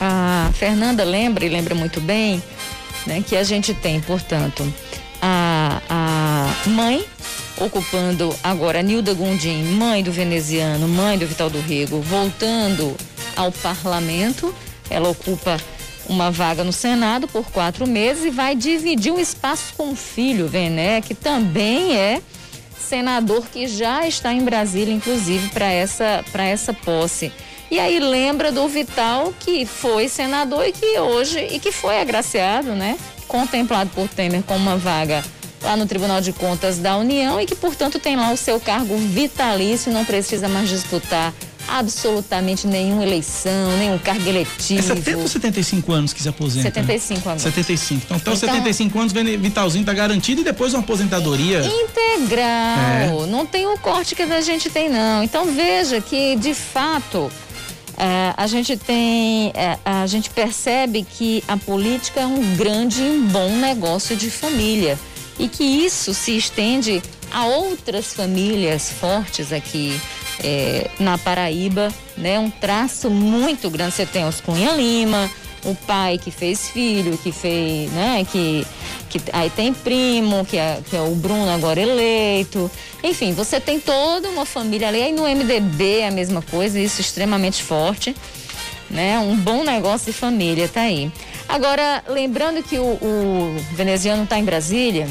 a, 0.00 0.48
a 0.48 0.52
Fernanda 0.54 1.04
lembra 1.04 1.44
e 1.44 1.48
lembra 1.48 1.74
muito 1.74 2.00
bem, 2.00 2.42
né? 3.06 3.22
Que 3.26 3.36
a 3.36 3.44
gente 3.44 3.72
tem, 3.72 4.00
portanto, 4.00 4.66
a, 5.22 5.80
a 5.88 6.68
mãe 6.68 7.04
ocupando 7.58 8.34
agora 8.42 8.82
Nilda 8.82 9.14
Gondim, 9.14 9.62
mãe 9.64 10.02
do 10.02 10.10
veneziano, 10.10 10.88
mãe 10.88 11.18
do 11.18 11.26
Vital 11.26 11.48
do 11.48 11.60
Rego, 11.60 12.00
voltando 12.00 12.96
ao 13.36 13.52
parlamento. 13.52 14.54
Ela 14.90 15.08
ocupa 15.08 15.58
uma 16.08 16.30
vaga 16.30 16.62
no 16.64 16.72
Senado 16.72 17.26
por 17.28 17.50
quatro 17.50 17.86
meses 17.86 18.24
e 18.24 18.30
vai 18.30 18.54
dividir 18.54 19.12
um 19.12 19.18
espaço 19.18 19.74
com 19.76 19.90
o 19.92 19.96
filho, 19.96 20.48
Vené, 20.48 21.00
que 21.00 21.14
também 21.14 21.96
é 21.96 22.20
senador 22.78 23.46
que 23.46 23.66
já 23.66 24.06
está 24.06 24.32
em 24.32 24.44
Brasília, 24.44 24.92
inclusive, 24.92 25.48
para 25.48 25.70
essa, 25.70 26.24
essa 26.34 26.72
posse. 26.72 27.32
E 27.70 27.78
aí 27.78 27.98
lembra 27.98 28.52
do 28.52 28.68
Vital, 28.68 29.32
que 29.40 29.64
foi 29.64 30.08
senador 30.08 30.66
e 30.66 30.72
que 30.72 30.98
hoje, 30.98 31.48
e 31.50 31.58
que 31.58 31.72
foi 31.72 31.98
agraciado, 32.00 32.72
né? 32.74 32.98
Contemplado 33.26 33.90
por 33.94 34.06
Temer 34.06 34.42
com 34.42 34.54
uma 34.54 34.76
vaga 34.76 35.24
lá 35.64 35.76
no 35.76 35.86
Tribunal 35.86 36.20
de 36.20 36.32
Contas 36.32 36.78
da 36.78 36.96
União 36.96 37.40
e 37.40 37.46
que, 37.46 37.54
portanto, 37.54 37.98
tem 37.98 38.16
lá 38.16 38.30
o 38.30 38.36
seu 38.36 38.60
cargo 38.60 38.96
vitalício, 38.96 39.92
não 39.92 40.04
precisa 40.04 40.48
mais 40.48 40.68
disputar 40.68 41.32
absolutamente 41.68 42.66
nenhuma 42.66 43.02
eleição, 43.02 43.76
nenhum 43.78 43.98
cargo 43.98 44.28
eletivo. 44.28 44.80
É 44.80 44.82
70 44.96 45.18
ou 45.18 45.28
75 45.28 45.92
anos 45.92 46.12
que 46.12 46.22
se 46.22 46.28
aposenta? 46.28 46.64
75 46.64 47.20
agora. 47.20 47.38
75. 47.38 48.02
Então, 48.04 48.16
até 48.16 48.30
os 48.30 48.42
então, 48.42 48.54
75 48.54 48.98
anos, 48.98 49.12
Vitalzinho 49.12 49.84
tá 49.84 49.92
garantido 49.92 50.40
e 50.40 50.44
depois 50.44 50.74
uma 50.74 50.80
aposentadoria. 50.82 51.64
Integral. 51.64 53.24
É. 53.24 53.26
Não 53.26 53.46
tem 53.46 53.66
o 53.66 53.78
corte 53.78 54.14
que 54.14 54.22
a 54.22 54.40
gente 54.40 54.70
tem, 54.70 54.88
não. 54.88 55.22
Então, 55.22 55.46
veja 55.52 56.00
que, 56.00 56.36
de 56.36 56.54
fato. 56.54 57.30
É, 57.96 58.34
a 58.36 58.48
gente 58.48 58.76
tem, 58.76 59.52
é, 59.54 59.78
a 59.84 60.04
gente 60.08 60.28
percebe 60.28 61.06
que 61.08 61.44
a 61.46 61.56
política 61.56 62.22
é 62.22 62.26
um 62.26 62.56
grande 62.56 63.00
e 63.00 63.08
um 63.08 63.28
bom 63.28 63.50
negócio 63.50 64.16
de 64.16 64.28
família 64.30 64.98
e 65.38 65.48
que 65.48 65.64
isso 65.64 66.14
se 66.14 66.36
estende 66.36 67.02
a 67.30 67.46
outras 67.46 68.12
famílias 68.14 68.90
fortes 68.90 69.52
aqui 69.52 70.00
é, 70.42 70.90
na 70.98 71.18
Paraíba, 71.18 71.92
né? 72.16 72.38
Um 72.38 72.50
traço 72.50 73.10
muito 73.10 73.68
grande. 73.70 73.94
Você 73.94 74.06
tem 74.06 74.26
os 74.26 74.40
Cunha 74.40 74.72
Lima, 74.72 75.30
o 75.64 75.74
pai 75.74 76.18
que 76.18 76.30
fez 76.30 76.68
filho, 76.68 77.18
que 77.18 77.32
fez, 77.32 77.90
né? 77.92 78.24
Que, 78.30 78.66
que 79.08 79.20
aí 79.32 79.50
tem 79.50 79.72
primo, 79.72 80.44
que 80.44 80.56
é, 80.56 80.80
que 80.88 80.96
é 80.96 81.00
o 81.00 81.14
Bruno 81.14 81.50
agora 81.50 81.80
eleito. 81.80 82.70
Enfim, 83.02 83.32
você 83.32 83.58
tem 83.60 83.80
toda 83.80 84.28
uma 84.28 84.44
família 84.44 84.88
ali. 84.88 85.02
Aí 85.02 85.12
no 85.12 85.24
MDB 85.24 86.00
é 86.00 86.08
a 86.08 86.12
mesma 86.12 86.42
coisa, 86.42 86.78
isso 86.78 87.00
extremamente 87.00 87.62
forte, 87.62 88.14
né? 88.90 89.18
Um 89.18 89.36
bom 89.36 89.64
negócio 89.64 90.12
de 90.12 90.16
família, 90.16 90.68
tá 90.68 90.82
aí. 90.82 91.10
Agora, 91.48 92.02
lembrando 92.08 92.62
que 92.62 92.78
o, 92.78 92.84
o 92.84 93.56
veneziano 93.72 94.24
está 94.24 94.38
em 94.38 94.44
Brasília 94.44 95.08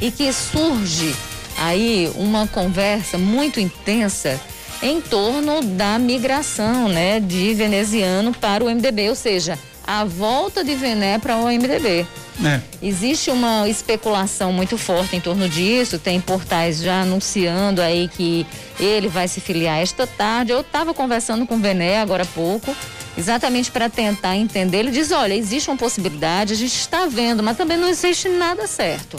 e 0.00 0.10
que 0.10 0.32
surge 0.32 1.14
aí 1.58 2.10
uma 2.16 2.46
conversa 2.46 3.18
muito 3.18 3.60
intensa 3.60 4.40
em 4.82 5.00
torno 5.00 5.62
da 5.62 5.98
migração, 5.98 6.88
né, 6.88 7.20
de 7.20 7.54
veneziano 7.54 8.32
para 8.34 8.64
o 8.64 8.68
MDB, 8.68 9.08
ou 9.08 9.14
seja, 9.14 9.58
a 9.86 10.04
volta 10.04 10.64
de 10.64 10.74
Vené 10.74 11.18
para 11.18 11.36
o 11.36 11.46
MDB. 11.46 12.06
É. 12.44 12.60
Existe 12.82 13.30
uma 13.30 13.68
especulação 13.68 14.52
muito 14.52 14.76
forte 14.76 15.14
em 15.14 15.20
torno 15.20 15.48
disso, 15.48 15.98
tem 15.98 16.20
portais 16.20 16.78
já 16.78 17.02
anunciando 17.02 17.80
aí 17.80 18.08
que 18.08 18.46
ele 18.80 19.08
vai 19.08 19.28
se 19.28 19.40
filiar 19.40 19.78
esta 19.78 20.06
tarde. 20.06 20.50
Eu 20.50 20.60
estava 20.62 20.92
conversando 20.92 21.46
com 21.46 21.54
o 21.54 21.60
Vené 21.60 22.00
agora 22.00 22.24
há 22.24 22.26
pouco, 22.26 22.74
exatamente 23.16 23.70
para 23.70 23.88
tentar 23.88 24.36
entender. 24.36 24.78
Ele 24.78 24.90
diz: 24.90 25.10
olha, 25.10 25.34
existe 25.34 25.70
uma 25.70 25.76
possibilidade, 25.76 26.52
a 26.52 26.56
gente 26.56 26.76
está 26.76 27.06
vendo, 27.06 27.42
mas 27.42 27.56
também 27.56 27.76
não 27.76 27.88
existe 27.88 28.28
nada 28.28 28.66
certo. 28.66 29.16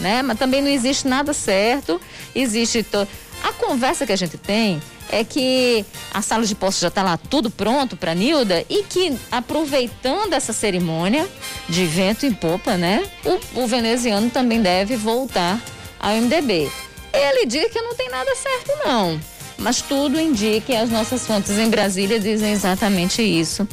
Né? 0.00 0.22
Mas 0.22 0.38
também 0.38 0.60
não 0.60 0.68
existe 0.68 1.08
nada 1.08 1.32
certo. 1.32 2.00
Existe. 2.34 2.82
To... 2.82 3.06
A 3.42 3.52
conversa 3.52 4.06
que 4.06 4.12
a 4.12 4.16
gente 4.16 4.36
tem 4.36 4.80
é 5.10 5.22
que 5.22 5.84
a 6.12 6.20
sala 6.20 6.44
de 6.44 6.54
posse 6.54 6.80
já 6.80 6.88
está 6.88 7.02
lá 7.02 7.16
tudo 7.16 7.50
pronto 7.50 7.96
para 7.96 8.14
Nilda 8.14 8.64
e 8.68 8.82
que 8.82 9.16
aproveitando 9.30 10.32
essa 10.32 10.52
cerimônia 10.52 11.28
de 11.68 11.86
vento 11.86 12.26
em 12.26 12.32
popa, 12.32 12.76
né, 12.76 13.04
o, 13.24 13.62
o 13.62 13.66
veneziano 13.66 14.30
também 14.30 14.60
deve 14.60 14.96
voltar 14.96 15.60
ao 16.00 16.12
MDB. 16.12 16.70
Ele 17.12 17.46
diz 17.46 17.70
que 17.72 17.80
não 17.80 17.94
tem 17.94 18.10
nada 18.10 18.34
certo 18.34 18.72
não, 18.84 19.20
mas 19.58 19.80
tudo 19.80 20.20
indica 20.20 20.72
e 20.72 20.76
as 20.76 20.90
nossas 20.90 21.26
fontes 21.26 21.58
em 21.58 21.68
Brasília 21.68 22.20
dizem 22.20 22.52
exatamente 22.52 23.22
isso 23.22 23.66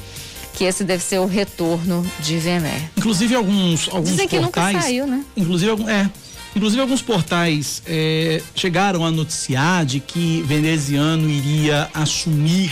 que 0.54 0.66
esse 0.66 0.84
deve 0.84 1.04
ser 1.04 1.20
o 1.20 1.26
retorno 1.26 2.06
de 2.20 2.38
Vené. 2.38 2.90
Inclusive 2.96 3.36
alguns 3.36 3.90
alguns 3.90 4.12
Dizem 4.12 4.28
que 4.28 4.40
portais, 4.40 4.74
nunca 4.74 4.82
saiu, 4.82 5.08
né? 5.08 5.26
Inclusive 5.36 5.72
é, 5.90 6.10
Inclusive, 6.56 6.82
alguns 6.82 7.02
portais 7.02 7.82
é, 7.88 8.42
chegaram 8.56 9.04
a 9.04 9.10
noticiar 9.10 9.86
de 9.86 10.00
que 10.00 10.44
veneziano 10.44 11.28
iria 11.28 11.90
assumir 11.94 12.72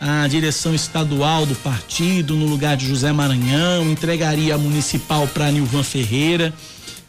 a 0.00 0.26
direção 0.26 0.74
estadual 0.74 1.46
do 1.46 1.54
partido 1.54 2.34
no 2.34 2.46
lugar 2.46 2.76
de 2.76 2.86
José 2.86 3.12
Maranhão, 3.12 3.88
entregaria 3.88 4.56
a 4.56 4.58
municipal 4.58 5.28
para 5.28 5.50
Nilvan 5.50 5.84
Ferreira, 5.84 6.52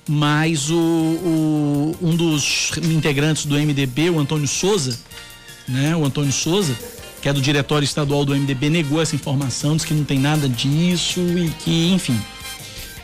mas 0.07 0.69
o, 0.69 0.77
o, 0.77 1.97
um 1.99 2.15
dos 2.15 2.71
integrantes 2.83 3.45
do 3.45 3.55
MDB, 3.55 4.11
o 4.11 4.19
Antônio 4.19 4.47
Souza, 4.47 4.99
né, 5.67 5.95
o 5.95 6.05
Antônio 6.05 6.31
Souza, 6.31 6.75
que 7.21 7.29
é 7.29 7.33
do 7.33 7.41
diretório 7.41 7.85
estadual 7.85 8.25
do 8.25 8.35
MDB, 8.35 8.69
negou 8.69 9.01
essa 9.01 9.15
informação, 9.15 9.75
disse 9.75 9.87
que 9.87 9.93
não 9.93 10.03
tem 10.03 10.19
nada 10.19 10.47
disso 10.47 11.19
e 11.21 11.49
que, 11.63 11.91
enfim, 11.91 12.19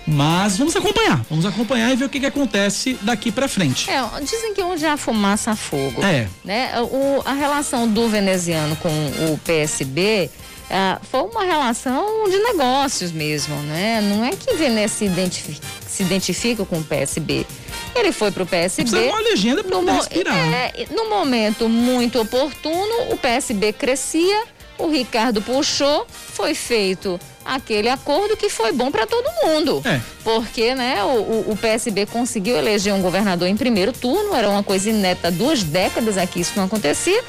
mas 0.05 0.57
vamos 0.57 0.75
acompanhar, 0.75 1.23
vamos 1.29 1.45
acompanhar 1.45 1.91
e 1.91 1.95
ver 1.95 2.05
o 2.05 2.09
que, 2.09 2.19
que 2.19 2.25
acontece 2.25 2.97
daqui 3.01 3.31
para 3.31 3.47
frente. 3.47 3.89
É, 3.89 4.01
dizem 4.21 4.53
que 4.53 4.61
onde 4.61 4.85
há 4.85 4.97
fumaça 4.97 5.51
há 5.51 5.55
fogo. 5.55 6.03
É. 6.03 6.27
Né? 6.43 6.71
O, 6.81 7.21
a 7.23 7.33
relação 7.33 7.87
do 7.87 8.09
veneziano 8.09 8.75
com 8.75 8.89
o 8.89 9.39
PSB 9.45 10.29
é, 10.71 10.97
foi 11.03 11.21
uma 11.23 11.43
relação 11.43 12.29
de 12.29 12.37
negócios 12.37 13.11
mesmo, 13.11 13.55
né? 13.63 13.99
Não 14.01 14.23
é 14.23 14.31
que 14.31 14.53
Vené 14.55 14.87
se 14.87 15.03
identifica, 15.03 15.67
se 15.85 16.01
identifica 16.01 16.63
com 16.63 16.77
o 16.77 16.83
PSB. 16.83 17.45
Ele 17.93 18.13
foi 18.13 18.31
para 18.31 18.43
o 18.43 18.45
PSB. 18.45 18.89
Precisa 18.89 19.11
uma 19.11 19.21
legenda 19.21 19.63
para 19.65 19.93
respirar. 19.93 20.37
É, 20.37 20.85
no 20.91 21.09
momento 21.09 21.67
muito 21.67 22.21
oportuno, 22.21 23.11
o 23.11 23.17
PSB 23.17 23.73
crescia, 23.73 24.43
o 24.77 24.87
Ricardo 24.87 25.41
puxou, 25.41 26.07
foi 26.09 26.55
feito 26.55 27.19
aquele 27.43 27.89
acordo 27.89 28.37
que 28.37 28.49
foi 28.49 28.71
bom 28.71 28.89
para 28.89 29.05
todo 29.05 29.29
mundo. 29.43 29.81
É. 29.83 29.99
Porque 30.23 30.73
né, 30.73 31.03
o, 31.03 31.51
o, 31.51 31.57
PSB 31.59 32.05
conseguiu 32.05 32.55
eleger 32.55 32.93
um 32.93 33.01
governador 33.01 33.47
em 33.49 33.57
primeiro 33.57 33.91
turno, 33.91 34.33
era 34.33 34.49
uma 34.49 34.63
coisa 34.63 34.89
inédita, 34.89 35.29
duas 35.29 35.63
décadas 35.63 36.17
aqui 36.17 36.39
isso 36.39 36.53
não 36.55 36.63
acontecia. 36.63 37.21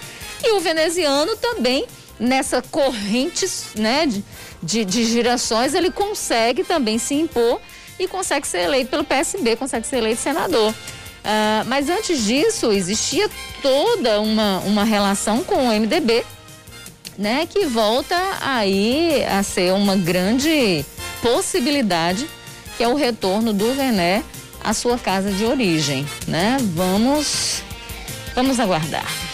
E 0.44 0.52
o 0.52 0.60
veneziano 0.60 1.36
também, 1.36 1.86
nessa 2.18 2.62
corrente 2.62 3.46
né, 3.74 4.06
de, 4.62 4.84
de, 4.84 5.04
girações, 5.04 5.74
ele 5.74 5.90
consegue 5.90 6.64
também 6.64 6.98
se 6.98 7.14
impor 7.14 7.60
e 7.98 8.06
consegue 8.06 8.46
ser 8.46 8.60
eleito 8.60 8.90
pelo 8.90 9.04
PSB, 9.04 9.56
consegue 9.56 9.86
ser 9.86 9.96
eleito 9.98 10.20
senador. 10.20 10.70
Uh, 10.70 11.64
mas 11.66 11.88
antes 11.88 12.24
disso, 12.24 12.72
existia 12.72 13.30
toda 13.60 14.20
uma, 14.20 14.58
uma 14.60 14.84
relação 14.84 15.44
com 15.44 15.68
o 15.68 15.72
MDB, 15.72 16.24
né, 17.16 17.46
que 17.46 17.66
volta 17.66 18.16
aí 18.40 19.24
a 19.24 19.42
ser 19.42 19.72
uma 19.72 19.96
grande 19.96 20.84
possibilidade, 21.20 22.26
que 22.76 22.82
é 22.82 22.88
o 22.88 22.94
retorno 22.94 23.52
do 23.52 23.72
Vené 23.74 24.24
à 24.62 24.72
sua 24.72 24.98
casa 24.98 25.30
de 25.30 25.44
origem, 25.44 26.06
né? 26.26 26.56
Vamos 26.74 27.62
vamos 28.34 28.58
aguardar. 28.58 29.31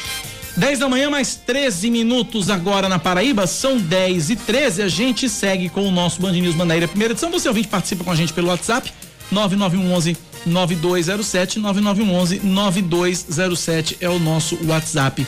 10 0.59 0.81
da 0.81 0.89
manhã, 0.89 1.09
mais 1.09 1.37
13 1.37 1.89
minutos 1.89 2.51
agora 2.51 2.89
na 2.89 2.99
Paraíba, 2.99 3.47
são 3.47 3.79
10 3.79 4.31
e 4.31 4.37
13. 4.37 4.83
A 4.83 4.89
gente 4.89 5.29
segue 5.29 5.69
com 5.69 5.87
o 5.87 5.91
nosso 5.93 6.21
Band 6.21 6.33
News 6.33 6.57
Manaíra 6.57 6.89
primeira 6.89 7.13
edição. 7.13 7.31
Você 7.31 7.47
ouvinte 7.47 7.69
participa 7.69 8.03
com 8.03 8.11
a 8.11 8.17
gente 8.17 8.33
pelo 8.33 8.49
WhatsApp 8.49 8.93
9911 9.31 10.17
9207 10.45 11.61
9911 11.61 12.41
9207 12.43 13.99
é 14.01 14.09
o 14.09 14.19
nosso 14.19 14.59
WhatsApp. 14.67 15.25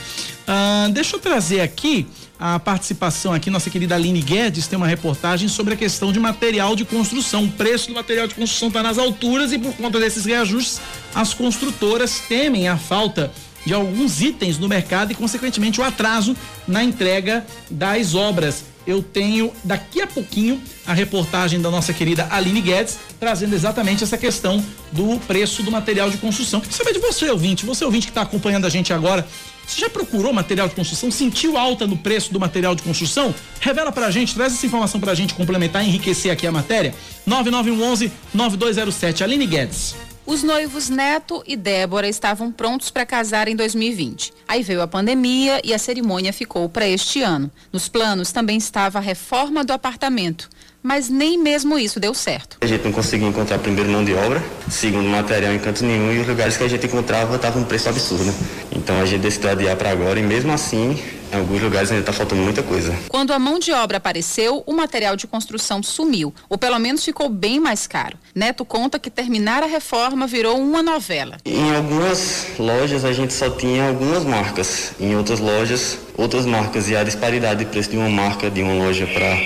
Ah, 0.48 0.88
deixa 0.92 1.14
eu 1.14 1.20
trazer 1.20 1.60
aqui 1.60 2.08
a 2.36 2.58
participação 2.58 3.32
aqui, 3.32 3.50
nossa 3.50 3.70
querida 3.70 3.94
Aline 3.94 4.22
Guedes 4.22 4.66
tem 4.66 4.76
uma 4.76 4.88
reportagem 4.88 5.46
sobre 5.46 5.74
a 5.74 5.76
questão 5.76 6.10
de 6.10 6.18
material 6.18 6.74
de 6.74 6.84
construção. 6.84 7.44
O 7.44 7.52
preço 7.52 7.88
do 7.88 7.94
material 7.94 8.26
de 8.26 8.34
construção 8.34 8.66
está 8.66 8.82
nas 8.82 8.98
alturas 8.98 9.52
e 9.52 9.58
por 9.58 9.74
conta 9.74 10.00
desses 10.00 10.24
reajustes, 10.24 10.80
as 11.14 11.32
construtoras 11.34 12.18
temem 12.28 12.66
a 12.66 12.76
falta 12.76 13.30
de 13.30 13.49
alguns 13.72 14.20
itens 14.20 14.58
no 14.58 14.68
mercado 14.68 15.12
e, 15.12 15.14
consequentemente, 15.14 15.80
o 15.80 15.84
atraso 15.84 16.36
na 16.66 16.82
entrega 16.82 17.46
das 17.70 18.14
obras. 18.14 18.64
Eu 18.86 19.02
tenho 19.02 19.52
daqui 19.62 20.00
a 20.00 20.06
pouquinho 20.06 20.60
a 20.86 20.94
reportagem 20.94 21.60
da 21.60 21.70
nossa 21.70 21.92
querida 21.92 22.26
Aline 22.30 22.62
Guedes, 22.62 22.98
trazendo 23.20 23.54
exatamente 23.54 24.02
essa 24.02 24.16
questão 24.16 24.64
do 24.90 25.18
preço 25.26 25.62
do 25.62 25.70
material 25.70 26.10
de 26.10 26.16
construção. 26.16 26.60
Queria 26.60 26.76
saber 26.76 26.94
de 26.94 26.98
você, 26.98 27.30
ouvinte, 27.30 27.66
você 27.66 27.84
ouvinte 27.84 28.06
que 28.06 28.10
está 28.10 28.22
acompanhando 28.22 28.66
a 28.66 28.70
gente 28.70 28.92
agora, 28.92 29.26
você 29.66 29.82
já 29.82 29.88
procurou 29.88 30.32
material 30.32 30.66
de 30.66 30.74
construção? 30.74 31.10
Sentiu 31.10 31.56
alta 31.56 31.86
no 31.86 31.96
preço 31.96 32.32
do 32.32 32.40
material 32.40 32.74
de 32.74 32.82
construção? 32.82 33.32
Revela 33.60 33.92
pra 33.92 34.10
gente, 34.10 34.34
traz 34.34 34.54
essa 34.54 34.66
informação 34.66 34.98
pra 34.98 35.14
gente 35.14 35.34
complementar, 35.34 35.84
enriquecer 35.84 36.32
aqui 36.32 36.46
a 36.46 36.50
matéria. 36.50 36.92
9911 37.24 38.10
9207. 38.34 39.22
Aline 39.22 39.46
Guedes. 39.46 40.09
Os 40.30 40.44
noivos 40.44 40.88
Neto 40.88 41.42
e 41.44 41.56
Débora 41.56 42.06
estavam 42.06 42.52
prontos 42.52 42.88
para 42.88 43.04
casar 43.04 43.48
em 43.48 43.56
2020. 43.56 44.32
Aí 44.46 44.62
veio 44.62 44.80
a 44.80 44.86
pandemia 44.86 45.60
e 45.64 45.74
a 45.74 45.78
cerimônia 45.78 46.32
ficou 46.32 46.68
para 46.68 46.86
este 46.86 47.20
ano. 47.20 47.50
Nos 47.72 47.88
planos 47.88 48.30
também 48.30 48.56
estava 48.56 48.98
a 48.98 49.02
reforma 49.02 49.64
do 49.64 49.72
apartamento 49.72 50.48
mas 50.82 51.10
nem 51.10 51.36
mesmo 51.36 51.78
isso 51.78 52.00
deu 52.00 52.14
certo. 52.14 52.56
A 52.62 52.66
gente 52.66 52.82
não 52.82 52.92
conseguia 52.92 53.28
encontrar 53.28 53.58
primeiro 53.58 53.90
mão 53.90 54.02
de 54.02 54.14
obra, 54.14 54.42
segundo 54.70 55.06
material 55.10 55.52
em 55.52 55.58
canto 55.58 55.84
nenhum 55.84 56.10
e 56.10 56.20
os 56.20 56.26
lugares 56.26 56.56
que 56.56 56.64
a 56.64 56.68
gente 56.68 56.86
encontrava 56.86 57.36
estavam 57.36 57.60
um 57.60 57.64
preço 57.66 57.90
absurdo. 57.90 58.24
Né? 58.24 58.34
Então 58.72 58.98
a 58.98 59.04
gente 59.04 59.20
decidiu 59.20 59.50
adiar 59.50 59.76
para 59.76 59.90
agora 59.90 60.18
e 60.18 60.22
mesmo 60.22 60.50
assim 60.50 60.98
em 61.32 61.36
alguns 61.36 61.60
lugares 61.60 61.90
ainda 61.90 62.02
está 62.02 62.12
faltando 62.12 62.42
muita 62.42 62.62
coisa. 62.62 62.96
Quando 63.08 63.32
a 63.32 63.38
mão 63.38 63.58
de 63.58 63.72
obra 63.72 63.98
apareceu, 63.98 64.62
o 64.66 64.72
material 64.72 65.16
de 65.16 65.26
construção 65.26 65.82
sumiu, 65.82 66.34
ou 66.48 66.58
pelo 66.58 66.78
menos 66.78 67.04
ficou 67.04 67.28
bem 67.28 67.60
mais 67.60 67.86
caro. 67.86 68.16
Neto 68.34 68.64
conta 68.64 68.98
que 68.98 69.10
terminar 69.10 69.62
a 69.62 69.66
reforma 69.66 70.26
virou 70.26 70.58
uma 70.58 70.82
novela. 70.82 71.36
Em 71.44 71.74
algumas 71.74 72.46
lojas 72.58 73.04
a 73.04 73.12
gente 73.12 73.32
só 73.32 73.50
tinha 73.50 73.88
algumas 73.88 74.24
marcas, 74.24 74.92
em 75.00 75.16
outras 75.16 75.40
lojas 75.40 75.98
outras 76.20 76.44
marcas 76.44 76.88
e 76.88 76.94
a 76.94 77.02
disparidade 77.02 77.64
de 77.64 77.70
preço 77.70 77.90
de 77.90 77.96
uma 77.96 78.08
marca 78.08 78.50
de 78.50 78.62
uma 78.62 78.74
loja 78.74 79.06
para 79.06 79.36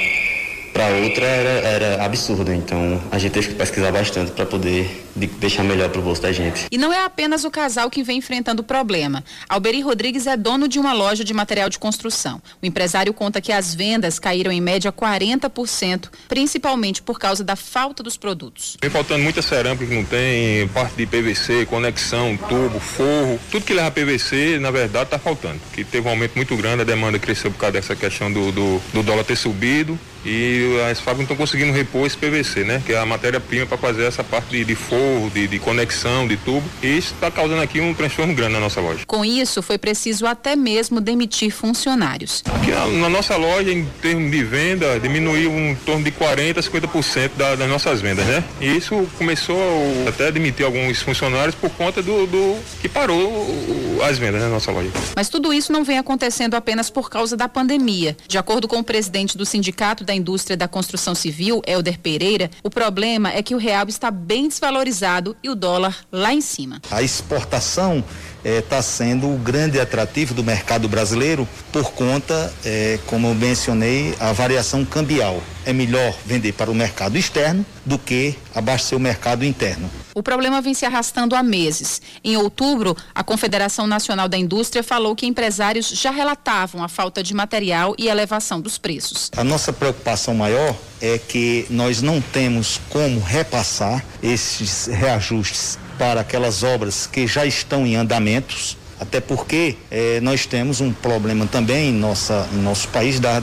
para 0.74 0.88
outra 0.88 1.24
era, 1.24 1.68
era 1.68 2.04
absurda. 2.04 2.54
Então 2.54 3.00
a 3.10 3.18
gente 3.18 3.32
teve 3.32 3.48
que 3.48 3.54
pesquisar 3.54 3.92
bastante 3.92 4.32
para 4.32 4.44
poder 4.44 5.04
de 5.16 5.28
deixar 5.28 5.62
melhor 5.62 5.88
para 5.90 6.00
o 6.00 6.02
bolso 6.02 6.20
da 6.20 6.32
gente. 6.32 6.66
E 6.70 6.76
não 6.76 6.92
é 6.92 7.04
apenas 7.04 7.44
o 7.44 7.50
casal 7.50 7.88
que 7.88 8.02
vem 8.02 8.18
enfrentando 8.18 8.62
o 8.62 8.64
problema. 8.64 9.22
Alberi 9.48 9.80
Rodrigues 9.80 10.26
é 10.26 10.36
dono 10.36 10.66
de 10.66 10.80
uma 10.80 10.92
loja 10.92 11.22
de 11.22 11.32
material 11.32 11.68
de 11.68 11.78
construção. 11.78 12.42
O 12.60 12.66
empresário 12.66 13.14
conta 13.14 13.40
que 13.40 13.52
as 13.52 13.72
vendas 13.72 14.18
caíram 14.18 14.50
em 14.50 14.60
média 14.60 14.92
40%, 14.92 16.08
principalmente 16.28 17.00
por 17.00 17.20
causa 17.20 17.44
da 17.44 17.54
falta 17.54 18.02
dos 18.02 18.16
produtos. 18.16 18.76
Vem 18.82 18.90
faltando 18.90 19.22
muita 19.22 19.40
cerâmica 19.40 19.86
que 19.86 19.94
não 19.94 20.04
tem, 20.04 20.66
parte 20.68 20.96
de 20.96 21.06
PVC, 21.06 21.64
conexão, 21.66 22.36
tubo, 22.36 22.80
forro, 22.80 23.38
tudo 23.52 23.64
que 23.64 23.72
leva 23.72 23.92
PVC, 23.92 24.58
na 24.58 24.72
verdade, 24.72 25.04
está 25.04 25.18
faltando. 25.18 25.60
Que 25.72 25.84
teve 25.84 26.08
um 26.08 26.10
aumento 26.10 26.34
muito 26.34 26.56
grande, 26.56 26.82
a 26.82 26.84
demanda 26.84 27.20
cresceu 27.20 27.52
por 27.52 27.58
causa 27.58 27.74
dessa 27.74 27.94
questão 27.94 28.32
do, 28.32 28.50
do, 28.50 28.82
do 28.92 29.02
dólar 29.04 29.22
ter 29.22 29.36
subido 29.36 29.96
e 30.24 30.80
as 30.90 31.00
fábricas 31.00 31.14
não 31.14 31.22
estão 31.22 31.36
conseguindo 31.36 31.72
repor 31.72 32.06
esse 32.06 32.16
PVC, 32.16 32.64
né? 32.64 32.82
Que 32.84 32.92
é 32.92 32.98
a 32.98 33.06
matéria-prima 33.06 33.66
para 33.66 33.76
fazer 33.76 34.04
essa 34.04 34.24
parte 34.24 34.50
de, 34.50 34.64
de 34.64 34.74
forro, 34.74 35.30
de, 35.30 35.46
de 35.46 35.58
conexão, 35.58 36.26
de 36.26 36.36
tubo. 36.36 36.64
E 36.82 36.98
isso 36.98 37.14
está 37.14 37.30
causando 37.30 37.62
aqui 37.62 37.80
um 37.80 37.94
transtorno 37.94 38.34
grande 38.34 38.54
na 38.54 38.60
nossa 38.60 38.80
loja. 38.80 39.04
Com 39.06 39.24
isso, 39.24 39.62
foi 39.62 39.78
preciso 39.78 40.26
até 40.26 40.56
mesmo 40.56 41.00
demitir 41.00 41.50
funcionários. 41.50 42.42
Aqui 42.46 42.70
na, 42.70 42.86
na 42.86 43.08
nossa 43.08 43.36
loja, 43.36 43.70
em 43.70 43.84
termos 44.00 44.30
de 44.30 44.42
venda, 44.42 44.98
diminuiu 44.98 45.50
em 45.50 45.74
torno 45.76 46.04
de 46.04 46.10
40% 46.10 46.58
a 46.58 46.62
50% 46.62 47.30
da, 47.36 47.54
das 47.54 47.68
nossas 47.68 48.00
vendas, 48.00 48.26
né? 48.26 48.42
E 48.60 48.76
isso 48.76 49.06
começou 49.18 49.58
até 50.08 50.28
a 50.28 50.30
demitir 50.30 50.64
alguns 50.64 51.02
funcionários 51.02 51.54
por 51.54 51.70
conta 51.70 52.02
do, 52.02 52.26
do 52.26 52.58
que 52.80 52.88
parou 52.88 54.02
as 54.08 54.18
vendas 54.18 54.40
na 54.40 54.48
nossa 54.48 54.70
loja. 54.70 54.90
Mas 55.14 55.28
tudo 55.28 55.52
isso 55.52 55.72
não 55.72 55.84
vem 55.84 55.98
acontecendo 55.98 56.54
apenas 56.54 56.90
por 56.90 57.10
causa 57.10 57.36
da 57.36 57.48
pandemia. 57.48 58.16
De 58.26 58.38
acordo 58.38 58.66
com 58.66 58.78
o 58.78 58.84
presidente 58.84 59.36
do 59.36 59.44
Sindicato 59.44 60.04
da 60.04 60.13
indústria 60.14 60.56
da 60.56 60.68
construção 60.68 61.14
civil, 61.14 61.62
Helder 61.66 61.98
Pereira, 61.98 62.50
o 62.62 62.70
problema 62.70 63.30
é 63.30 63.42
que 63.42 63.54
o 63.54 63.58
real 63.58 63.86
está 63.88 64.10
bem 64.10 64.48
desvalorizado 64.48 65.36
e 65.42 65.50
o 65.50 65.54
dólar 65.54 66.04
lá 66.10 66.32
em 66.32 66.40
cima. 66.40 66.80
A 66.90 67.02
exportação 67.02 68.04
está 68.44 68.76
eh, 68.76 68.82
sendo 68.82 69.32
o 69.32 69.38
grande 69.38 69.80
atrativo 69.80 70.34
do 70.34 70.44
mercado 70.44 70.88
brasileiro 70.88 71.48
por 71.72 71.92
conta, 71.92 72.52
eh, 72.64 72.98
como 73.06 73.28
eu 73.28 73.34
mencionei, 73.34 74.14
a 74.20 74.32
variação 74.32 74.84
cambial. 74.84 75.42
É 75.64 75.72
melhor 75.72 76.14
vender 76.26 76.52
para 76.52 76.70
o 76.70 76.74
mercado 76.74 77.16
externo 77.16 77.64
do 77.86 77.98
que 77.98 78.36
abastecer 78.54 78.98
o 78.98 79.00
mercado 79.00 79.44
interno. 79.44 79.90
O 80.14 80.22
problema 80.22 80.60
vem 80.60 80.74
se 80.74 80.84
arrastando 80.84 81.34
há 81.34 81.42
meses. 81.42 82.00
Em 82.22 82.36
outubro, 82.36 82.96
a 83.14 83.24
Confederação 83.24 83.86
Nacional 83.86 84.28
da 84.28 84.36
Indústria 84.36 84.82
falou 84.82 85.16
que 85.16 85.26
empresários 85.26 85.88
já 85.88 86.10
relatavam 86.10 86.84
a 86.84 86.88
falta 86.88 87.22
de 87.22 87.34
material 87.34 87.94
e 87.98 88.08
elevação 88.08 88.60
dos 88.60 88.78
preços. 88.78 89.30
A 89.36 89.42
nossa 89.42 89.72
preocupação 89.72 90.34
maior 90.34 90.76
é 91.00 91.18
que 91.18 91.66
nós 91.68 92.00
não 92.00 92.20
temos 92.20 92.80
como 92.90 93.20
repassar 93.20 94.04
esses 94.22 94.86
reajustes 94.86 95.78
para 95.98 96.20
aquelas 96.20 96.62
obras 96.62 97.06
que 97.06 97.26
já 97.26 97.44
estão 97.46 97.86
em 97.86 97.96
andamentos, 97.96 98.76
até 99.00 99.20
porque 99.20 99.76
eh, 99.90 100.20
nós 100.22 100.46
temos 100.46 100.80
um 100.80 100.92
problema 100.92 101.46
também 101.46 101.90
em, 101.90 101.92
nossa, 101.92 102.48
em 102.52 102.58
nosso 102.58 102.88
país 102.88 103.18
da, 103.20 103.42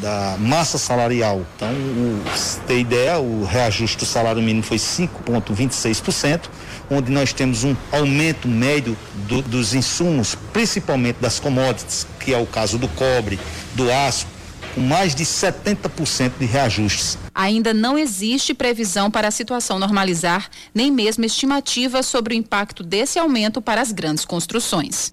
da 0.00 0.36
massa 0.38 0.78
salarial. 0.78 1.42
Então, 1.56 1.70
o, 1.70 2.22
ter 2.66 2.80
ideia, 2.80 3.18
o 3.18 3.44
reajuste 3.44 3.98
do 3.98 4.06
salário 4.06 4.42
mínimo 4.42 4.62
foi 4.62 4.76
5,26%, 4.76 6.42
onde 6.90 7.10
nós 7.10 7.32
temos 7.32 7.64
um 7.64 7.76
aumento 7.92 8.48
médio 8.48 8.96
do, 9.26 9.42
dos 9.42 9.74
insumos, 9.74 10.36
principalmente 10.52 11.16
das 11.20 11.38
commodities, 11.38 12.06
que 12.20 12.32
é 12.32 12.38
o 12.38 12.46
caso 12.46 12.78
do 12.78 12.88
cobre, 12.88 13.38
do 13.74 13.90
aço, 13.90 14.26
com 14.78 14.80
mais 14.80 15.12
de 15.12 15.24
70% 15.24 16.38
de 16.38 16.46
reajustes. 16.46 17.18
Ainda 17.34 17.74
não 17.74 17.98
existe 17.98 18.54
previsão 18.54 19.10
para 19.10 19.26
a 19.26 19.30
situação 19.32 19.76
normalizar, 19.76 20.48
nem 20.72 20.92
mesmo 20.92 21.24
estimativa 21.24 22.00
sobre 22.00 22.32
o 22.32 22.36
impacto 22.36 22.84
desse 22.84 23.18
aumento 23.18 23.60
para 23.60 23.80
as 23.80 23.90
grandes 23.90 24.24
construções. 24.24 25.12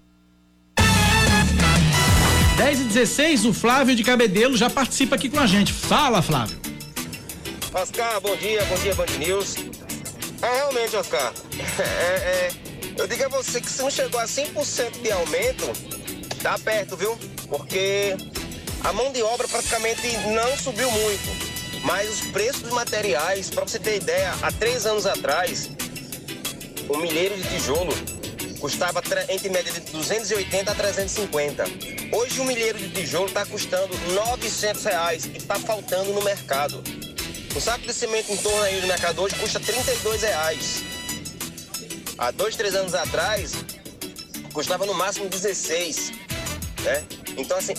10 2.57 2.79
e 2.79 2.83
16, 2.83 3.45
o 3.45 3.53
Flávio 3.53 3.95
de 3.95 4.03
Cabedelo 4.03 4.55
já 4.55 4.69
participa 4.69 5.15
aqui 5.15 5.29
com 5.29 5.39
a 5.39 5.47
gente. 5.47 5.73
Fala, 5.73 6.21
Flávio. 6.21 6.57
Oscar, 7.73 8.21
bom 8.21 8.35
dia, 8.37 8.63
bom 8.65 8.75
dia, 8.75 8.93
Band 8.93 9.17
News. 9.17 9.55
É, 10.43 10.55
realmente, 10.57 10.95
Oscar, 10.95 11.33
é, 11.79 11.83
é, 11.83 12.51
eu 12.97 13.07
digo 13.07 13.25
a 13.25 13.29
você 13.29 13.59
que 13.59 13.69
se 13.69 13.81
não 13.81 13.89
chegou 13.89 14.19
a 14.19 14.25
100% 14.25 15.01
de 15.01 15.11
aumento, 15.11 15.65
tá 16.41 16.57
perto, 16.59 16.95
viu? 16.95 17.17
Porque 17.49 18.15
a 18.85 18.93
mão 18.93 19.11
de 19.11 19.23
obra 19.23 19.47
praticamente 19.47 20.15
não 20.27 20.55
subiu 20.57 20.89
muito, 20.91 21.81
mas 21.83 22.07
os 22.07 22.21
preços 22.27 22.61
dos 22.61 22.71
materiais, 22.71 23.49
para 23.49 23.63
você 23.63 23.79
ter 23.79 23.95
ideia, 23.95 24.31
há 24.43 24.51
três 24.51 24.85
anos 24.85 25.07
atrás, 25.07 25.71
um 26.87 26.97
milheiro 26.97 27.35
de 27.35 27.49
tijolo 27.49 27.91
custava 28.59 29.01
entre 29.27 29.49
média 29.49 29.73
de 29.73 29.79
280 29.91 30.71
a 30.71 30.75
350. 30.75 31.63
Hoje 32.11 32.39
um 32.39 32.45
milheiro 32.45 32.77
de 32.77 32.89
tijolo 32.89 33.25
está 33.25 33.43
custando 33.43 33.97
900 34.13 34.83
reais 34.83 35.25
e 35.25 35.37
está 35.37 35.55
faltando 35.55 36.13
no 36.13 36.21
mercado. 36.21 36.83
O 37.55 37.59
saco 37.59 37.87
de 37.87 37.93
cimento 37.93 38.31
em 38.31 38.37
torno 38.37 38.61
aí 38.61 38.81
do 38.81 38.87
mercado 38.87 39.19
hoje 39.19 39.33
custa 39.35 39.59
32 39.59 40.21
reais. 40.21 40.83
Há 42.19 42.29
dois, 42.29 42.55
três 42.55 42.75
anos 42.75 42.93
atrás, 42.93 43.53
custava 44.53 44.85
no 44.85 44.93
máximo 44.93 45.27
16. 45.27 46.11
Né? 46.83 47.03
Então, 47.37 47.57
assim, 47.57 47.73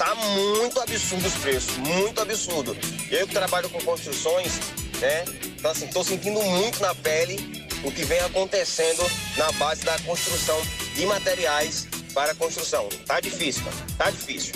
tá 0.00 0.14
muito 0.14 0.80
absurdo 0.80 1.26
os 1.26 1.34
preços, 1.34 1.76
muito 1.76 2.22
absurdo. 2.22 2.74
Eu 3.10 3.28
que 3.28 3.34
trabalho 3.34 3.68
com 3.68 3.78
construções, 3.82 4.58
né? 4.98 5.26
Então 5.58 5.70
assim, 5.70 5.86
tô 5.88 6.02
sentindo 6.02 6.42
muito 6.42 6.80
na 6.80 6.94
pele 6.94 7.68
o 7.84 7.92
que 7.92 8.02
vem 8.04 8.18
acontecendo 8.20 9.04
na 9.36 9.52
base 9.52 9.84
da 9.84 9.98
construção 9.98 10.58
de 10.94 11.04
materiais 11.04 11.86
para 12.14 12.32
a 12.32 12.34
construção. 12.34 12.88
Tá 13.06 13.20
difícil, 13.20 13.62
cara. 13.62 13.76
Tá 13.98 14.10
difícil. 14.10 14.54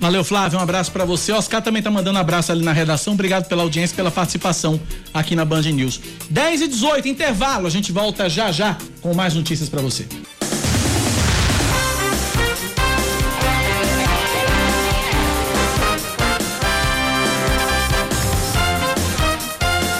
Valeu, 0.00 0.24
Flávio. 0.24 0.58
Um 0.58 0.62
abraço 0.62 0.90
para 0.90 1.04
você. 1.04 1.30
Oscar 1.30 1.62
também 1.62 1.80
tá 1.80 1.90
mandando 1.90 2.18
abraço 2.18 2.50
ali 2.50 2.64
na 2.64 2.72
redação. 2.72 3.14
Obrigado 3.14 3.46
pela 3.46 3.62
audiência, 3.62 3.94
pela 3.94 4.10
participação 4.10 4.80
aqui 5.14 5.36
na 5.36 5.44
Band 5.44 5.62
News. 5.62 6.00
10 6.28 6.62
e 6.62 6.68
18, 6.68 7.06
intervalo. 7.06 7.68
A 7.68 7.70
gente 7.70 7.92
volta 7.92 8.28
já 8.28 8.50
já 8.50 8.76
com 9.00 9.14
mais 9.14 9.34
notícias 9.34 9.68
para 9.68 9.80
você. 9.80 10.06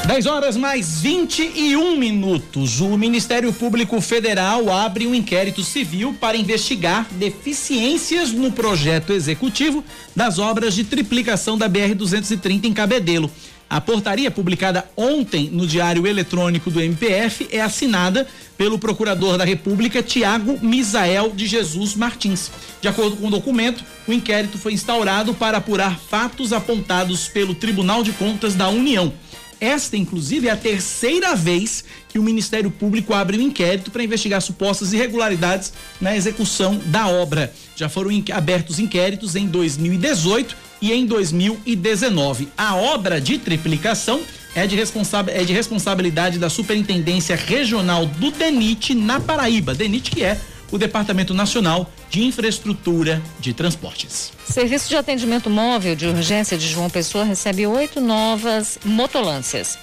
10 0.07 0.27
horas 0.27 0.57
mais 0.57 1.01
21 1.01 1.97
minutos. 1.97 2.81
O 2.81 2.97
Ministério 2.97 3.53
Público 3.53 4.01
Federal 4.01 4.71
abre 4.71 5.05
um 5.05 5.13
inquérito 5.13 5.65
civil 5.65 6.17
para 6.21 6.37
investigar 6.37 7.09
deficiências 7.11 8.31
no 8.31 8.53
projeto 8.53 9.13
executivo 9.13 9.83
das 10.15 10.39
obras 10.39 10.75
de 10.75 10.85
triplicação 10.85 11.59
da 11.59 11.69
BR-230 11.69 12.67
em 12.67 12.73
Cabedelo. 12.73 13.29
A 13.69 13.81
portaria 13.81 14.31
publicada 14.31 14.89
ontem 14.97 15.51
no 15.53 15.67
Diário 15.67 16.07
Eletrônico 16.07 16.71
do 16.71 16.81
MPF 16.81 17.49
é 17.51 17.61
assinada 17.61 18.29
pelo 18.57 18.79
Procurador 18.79 19.37
da 19.37 19.45
República, 19.45 20.05
Tiago 20.05 20.57
Misael 20.63 21.33
de 21.35 21.49
Jesus 21.49 21.97
Martins. 21.97 22.53
De 22.81 22.87
acordo 22.87 23.17
com 23.17 23.27
o 23.27 23.31
documento, 23.31 23.85
o 24.07 24.13
inquérito 24.13 24.57
foi 24.57 24.73
instaurado 24.73 25.35
para 25.35 25.59
apurar 25.59 25.99
fatos 25.99 26.53
apontados 26.53 27.27
pelo 27.27 27.57
Tribunal 27.57 28.05
de 28.05 28.13
Contas 28.13 28.55
da 28.55 28.69
União. 28.69 29.13
Esta, 29.61 29.97
inclusive, 29.97 30.49
é 30.49 30.51
a 30.51 30.57
terceira 30.57 31.35
vez 31.35 31.85
que 32.09 32.19
o 32.19 32.23
Ministério 32.23 32.71
Público 32.71 33.15
abre 33.15 33.39
um 33.39 33.41
inquérito 33.41 33.91
para 33.91 34.05
investigar 34.05 34.41
supostas 34.41 34.93
irregularidades 34.93 35.73
na 36.01 36.17
execução 36.17 36.81
da 36.87 37.09
obra. 37.09 37.53
Já 37.75 37.89
foram 37.89 38.11
abertos 38.33 38.79
inquéritos 38.79 39.35
em 39.35 39.47
2018 39.47 40.57
e 40.81 40.93
em 40.93 41.07
2019. 41.07 42.49
A 42.57 42.77
obra 42.77 43.21
de 43.21 43.39
triplicação 43.39 44.21
é 44.55 44.67
de, 44.67 44.77
é 44.79 45.45
de 45.45 45.53
responsabilidade 45.53 46.39
da 46.39 46.49
Superintendência 46.49 47.37
Regional 47.37 48.07
do 48.07 48.31
DENIT 48.31 48.95
na 48.95 49.21
Paraíba. 49.21 49.75
DENIT 49.75 50.11
que 50.11 50.23
é 50.23 50.41
o 50.71 50.79
Departamento 50.79 51.35
Nacional 51.35 51.91
de 52.11 52.25
Infraestrutura 52.25 53.23
de 53.39 53.53
Transportes. 53.53 54.33
Serviço 54.45 54.89
de 54.89 54.97
atendimento 54.97 55.51
móvel 55.51 55.95
de 55.95 56.07
urgência 56.07 56.57
de 56.57 56.69
João 56.69 56.91
Pessoa 56.91 57.25
recebe 57.25 57.67
oito 57.67 58.01
novas 58.01 58.79
motolâncias. 58.85 59.79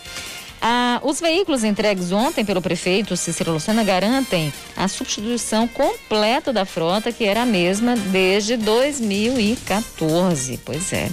Ah, 0.65 1.01
os 1.03 1.19
veículos 1.19 1.65
entregues 1.65 2.13
ontem 2.13 2.45
pelo 2.45 2.61
prefeito 2.61 3.17
Cícero 3.17 3.51
Lucena 3.51 3.83
garantem 3.83 4.53
a 4.77 4.87
substituição 4.87 5.67
completa 5.67 6.53
da 6.53 6.63
frota, 6.63 7.11
que 7.11 7.25
era 7.25 7.41
a 7.41 7.45
mesma 7.45 7.97
desde 7.97 8.55
2014. 8.55 10.57
Pois 10.63 10.93
é. 10.93 11.11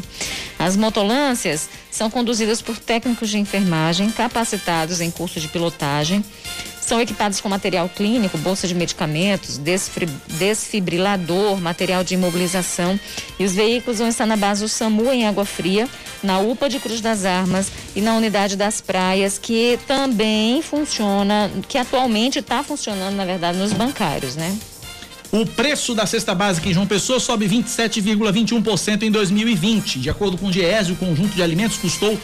As 0.57 0.77
motolâncias 0.77 1.69
são 1.91 2.09
conduzidas 2.09 2.63
por 2.63 2.79
técnicos 2.79 3.29
de 3.29 3.39
enfermagem 3.39 4.09
capacitados 4.11 5.01
em 5.01 5.11
curso 5.11 5.41
de 5.41 5.49
pilotagem 5.49 6.25
são 6.91 7.01
equipados 7.01 7.41
com 7.41 7.49
material 7.49 7.89
clínico, 7.89 8.37
bolsa 8.37 8.67
de 8.67 8.75
medicamentos, 8.75 9.61
desfibrilador, 10.27 11.61
material 11.61 12.03
de 12.03 12.15
imobilização. 12.15 12.99
E 13.39 13.45
os 13.45 13.53
veículos 13.55 14.01
vão 14.01 14.09
estar 14.09 14.27
na 14.27 14.37
base 14.37 14.63
do 14.63 14.69
SAMU 14.69 15.13
em 15.13 15.25
Água 15.25 15.45
Fria, 15.45 15.89
na 16.21 16.41
UPA 16.41 16.69
de 16.69 16.81
Cruz 16.81 17.01
das 17.01 17.25
Armas 17.25 17.71
e 17.95 18.01
na 18.01 18.17
unidade 18.17 18.57
das 18.57 18.81
praias, 18.81 19.39
que 19.39 19.79
também 19.87 20.63
funciona, 20.63 21.49
que 21.69 21.79
atualmente 21.79 22.41
está 22.41 22.65
funcionando, 22.65 23.15
na 23.15 23.25
verdade, 23.25 23.57
nos 23.57 23.73
bancários, 23.73 24.35
né? 24.35 24.59
O 25.33 25.47
preço 25.47 25.95
da 25.95 26.07
cesta 26.07 26.35
básica 26.35 26.69
em 26.69 26.75
João 26.75 26.89
Pessoa 26.89 27.21
sobe 27.21 27.47
27,21% 27.49 29.03
em 29.03 29.13
2020. 29.13 30.01
De 30.01 30.11
acordo 30.11 30.37
com 30.37 30.49
o 30.49 30.51
Diese, 30.51 30.91
o 30.91 30.97
conjunto 30.97 31.37
de 31.37 31.43
alimentos 31.43 31.77
custou 31.77 32.19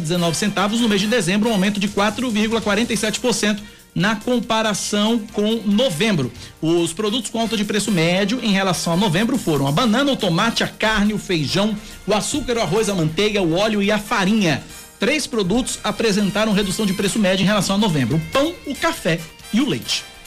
dezenove 0.00 0.36
centavos 0.36 0.80
no 0.80 0.88
mês 0.88 1.00
de 1.00 1.06
dezembro, 1.06 1.48
um 1.48 1.52
aumento 1.52 1.78
de 1.78 1.86
4,47% 1.88 3.60
na 3.94 4.16
comparação 4.16 5.20
com 5.32 5.62
novembro. 5.64 6.32
Os 6.60 6.92
produtos 6.92 7.30
com 7.30 7.38
alta 7.38 7.56
de 7.56 7.64
preço 7.64 7.92
médio 7.92 8.40
em 8.42 8.50
relação 8.50 8.92
a 8.92 8.96
novembro 8.96 9.38
foram 9.38 9.68
a 9.68 9.72
banana, 9.72 10.10
o 10.10 10.16
tomate, 10.16 10.64
a 10.64 10.68
carne, 10.68 11.14
o 11.14 11.18
feijão, 11.18 11.76
o 12.04 12.12
açúcar, 12.12 12.56
o 12.56 12.60
arroz, 12.60 12.88
a 12.88 12.94
manteiga, 12.94 13.40
o 13.40 13.54
óleo 13.54 13.80
e 13.80 13.92
a 13.92 13.98
farinha. 13.98 14.60
Três 14.98 15.24
produtos 15.24 15.78
apresentaram 15.84 16.52
redução 16.52 16.84
de 16.84 16.94
preço 16.94 17.20
médio 17.20 17.44
em 17.44 17.46
relação 17.46 17.76
a 17.76 17.78
novembro: 17.78 18.16
o 18.16 18.20
pão, 18.32 18.52
o 18.66 18.74
café 18.74 19.20
e 19.52 19.60
o 19.60 19.68
leite. 19.68 20.17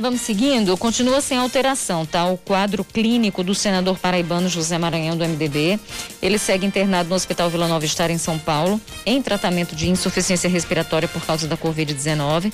Vamos 0.00 0.22
seguindo, 0.22 0.74
continua 0.78 1.20
sem 1.20 1.36
alteração, 1.36 2.06
tá? 2.06 2.24
O 2.24 2.38
quadro 2.38 2.82
clínico 2.82 3.44
do 3.44 3.54
senador 3.54 3.98
paraibano 3.98 4.48
José 4.48 4.78
Maranhão 4.78 5.14
do 5.14 5.22
MDB. 5.28 5.78
Ele 6.22 6.38
segue 6.38 6.64
internado 6.64 7.10
no 7.10 7.14
Hospital 7.14 7.50
Vila 7.50 7.68
Nova 7.68 7.84
Estar 7.84 8.08
em 8.10 8.16
São 8.16 8.38
Paulo, 8.38 8.80
em 9.04 9.20
tratamento 9.20 9.76
de 9.76 9.90
insuficiência 9.90 10.48
respiratória 10.48 11.06
por 11.06 11.22
causa 11.26 11.46
da 11.46 11.54
Covid-19. 11.54 12.50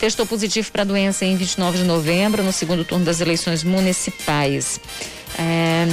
Testou 0.00 0.26
positivo 0.26 0.72
para 0.72 0.82
a 0.82 0.84
doença 0.84 1.24
em 1.24 1.36
29 1.36 1.78
de 1.78 1.84
novembro, 1.84 2.42
no 2.42 2.52
segundo 2.52 2.84
turno 2.84 3.04
das 3.04 3.20
eleições 3.20 3.62
municipais. 3.62 4.80
É... 5.38 5.86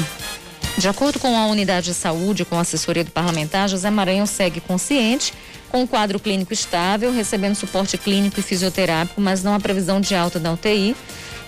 De 0.79 0.89
acordo 0.89 1.19
com 1.19 1.37
a 1.37 1.45
unidade 1.45 1.85
de 1.85 1.93
saúde, 1.93 2.43
com 2.43 2.57
a 2.57 2.61
assessoria 2.61 3.03
do 3.03 3.11
parlamentar, 3.11 3.69
José 3.69 3.91
Maranhão 3.91 4.25
segue 4.25 4.59
consciente, 4.59 5.33
com 5.75 5.81
um 5.81 5.87
quadro 5.87 6.17
clínico 6.21 6.53
estável, 6.53 7.11
recebendo 7.11 7.53
suporte 7.53 7.97
clínico 7.97 8.39
e 8.39 8.43
fisioterápico, 8.43 9.19
mas 9.19 9.43
não 9.43 9.53
há 9.53 9.59
previsão 9.59 9.99
de 9.99 10.15
alta 10.15 10.39
da 10.39 10.53
UTI. 10.53 10.95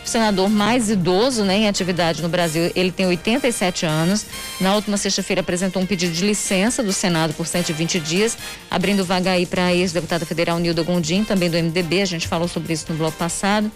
O 0.03 0.09
senador 0.09 0.49
mais 0.49 0.89
idoso 0.89 1.45
né, 1.45 1.59
em 1.59 1.67
atividade 1.69 2.21
no 2.21 2.27
Brasil, 2.27 2.69
ele 2.75 2.91
tem 2.91 3.05
87 3.05 3.85
anos. 3.85 4.25
Na 4.59 4.75
última 4.75 4.97
sexta-feira 4.97 5.39
apresentou 5.39 5.81
um 5.81 5.85
pedido 5.85 6.11
de 6.11 6.25
licença 6.25 6.83
do 6.83 6.91
Senado 6.91 7.33
por 7.35 7.47
120 7.47 8.01
dias, 8.01 8.37
abrindo 8.69 9.05
vaga 9.05 9.31
aí 9.31 9.45
para 9.45 9.67
a 9.67 9.73
ex-deputada 9.73 10.25
federal 10.25 10.59
Nilda 10.59 10.83
Gondim, 10.83 11.23
também 11.23 11.49
do 11.49 11.55
MDB. 11.55 12.01
A 12.01 12.05
gente 12.05 12.27
falou 12.27 12.49
sobre 12.49 12.73
isso 12.73 12.85
no 12.89 12.97
bloco 12.97 13.17
passado. 13.17 13.71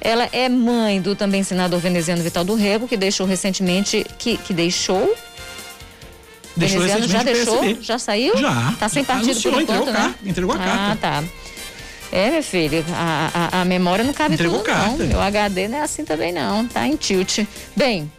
Ela 0.00 0.28
é 0.32 0.48
mãe 0.48 1.00
do 1.00 1.14
também 1.14 1.44
senador 1.44 1.78
veneziano 1.78 2.20
Vital 2.20 2.42
do 2.42 2.56
Rego, 2.56 2.88
que 2.88 2.96
deixou 2.96 3.28
recentemente, 3.28 4.04
que, 4.18 4.38
que 4.38 4.52
deixou 4.52 5.14
Deixou 6.56 6.80
veneziano 6.80 7.08
já 7.08 7.22
deixou? 7.22 7.58
PSB. 7.58 7.82
Já 7.82 7.98
saiu? 7.98 8.36
Já. 8.36 8.74
Tá 8.78 8.88
sem 8.88 9.02
Já 9.02 9.06
partido 9.06 9.30
anunciou, 9.30 9.54
por 9.54 9.62
enquanto, 9.62 9.80
entregou 9.80 9.92
né? 9.92 10.00
carta, 10.00 10.28
entregou 10.28 10.54
a 10.54 10.58
ah, 10.58 10.96
carta. 10.96 11.00
tá. 11.00 11.24
É, 12.12 12.30
meu 12.30 12.42
filho, 12.44 12.84
a, 12.92 13.50
a, 13.52 13.60
a 13.62 13.64
memória 13.64 14.04
não 14.04 14.12
cabe 14.12 14.34
Entregou 14.34 14.58
tudo, 14.58 14.66
carta. 14.66 14.98
não. 14.98 15.06
Meu 15.06 15.20
HD 15.20 15.66
não 15.66 15.78
é 15.78 15.80
assim 15.80 16.04
também, 16.04 16.32
não. 16.32 16.66
Tá 16.68 16.86
em 16.86 16.94
tilt. 16.94 17.40
Bem, 17.74 18.10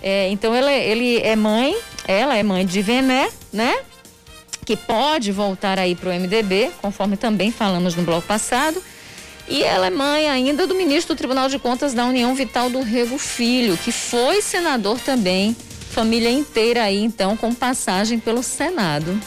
é, 0.00 0.28
então 0.28 0.54
ele, 0.54 0.70
ele 0.70 1.16
é 1.18 1.34
mãe, 1.34 1.76
ela 2.06 2.36
é 2.36 2.42
mãe 2.42 2.64
de 2.64 2.80
Vené, 2.80 3.28
né? 3.52 3.76
Que 4.64 4.76
pode 4.76 5.32
voltar 5.32 5.80
aí 5.80 5.96
pro 5.96 6.10
MDB, 6.10 6.70
conforme 6.80 7.16
também 7.16 7.50
falamos 7.50 7.96
no 7.96 8.04
bloco 8.04 8.26
passado. 8.26 8.80
E 9.48 9.64
ela 9.64 9.88
é 9.88 9.90
mãe 9.90 10.30
ainda 10.30 10.64
do 10.64 10.76
ministro 10.76 11.14
do 11.14 11.18
Tribunal 11.18 11.48
de 11.48 11.58
Contas 11.58 11.92
da 11.92 12.04
União 12.06 12.32
Vital 12.36 12.70
do 12.70 12.82
Rego 12.82 13.18
Filho, 13.18 13.76
que 13.76 13.90
foi 13.90 14.40
senador 14.40 15.00
também. 15.00 15.56
Família 15.90 16.30
inteira 16.30 16.84
aí, 16.84 17.02
então, 17.02 17.36
com 17.36 17.52
passagem 17.52 18.18
pelo 18.18 18.42
Senado. 18.42 19.20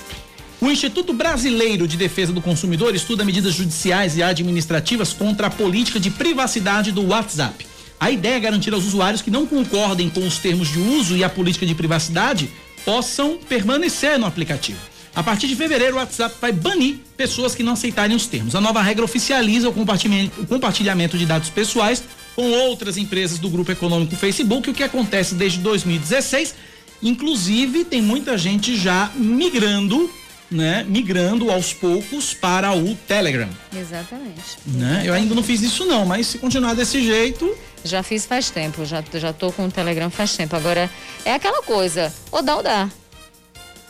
O 0.61 0.71
Instituto 0.71 1.11
Brasileiro 1.11 1.85
de 1.85 1.97
Defesa 1.97 2.31
do 2.31 2.41
Consumidor 2.41 2.95
estuda 2.95 3.25
medidas 3.25 3.53
judiciais 3.53 4.15
e 4.15 4.23
administrativas 4.23 5.11
contra 5.11 5.47
a 5.47 5.49
política 5.49 5.99
de 5.99 6.09
privacidade 6.09 6.93
do 6.93 7.05
WhatsApp. 7.05 7.67
A 7.99 8.09
ideia 8.09 8.35
é 8.35 8.39
garantir 8.39 8.73
aos 8.73 8.85
usuários 8.85 9.21
que 9.21 9.29
não 9.29 9.45
concordem 9.45 10.09
com 10.09 10.25
os 10.25 10.37
termos 10.37 10.69
de 10.69 10.79
uso 10.79 11.17
e 11.17 11.23
a 11.23 11.29
política 11.29 11.65
de 11.65 11.75
privacidade 11.75 12.49
possam 12.85 13.37
permanecer 13.37 14.17
no 14.17 14.25
aplicativo. 14.25 14.79
A 15.13 15.21
partir 15.21 15.47
de 15.47 15.55
fevereiro, 15.55 15.95
o 15.95 15.99
WhatsApp 15.99 16.35
vai 16.41 16.51
banir 16.53 16.95
pessoas 17.17 17.53
que 17.53 17.61
não 17.61 17.73
aceitarem 17.73 18.15
os 18.15 18.25
termos. 18.25 18.55
A 18.55 18.61
nova 18.61 18.81
regra 18.81 19.03
oficializa 19.03 19.69
o 19.69 19.73
compartilhamento, 19.73 21.17
de 21.17 21.25
dados 21.25 21.49
pessoais 21.49 22.03
com 22.35 22.49
outras 22.51 22.97
empresas 22.97 23.37
do 23.39 23.49
grupo 23.49 23.71
econômico 23.71 24.15
Facebook, 24.15 24.69
o 24.69 24.73
que 24.73 24.83
acontece 24.83 25.35
desde 25.35 25.59
2016. 25.59 26.55
Inclusive, 27.01 27.83
tem 27.85 28.01
muita 28.01 28.37
gente 28.37 28.77
já 28.77 29.11
migrando, 29.15 30.09
né? 30.49 30.85
Migrando 30.87 31.51
aos 31.51 31.73
poucos 31.73 32.33
para 32.33 32.73
o 32.73 32.95
Telegram. 33.07 33.49
Exatamente. 33.75 34.57
Né? 34.65 35.03
Eu 35.05 35.13
ainda 35.13 35.35
não 35.35 35.43
fiz 35.43 35.61
isso 35.61 35.85
não, 35.85 36.05
mas 36.05 36.27
se 36.27 36.37
continuar 36.37 36.73
desse 36.73 37.03
jeito, 37.03 37.55
Já 37.83 38.01
fiz 38.01 38.25
faz 38.25 38.49
tempo, 38.49 38.85
já, 38.85 39.03
já 39.15 39.33
tô 39.33 39.51
com 39.51 39.65
o 39.65 39.71
Telegram 39.71 40.09
faz 40.09 40.37
tempo. 40.37 40.55
Agora, 40.55 40.89
é 41.25 41.33
aquela 41.33 41.61
coisa, 41.63 42.13
ou 42.31 42.41
dá 42.41 42.55
ou 42.55 42.63
dá. 42.63 42.89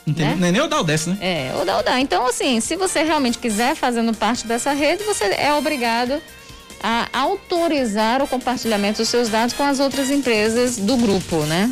entendeu? 0.07 0.31
Né? 0.31 0.37
Não 0.39 0.47
é 0.47 0.51
nem 0.51 0.61
o 0.61 0.67
Dal 0.67 0.83
desce, 0.83 1.09
né? 1.09 1.17
É, 1.21 1.53
ou 1.55 1.63
dá 1.63 1.77
ou 1.77 1.83
dá. 1.83 1.99
Então, 1.99 2.25
assim, 2.25 2.59
se 2.59 2.75
você 2.75 3.03
realmente 3.03 3.37
quiser 3.37 3.75
fazendo 3.75 4.11
parte 4.11 4.47
dessa 4.47 4.73
rede, 4.73 5.03
você 5.03 5.25
é 5.25 5.53
obrigado 5.53 6.19
a 6.83 7.07
autorizar 7.13 8.21
o 8.21 8.27
compartilhamento 8.27 8.97
dos 8.97 9.07
seus 9.09 9.29
dados 9.29 9.53
com 9.55 9.63
as 9.63 9.79
outras 9.79 10.09
empresas 10.11 10.75
do 10.77 10.97
grupo, 10.97 11.37
né? 11.45 11.71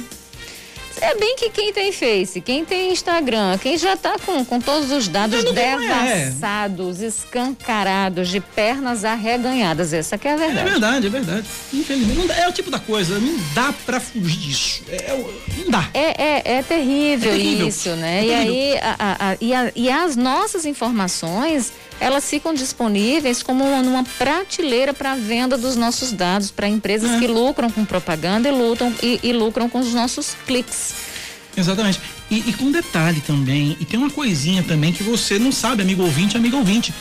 É 1.03 1.15
bem 1.15 1.35
que 1.35 1.49
quem 1.49 1.73
tem 1.73 1.91
Face, 1.91 2.39
quem 2.41 2.63
tem 2.63 2.91
Instagram, 2.91 3.57
quem 3.57 3.75
já 3.75 3.97
tá 3.97 4.17
com, 4.23 4.45
com 4.45 4.59
todos 4.61 4.91
os 4.91 5.07
dados 5.07 5.43
é. 5.43 5.51
devassados, 5.51 7.01
escancarados, 7.01 8.29
de 8.29 8.39
pernas 8.39 9.03
arreganhadas. 9.03 9.93
Essa 9.93 10.15
que 10.15 10.27
é 10.27 10.31
a 10.31 10.33
É 10.35 10.37
verdade. 10.37 10.69
verdade, 10.69 11.07
é 11.07 11.09
verdade. 11.09 11.47
Infelizmente, 11.73 12.27
dá- 12.27 12.35
é 12.35 12.47
o 12.47 12.51
tipo 12.51 12.69
da 12.69 12.77
coisa, 12.77 13.17
não 13.19 13.35
dá 13.55 13.73
pra 13.83 13.99
fugir 13.99 14.37
disso. 14.37 14.83
É, 14.89 14.95
é 14.95 15.25
não 15.63 15.71
dá. 15.71 15.89
É, 15.91 16.23
é, 16.23 16.57
é 16.57 16.61
terrível, 16.61 17.31
É 17.33 17.35
terrível. 17.35 17.67
isso, 17.67 17.89
né? 17.95 18.19
É 18.19 18.23
e 18.23 18.27
terrível. 18.27 18.53
aí, 18.53 18.77
a- 18.77 18.95
a- 18.99 19.29
a- 19.31 19.37
e, 19.41 19.81
e 19.83 19.89
as 19.89 20.15
nossas 20.15 20.65
informações, 20.67 21.73
elas 22.01 22.27
ficam 22.29 22.53
disponíveis 22.53 23.41
como 23.43 23.63
uma, 23.63 23.81
numa 23.83 24.03
prateleira 24.03 24.93
para 24.93 25.15
venda 25.15 25.55
dos 25.57 25.75
nossos 25.75 26.11
dados 26.11 26.49
para 26.51 26.67
empresas 26.67 27.11
É. 27.11 27.19
que 27.19 27.27
lucram 27.27 27.69
com 27.69 27.85
propaganda 27.85 28.49
e, 28.49 28.51
lutam, 28.51 28.93
e, 29.03 29.19
e 29.21 29.31
lucram 29.31 29.69
com 29.69 29.79
os 29.79 29.93
nossos 29.93 30.35
cliques. 30.47 30.93
Exatamente. 31.55 32.01
E, 32.29 32.49
e 32.49 32.53
com 32.53 32.71
detalhe 32.71 33.21
também, 33.21 33.77
e 33.79 33.85
tem 33.85 33.99
uma 33.99 34.09
coisinha 34.09 34.63
também 34.63 34.91
que 34.91 35.03
você 35.03 35.37
não 35.37 35.51
sabe, 35.51 35.83
amigo 35.83 36.01
ouvinte, 36.01 36.35
amigo 36.35 36.57
ouvinte. 36.57 36.93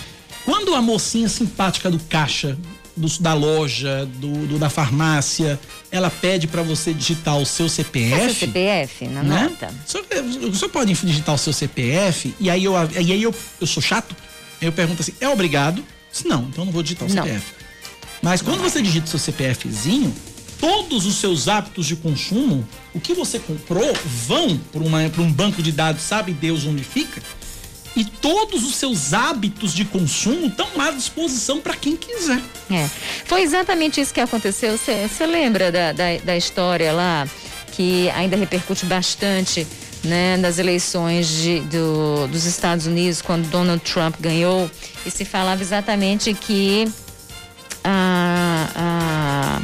Quando 0.44 0.74
a 0.74 0.82
mocinha 0.82 1.28
simpática 1.28 1.90
do 1.90 1.98
caixa, 2.00 2.58
do- 2.96 3.08
da 3.20 3.32
loja, 3.32 4.06
do, 4.16 4.46
do- 4.48 4.58
da 4.58 4.68
farmácia, 4.68 5.58
ela 5.90 6.10
pede 6.10 6.46
pra 6.46 6.62
você 6.62 6.92
digitar 6.92 7.38
o 7.38 7.46
seu 7.46 7.68
CPF. 7.68 8.26
Esse 8.26 8.34
CPF 8.40 9.06
na 9.06 9.22
né? 9.22 9.42
nota. 9.44 9.72
Só, 9.86 10.00
só 10.52 10.68
pode 10.68 10.92
digitar 10.92 11.34
o 11.34 11.38
seu 11.38 11.52
CPF 11.52 12.34
e 12.40 12.50
aí 12.50 12.64
eu, 12.64 12.74
e 13.00 13.12
aí 13.12 13.22
eu, 13.22 13.32
eu 13.60 13.66
sou 13.66 13.82
chato, 13.82 14.14
eu 14.60 14.72
pergunto 14.72 15.02
assim, 15.02 15.12
é 15.20 15.28
obrigado? 15.28 15.84
Se 16.12 16.26
não, 16.26 16.42
então 16.44 16.64
não 16.64 16.72
vou 16.72 16.82
digitar 16.82 17.08
o 17.08 17.12
Não. 17.12 17.22
CPF. 17.22 17.52
Mas 18.22 18.42
quando 18.42 18.60
você 18.60 18.82
digita 18.82 19.06
o 19.06 19.08
seu 19.08 19.18
CPFzinho, 19.18 20.14
todos 20.58 21.06
os 21.06 21.16
seus 21.16 21.48
hábitos 21.48 21.86
de 21.86 21.96
consumo, 21.96 22.66
o 22.92 23.00
que 23.00 23.14
você 23.14 23.38
comprou, 23.38 23.94
vão 24.26 24.58
para 24.70 25.22
um 25.22 25.32
banco 25.32 25.62
de 25.62 25.72
dados, 25.72 26.02
sabe 26.02 26.32
Deus 26.32 26.66
onde 26.66 26.84
fica? 26.84 27.22
E 27.96 28.04
todos 28.04 28.64
os 28.64 28.76
seus 28.76 29.12
hábitos 29.12 29.74
de 29.74 29.84
consumo 29.84 30.46
estão 30.46 30.68
à 30.78 30.90
disposição 30.90 31.60
para 31.60 31.74
quem 31.74 31.96
quiser. 31.96 32.40
É. 32.70 32.88
Foi 33.24 33.42
exatamente 33.42 34.00
isso 34.00 34.14
que 34.14 34.20
aconteceu. 34.20 34.78
Você 34.78 35.26
lembra 35.26 35.72
da, 35.72 35.92
da, 35.92 36.16
da 36.22 36.36
história 36.36 36.92
lá, 36.92 37.26
que 37.72 38.08
ainda 38.10 38.36
repercute 38.36 38.86
bastante, 38.86 39.66
né, 40.02 40.38
das 40.38 40.58
eleições 40.58 41.28
de, 41.28 41.60
do, 41.60 42.26
dos 42.28 42.44
Estados 42.46 42.86
Unidos, 42.86 43.20
quando 43.20 43.48
Donald 43.50 43.82
Trump 43.82 44.16
ganhou, 44.20 44.70
e 45.04 45.10
se 45.10 45.24
falava 45.24 45.62
exatamente 45.62 46.32
que 46.34 46.90
a, 47.84 48.68
a- 48.74 49.60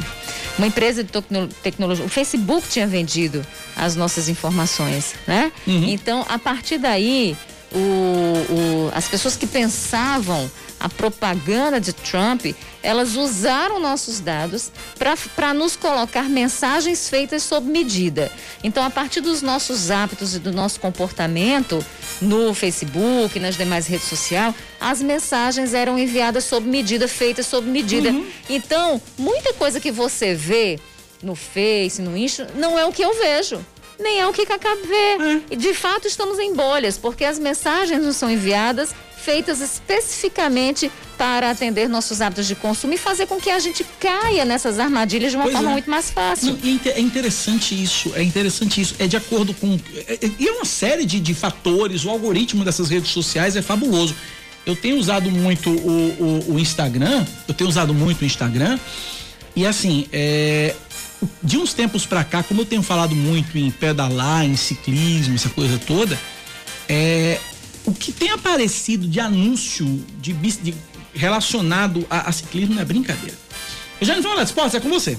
uma 0.57 0.65
empresa 0.67 1.03
de 1.03 1.11
tecno- 1.11 1.47
tecnologia, 1.61 2.03
o 2.05 2.09
Facebook 2.09 2.67
tinha 2.67 2.87
vendido 2.87 3.45
as 3.75 3.95
nossas 3.95 4.27
informações, 4.27 5.13
né? 5.27 5.51
Então, 5.67 6.25
a 6.27 6.39
partir 6.39 6.79
daí, 6.79 7.37
o- 7.71 7.77
o- 7.77 8.91
as 8.95 9.07
pessoas 9.07 9.35
que 9.35 9.45
pensavam 9.45 10.49
a 10.79 10.87
propaganda 10.87 11.79
de 11.79 11.93
Trump, 11.93 12.45
elas 12.83 13.15
usaram 13.15 13.79
nossos 13.79 14.19
dados 14.19 14.71
para 15.35 15.53
nos 15.53 15.75
colocar 15.75 16.23
mensagens 16.29 17.09
feitas 17.09 17.43
sob 17.43 17.69
medida. 17.69 18.31
Então, 18.63 18.83
a 18.83 18.89
partir 18.89 19.21
dos 19.21 19.41
nossos 19.41 19.89
hábitos 19.89 20.35
e 20.35 20.39
do 20.39 20.51
nosso 20.51 20.79
comportamento 20.79 21.83
no 22.21 22.53
Facebook, 22.53 23.39
nas 23.39 23.57
demais 23.57 23.87
redes 23.87 24.07
sociais, 24.07 24.53
as 24.79 25.01
mensagens 25.01 25.73
eram 25.73 25.97
enviadas 25.97 26.43
sob 26.45 26.67
medida, 26.67 27.07
feitas 27.07 27.47
sob 27.47 27.67
medida. 27.67 28.13
Então, 28.49 29.01
muita 29.17 29.53
coisa 29.53 29.79
que 29.79 29.91
você 29.91 30.33
vê 30.33 30.79
no 31.21 31.35
Face, 31.35 32.01
no 32.01 32.15
Insta, 32.15 32.47
não 32.55 32.77
é 32.77 32.85
o 32.85 32.91
que 32.91 33.03
eu 33.03 33.17
vejo. 33.17 33.65
Nem 33.99 34.19
é 34.19 34.27
o 34.27 34.33
que 34.33 34.45
vê. 34.45 35.41
E 35.51 35.55
de 35.55 35.73
fato 35.73 36.07
estamos 36.07 36.37
em 36.39 36.53
bolhas, 36.53 36.97
porque 36.97 37.23
as 37.25 37.39
mensagens 37.39 38.03
nos 38.03 38.15
são 38.15 38.29
enviadas 38.29 38.93
feitas 39.17 39.59
especificamente 39.59 40.89
para 41.17 41.49
atender 41.49 41.89
nossos 41.89 42.21
hábitos 42.21 42.47
de 42.47 42.55
consumo 42.55 42.93
e 42.93 42.97
fazer 42.97 43.25
com 43.25 43.37
que 43.41 43.49
a 43.49 43.59
gente 43.59 43.85
caia 43.99 44.45
nessas 44.45 44.79
armadilhas 44.79 45.31
de 45.31 45.35
uma 45.37 45.43
Pois 45.45 45.55
forma 45.55 45.69
é. 45.69 45.73
muito 45.73 45.89
mais 45.89 46.09
fácil. 46.11 46.53
Não, 46.53 46.59
e 46.63 46.79
é 46.85 46.91
é 46.91 46.99
interessante 47.01 47.73
isso, 47.81 48.13
é 48.15 48.23
interessante 48.23 48.79
isso. 48.79 48.95
É 48.99 49.07
de 49.07 49.17
acordo 49.17 49.53
com. 49.53 49.77
é- 50.07 50.13
é- 50.25 50.31
E 50.39 50.47
é, 50.47 50.51
uma 50.51 50.63
série 50.65 51.03
de, 51.05 51.19
de 51.19 51.33
fatores, 51.33 52.05
o 52.05 52.09
algoritmo 52.09 52.63
dessas 52.63 52.89
redes 52.89 53.11
sociais 53.11 53.55
é 53.55 53.61
fabuloso. 53.61 54.15
Eu 54.65 54.75
tenho 54.75 54.97
usado 54.97 55.29
muito 55.31 55.69
o, 55.71 56.43
o- 56.47 56.53
o 56.53 56.59
Instagram, 56.59 57.25
eu 57.47 57.53
tenho 57.53 57.69
usado 57.69 57.93
muito 57.93 58.21
o 58.21 58.25
Instagram, 58.25 58.79
e 59.55 59.65
assim, 59.65 60.07
é, 60.13 60.73
de 61.43 61.57
uns 61.57 61.73
tempos 61.73 62.05
pra 62.05 62.23
cá, 62.23 62.43
como 62.43 62.61
eu 62.61 62.65
tenho 62.65 62.83
falado 62.83 63.15
muito 63.15 63.57
em 63.57 63.71
pedalar, 63.71 64.45
em 64.45 64.55
ciclismo, 64.55 65.35
essa 65.35 65.49
coisa 65.49 65.77
toda, 65.79 66.17
é, 66.87 67.39
o 67.85 67.93
que 67.93 68.11
tem 68.11 68.29
aparecido 68.31 69.07
de 69.07 69.19
anúncio 69.19 69.85
de, 70.19 70.33
de- 70.33 70.75
relacionado 71.13 72.05
a, 72.09 72.29
a 72.29 72.31
ciclismo 72.31 72.75
não 72.75 72.81
é 72.81 72.85
brincadeira. 72.85 73.35
Eu 73.99 74.05
já 74.05 74.13
não 74.15 74.21
vou 74.21 74.31
falar 74.31 74.43
de 74.43 74.49
esporte, 74.49 74.77
é 74.77 74.79
com 74.79 74.89
você. 74.89 75.17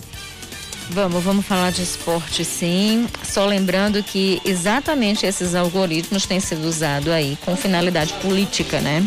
Vamos, 0.91 1.23
vamos 1.23 1.45
falar 1.45 1.71
de 1.71 1.83
esporte 1.83 2.45
sim. 2.45 3.07
Só 3.23 3.45
lembrando 3.45 4.03
que 4.03 4.41
exatamente 4.45 5.27
esses 5.27 5.55
algoritmos 5.55 6.25
têm 6.25 6.41
sido 6.41 6.67
usados 6.67 7.09
aí 7.13 7.37
com 7.45 7.55
finalidade 7.57 8.13
política, 8.23 8.81
né? 8.81 9.07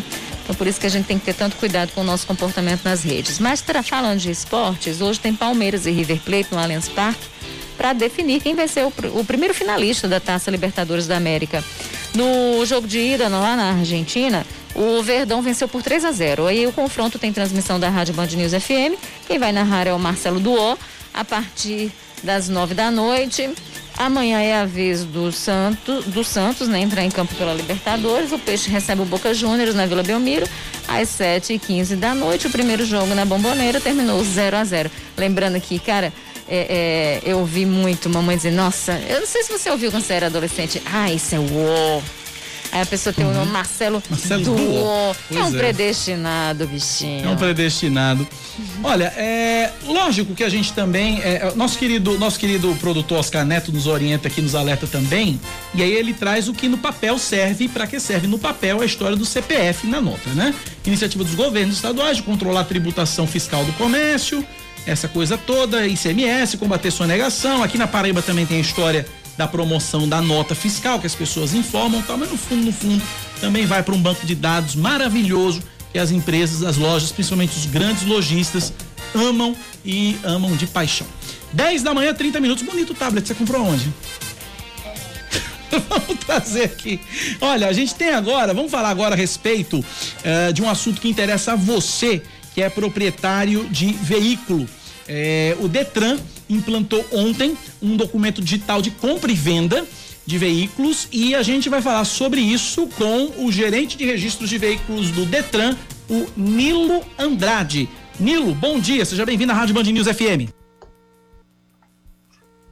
Então 0.52 0.58
por 0.58 0.66
isso 0.66 0.78
que 0.78 0.86
a 0.86 0.90
gente 0.90 1.06
tem 1.06 1.18
que 1.18 1.24
ter 1.24 1.32
tanto 1.32 1.56
cuidado 1.56 1.92
com 1.94 2.02
o 2.02 2.04
nosso 2.04 2.26
comportamento 2.26 2.84
nas 2.84 3.02
redes. 3.02 3.38
Mas 3.38 3.62
tra- 3.62 3.82
falando 3.82 4.18
de 4.18 4.30
esportes, 4.30 5.00
hoje 5.00 5.18
tem 5.18 5.34
Palmeiras 5.34 5.86
e 5.86 5.90
River 5.90 6.18
Plate 6.20 6.48
no 6.52 6.58
Allianz 6.58 6.90
Parque 6.90 7.22
para 7.74 7.94
definir 7.94 8.42
quem 8.42 8.54
vai 8.54 8.68
ser 8.68 8.84
o, 8.84 8.92
o, 9.18 9.24
primeiro 9.24 9.54
finalista 9.54 10.06
da 10.06 10.20
Taça 10.20 10.50
Libertadores 10.50 11.06
da 11.06 11.16
América. 11.16 11.64
No 12.14 12.66
jogo 12.66 12.86
de 12.86 12.98
ida 12.98 13.28
lá 13.28 13.56
na 13.56 13.70
Argentina, 13.78 14.44
o 14.74 15.02
Verdão 15.02 15.40
venceu 15.40 15.66
por 15.66 15.82
3 15.82 16.04
a 16.04 16.12
0. 16.12 16.46
Aí 16.46 16.66
o 16.66 16.72
confronto 16.72 17.18
tem 17.18 17.32
transmissão 17.32 17.80
da 17.80 17.88
Rádio 17.88 18.12
Band 18.12 18.26
News 18.26 18.52
FM. 18.52 19.00
Quem 19.26 19.38
vai 19.38 19.52
narrar 19.52 19.86
é 19.86 19.94
o 19.94 19.98
Marcelo 19.98 20.38
Duó, 20.38 20.76
a 21.14 21.24
partir 21.24 21.90
das 22.22 22.50
9 22.50 22.74
da 22.74 22.90
noite. 22.90 23.48
Amanhã 23.98 24.40
é 24.40 24.54
a 24.56 24.64
vez 24.64 25.04
do, 25.04 25.30
Santo, 25.30 26.02
do 26.02 26.24
Santos, 26.24 26.68
né? 26.68 26.80
Entrar 26.80 27.04
em 27.04 27.10
campo 27.10 27.34
pela 27.34 27.54
Libertadores. 27.54 28.32
O 28.32 28.38
Peixe 28.38 28.70
recebe 28.70 29.02
o 29.02 29.04
Boca 29.04 29.32
Juniors 29.32 29.74
na 29.74 29.86
Vila 29.86 30.02
Belmiro 30.02 30.46
às 30.88 31.08
7h15 31.10 31.96
da 31.96 32.14
noite. 32.14 32.46
O 32.46 32.50
primeiro 32.50 32.84
jogo 32.84 33.14
na 33.14 33.24
Bomboneira 33.24 33.80
terminou 33.80 34.22
0 34.22 34.56
a 34.56 34.64
0 34.64 34.90
Lembrando 35.16 35.60
que, 35.60 35.78
cara, 35.78 36.12
é, 36.48 37.20
é, 37.24 37.30
eu 37.30 37.38
ouvi 37.38 37.64
muito 37.64 38.10
mamãe 38.10 38.36
dizer, 38.36 38.50
nossa, 38.50 38.92
eu 39.08 39.20
não 39.20 39.26
sei 39.26 39.42
se 39.42 39.52
você 39.52 39.70
ouviu 39.70 39.90
quando 39.90 40.02
você 40.02 40.14
era 40.14 40.26
adolescente. 40.26 40.82
Ah, 40.86 41.12
isso 41.12 41.34
é 41.34 41.38
uó. 41.38 42.02
Aí 42.72 42.80
a 42.80 42.86
pessoa 42.86 43.12
tem 43.12 43.22
uhum. 43.26 43.32
o 43.32 43.34
nome 43.34 43.52
Marcelo, 43.52 44.02
Marcelo 44.08 44.44
Duo. 44.44 45.14
É 45.30 45.42
um 45.44 45.54
é. 45.54 45.58
predestinado, 45.58 46.66
bichinho. 46.66 47.26
É 47.26 47.28
um 47.28 47.36
predestinado. 47.36 48.26
Olha, 48.82 49.12
é 49.14 49.70
lógico 49.84 50.34
que 50.34 50.42
a 50.42 50.48
gente 50.48 50.72
também, 50.72 51.20
é, 51.22 51.52
nosso 51.54 51.78
querido, 51.78 52.18
nosso 52.18 52.38
querido 52.38 52.74
produtor 52.80 53.18
Oscar 53.18 53.44
Neto 53.44 53.70
nos 53.70 53.86
orienta 53.86 54.28
aqui, 54.28 54.40
nos 54.40 54.54
alerta 54.54 54.86
também, 54.86 55.38
e 55.74 55.82
aí 55.82 55.92
ele 55.92 56.14
traz 56.14 56.48
o 56.48 56.54
que 56.54 56.66
no 56.66 56.78
papel 56.78 57.18
serve, 57.18 57.68
para 57.68 57.86
que 57.86 58.00
serve 58.00 58.26
no 58.26 58.38
papel 58.38 58.80
a 58.80 58.86
história 58.86 59.16
do 59.18 59.26
CPF 59.26 59.86
na 59.86 60.00
nota, 60.00 60.30
né? 60.30 60.54
Iniciativa 60.86 61.22
dos 61.22 61.34
governos 61.34 61.76
estaduais 61.76 62.16
de 62.16 62.22
controlar 62.22 62.60
a 62.60 62.64
tributação 62.64 63.26
fiscal 63.26 63.66
do 63.66 63.72
comércio, 63.74 64.42
essa 64.86 65.08
coisa 65.08 65.36
toda, 65.36 65.86
ICMS, 65.86 66.56
combater 66.56 66.90
sonegação. 66.90 67.62
Aqui 67.62 67.76
na 67.76 67.86
Paraíba 67.86 68.22
também 68.22 68.46
tem 68.46 68.56
a 68.56 68.60
história 68.60 69.06
da 69.42 69.48
promoção 69.48 70.08
da 70.08 70.22
nota 70.22 70.54
fiscal 70.54 71.00
que 71.00 71.06
as 71.06 71.16
pessoas 71.16 71.52
informam, 71.52 72.00
tal, 72.02 72.16
mas 72.16 72.30
no 72.30 72.38
fundo, 72.38 72.64
no 72.64 72.72
fundo, 72.72 73.02
também 73.40 73.66
vai 73.66 73.82
para 73.82 73.92
um 73.92 74.00
banco 74.00 74.24
de 74.24 74.36
dados 74.36 74.76
maravilhoso 74.76 75.60
que 75.90 75.98
as 75.98 76.12
empresas, 76.12 76.62
as 76.62 76.76
lojas, 76.76 77.10
principalmente 77.10 77.56
os 77.56 77.66
grandes 77.66 78.04
lojistas, 78.04 78.72
amam 79.12 79.56
e 79.84 80.16
amam 80.22 80.56
de 80.56 80.68
paixão. 80.68 81.06
10 81.52 81.82
da 81.82 81.92
manhã, 81.92 82.14
30 82.14 82.38
minutos. 82.38 82.64
Bonito 82.64 82.94
tablet, 82.94 83.26
você 83.26 83.34
comprou 83.34 83.66
onde? 83.66 83.92
vamos 85.88 86.24
trazer 86.24 86.64
aqui. 86.64 87.00
Olha, 87.40 87.66
a 87.66 87.72
gente 87.72 87.96
tem 87.96 88.10
agora, 88.10 88.54
vamos 88.54 88.70
falar 88.70 88.90
agora 88.90 89.16
a 89.16 89.18
respeito 89.18 89.80
uh, 89.80 90.52
de 90.52 90.62
um 90.62 90.70
assunto 90.70 91.00
que 91.00 91.08
interessa 91.08 91.54
a 91.54 91.56
você, 91.56 92.22
que 92.54 92.62
é 92.62 92.70
proprietário 92.70 93.66
de 93.70 93.92
veículo. 93.92 94.68
É, 95.08 95.56
o 95.58 95.66
Detran 95.66 96.16
implantou 96.52 97.04
ontem 97.10 97.56
um 97.80 97.96
documento 97.96 98.42
digital 98.42 98.82
de 98.82 98.90
compra 98.90 99.30
e 99.30 99.34
venda 99.34 99.86
de 100.24 100.38
veículos 100.38 101.08
e 101.10 101.34
a 101.34 101.42
gente 101.42 101.68
vai 101.68 101.82
falar 101.82 102.04
sobre 102.04 102.40
isso 102.40 102.86
com 102.88 103.44
o 103.44 103.50
gerente 103.50 103.96
de 103.96 104.04
registros 104.04 104.48
de 104.48 104.58
veículos 104.58 105.10
do 105.10 105.26
Detran, 105.26 105.76
o 106.08 106.28
Nilo 106.36 107.04
Andrade. 107.18 107.88
Nilo, 108.20 108.54
bom 108.54 108.78
dia, 108.78 109.04
seja 109.04 109.26
bem-vindo 109.26 109.52
à 109.52 109.54
Rádio 109.54 109.74
Band 109.74 109.84
News 109.84 110.06
FM. 110.06 110.52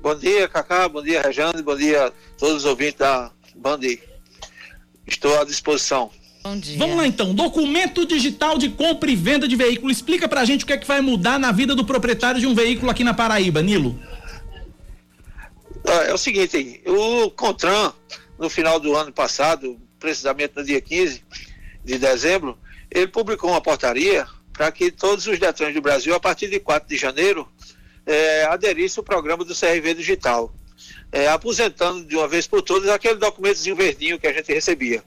Bom 0.00 0.14
dia, 0.14 0.48
Cacá, 0.48 0.88
bom 0.88 1.02
dia, 1.02 1.20
Rejane, 1.20 1.62
bom 1.62 1.76
dia 1.76 2.06
a 2.06 2.12
todos 2.38 2.58
os 2.58 2.64
ouvintes 2.64 2.98
da 2.98 3.30
Band. 3.56 3.80
Estou 5.06 5.40
à 5.40 5.44
disposição. 5.44 6.10
Bom 6.42 6.58
dia. 6.58 6.78
Vamos 6.78 6.96
lá 6.96 7.06
então, 7.06 7.34
documento 7.34 8.06
digital 8.06 8.56
de 8.56 8.70
compra 8.70 9.10
e 9.10 9.16
venda 9.16 9.46
de 9.46 9.56
veículo. 9.56 9.90
Explica 9.90 10.26
pra 10.26 10.44
gente 10.44 10.64
o 10.64 10.66
que 10.66 10.72
é 10.72 10.78
que 10.78 10.86
vai 10.86 11.00
mudar 11.02 11.38
na 11.38 11.52
vida 11.52 11.74
do 11.74 11.84
proprietário 11.84 12.40
de 12.40 12.46
um 12.46 12.54
veículo 12.54 12.90
aqui 12.90 13.04
na 13.04 13.12
Paraíba, 13.12 13.60
Nilo. 13.60 14.00
É, 15.84 16.10
é 16.10 16.14
o 16.14 16.18
seguinte, 16.18 16.82
o 16.86 17.30
Contran, 17.30 17.92
no 18.38 18.48
final 18.48 18.80
do 18.80 18.96
ano 18.96 19.12
passado, 19.12 19.78
precisamente 19.98 20.54
no 20.56 20.64
dia 20.64 20.80
15 20.80 21.22
de 21.84 21.98
dezembro, 21.98 22.58
ele 22.90 23.06
publicou 23.06 23.50
uma 23.50 23.60
portaria 23.60 24.26
para 24.52 24.72
que 24.72 24.90
todos 24.90 25.26
os 25.26 25.38
Detrans 25.38 25.74
do 25.74 25.82
Brasil, 25.82 26.14
a 26.14 26.20
partir 26.20 26.48
de 26.48 26.58
4 26.58 26.88
de 26.88 26.96
janeiro, 26.96 27.46
é, 28.06 28.44
aderissem 28.44 29.00
ao 29.00 29.04
programa 29.04 29.44
do 29.44 29.54
CRV 29.54 29.94
Digital, 29.94 30.54
é, 31.12 31.28
aposentando 31.28 32.04
de 32.04 32.16
uma 32.16 32.26
vez 32.26 32.46
por 32.46 32.62
todas 32.62 32.88
aquele 32.88 33.16
documentozinho 33.16 33.76
verdinho 33.76 34.18
que 34.18 34.26
a 34.26 34.32
gente 34.32 34.52
recebia. 34.52 35.02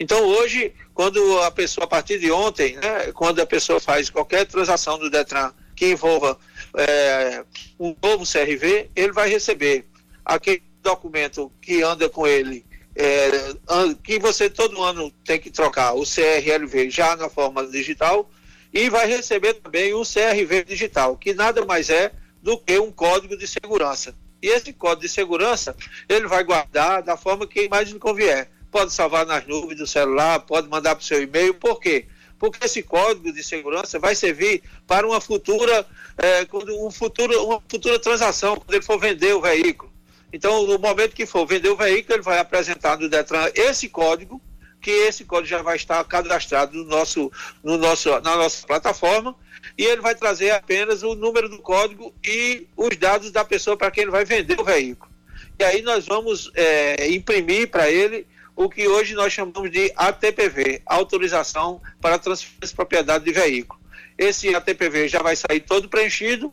Então 0.00 0.24
hoje, 0.24 0.72
quando 0.94 1.40
a 1.42 1.50
pessoa, 1.50 1.84
a 1.84 1.86
partir 1.86 2.18
de 2.18 2.32
ontem, 2.32 2.74
né, 2.76 3.12
quando 3.12 3.38
a 3.40 3.46
pessoa 3.46 3.78
faz 3.78 4.08
qualquer 4.08 4.46
transação 4.46 4.98
do 4.98 5.10
Detran 5.10 5.52
que 5.76 5.90
envolva 5.90 6.38
é, 6.74 7.44
um 7.78 7.94
novo 8.02 8.24
CRV, 8.24 8.90
ele 8.96 9.12
vai 9.12 9.28
receber 9.28 9.86
aquele 10.24 10.62
documento 10.82 11.52
que 11.60 11.82
anda 11.82 12.08
com 12.08 12.26
ele, 12.26 12.64
é, 12.96 13.54
que 14.02 14.18
você 14.18 14.48
todo 14.48 14.82
ano 14.82 15.12
tem 15.22 15.38
que 15.38 15.50
trocar 15.50 15.92
o 15.92 16.02
CRLV 16.02 16.88
já 16.88 17.14
na 17.14 17.28
forma 17.28 17.66
digital, 17.66 18.30
e 18.72 18.88
vai 18.88 19.06
receber 19.06 19.54
também 19.54 19.92
o 19.92 20.02
CRV 20.02 20.64
digital, 20.64 21.14
que 21.16 21.34
nada 21.34 21.64
mais 21.66 21.90
é 21.90 22.10
do 22.42 22.56
que 22.56 22.78
um 22.78 22.90
código 22.90 23.36
de 23.36 23.46
segurança. 23.46 24.14
E 24.42 24.48
esse 24.48 24.72
código 24.72 25.02
de 25.02 25.08
segurança 25.10 25.76
ele 26.08 26.26
vai 26.26 26.42
guardar 26.42 27.02
da 27.02 27.18
forma 27.18 27.46
que 27.46 27.68
mais 27.68 27.90
lhe 27.90 27.98
convier 27.98 28.48
pode 28.70 28.92
salvar 28.92 29.26
nas 29.26 29.46
nuvens 29.46 29.78
do 29.78 29.86
celular, 29.86 30.40
pode 30.40 30.68
mandar 30.68 30.94
para 30.94 31.02
o 31.02 31.04
seu 31.04 31.22
e-mail. 31.22 31.54
Por 31.54 31.80
quê? 31.80 32.06
Porque 32.38 32.64
esse 32.64 32.82
código 32.82 33.32
de 33.32 33.42
segurança 33.42 33.98
vai 33.98 34.14
servir 34.14 34.62
para 34.86 35.06
uma 35.06 35.20
futura, 35.20 35.86
é, 36.16 36.46
um 36.80 36.90
futuro, 36.90 37.44
uma 37.44 37.62
futura 37.68 37.98
transação, 37.98 38.56
quando 38.56 38.72
ele 38.72 38.82
for 38.84 38.98
vender 38.98 39.34
o 39.34 39.40
veículo. 39.40 39.92
Então, 40.32 40.66
no 40.66 40.78
momento 40.78 41.14
que 41.14 41.26
for 41.26 41.44
vender 41.44 41.68
o 41.68 41.76
veículo, 41.76 42.16
ele 42.16 42.22
vai 42.22 42.38
apresentar 42.38 42.98
no 42.98 43.08
Detran 43.08 43.50
esse 43.54 43.88
código, 43.88 44.40
que 44.80 44.90
esse 44.90 45.24
código 45.24 45.48
já 45.48 45.60
vai 45.60 45.76
estar 45.76 46.02
cadastrado 46.04 46.78
no 46.78 46.84
nosso, 46.84 47.30
no 47.62 47.76
nosso, 47.76 48.08
na 48.20 48.36
nossa 48.36 48.66
plataforma, 48.66 49.34
e 49.76 49.84
ele 49.84 50.00
vai 50.00 50.14
trazer 50.14 50.52
apenas 50.52 51.02
o 51.02 51.14
número 51.14 51.48
do 51.48 51.58
código 51.58 52.14
e 52.24 52.66
os 52.76 52.96
dados 52.96 53.30
da 53.30 53.44
pessoa 53.44 53.76
para 53.76 53.90
quem 53.90 54.02
ele 54.02 54.10
vai 54.10 54.24
vender 54.24 54.58
o 54.58 54.64
veículo. 54.64 55.10
E 55.58 55.64
aí 55.64 55.82
nós 55.82 56.06
vamos 56.06 56.50
é, 56.54 57.10
imprimir 57.10 57.68
para 57.68 57.90
ele 57.90 58.26
o 58.62 58.68
que 58.68 58.86
hoje 58.86 59.14
nós 59.14 59.32
chamamos 59.32 59.70
de 59.70 59.90
ATPV, 59.96 60.82
autorização 60.84 61.80
para 61.98 62.18
transferência 62.18 62.66
de 62.66 62.74
propriedade 62.74 63.24
de 63.24 63.32
veículo. 63.32 63.80
Esse 64.18 64.54
ATPV 64.54 65.08
já 65.08 65.22
vai 65.22 65.34
sair 65.34 65.60
todo 65.60 65.88
preenchido 65.88 66.52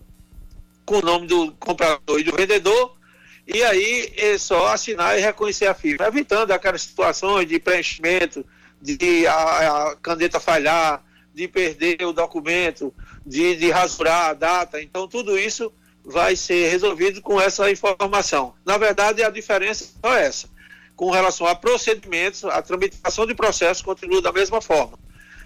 com 0.86 1.00
o 1.00 1.02
nome 1.02 1.28
do 1.28 1.52
comprador 1.56 2.18
e 2.18 2.24
do 2.24 2.34
vendedor, 2.34 2.96
e 3.46 3.62
aí 3.62 4.14
é 4.16 4.38
só 4.38 4.68
assinar 4.68 5.20
e 5.20 5.22
reconhecer 5.22 5.66
a 5.66 5.74
firma, 5.74 6.08
evitando 6.08 6.52
aquelas 6.52 6.84
situações 6.84 7.46
de 7.46 7.60
preenchimento, 7.60 8.46
de 8.82 9.28
a, 9.28 9.90
a 9.90 9.96
caneta 9.98 10.40
falhar, 10.40 11.04
de 11.34 11.46
perder 11.46 12.06
o 12.06 12.14
documento, 12.14 12.94
de, 13.26 13.54
de 13.58 13.70
rasurar 13.70 14.30
a 14.30 14.34
data. 14.34 14.82
Então, 14.82 15.10
tudo 15.10 15.38
isso 15.38 15.74
vai 16.06 16.38
ser 16.38 16.70
resolvido 16.70 17.22
com 17.22 17.40
essa 17.40 17.70
informação. 17.70 18.56
Na 18.66 18.78
verdade, 18.78 19.22
a 19.24 19.30
diferença 19.30 19.84
é 19.84 20.08
só 20.08 20.16
essa 20.16 20.57
com 20.98 21.12
relação 21.12 21.46
a 21.46 21.54
procedimentos, 21.54 22.44
a 22.44 22.60
tramitação 22.60 23.28
de 23.28 23.36
processo 23.36 23.86
continua 23.86 24.20
da 24.20 24.34
mesma 24.34 24.60
forma. 24.60 24.98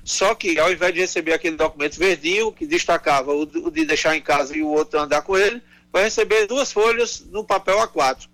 Só 0.02 0.34
que, 0.34 0.58
ao 0.58 0.72
invés 0.72 0.94
de 0.94 1.02
receber 1.02 1.34
aquele 1.34 1.58
documento 1.58 2.00
verdinho, 2.00 2.54
que 2.54 2.66
destacava 2.66 3.34
o 3.34 3.46
de 3.46 3.86
deixar 3.86 4.16
em 4.16 4.22
casa 4.22 4.56
e 4.56 4.64
o 4.64 4.70
outro 4.70 4.98
andar 4.98 5.22
com 5.22 5.38
ele, 5.38 5.62
vai 5.92 6.04
receber 6.04 6.48
duas 6.48 6.72
folhas 6.72 7.20
no 7.30 7.44
papel 7.44 7.78
A4. 7.80 8.30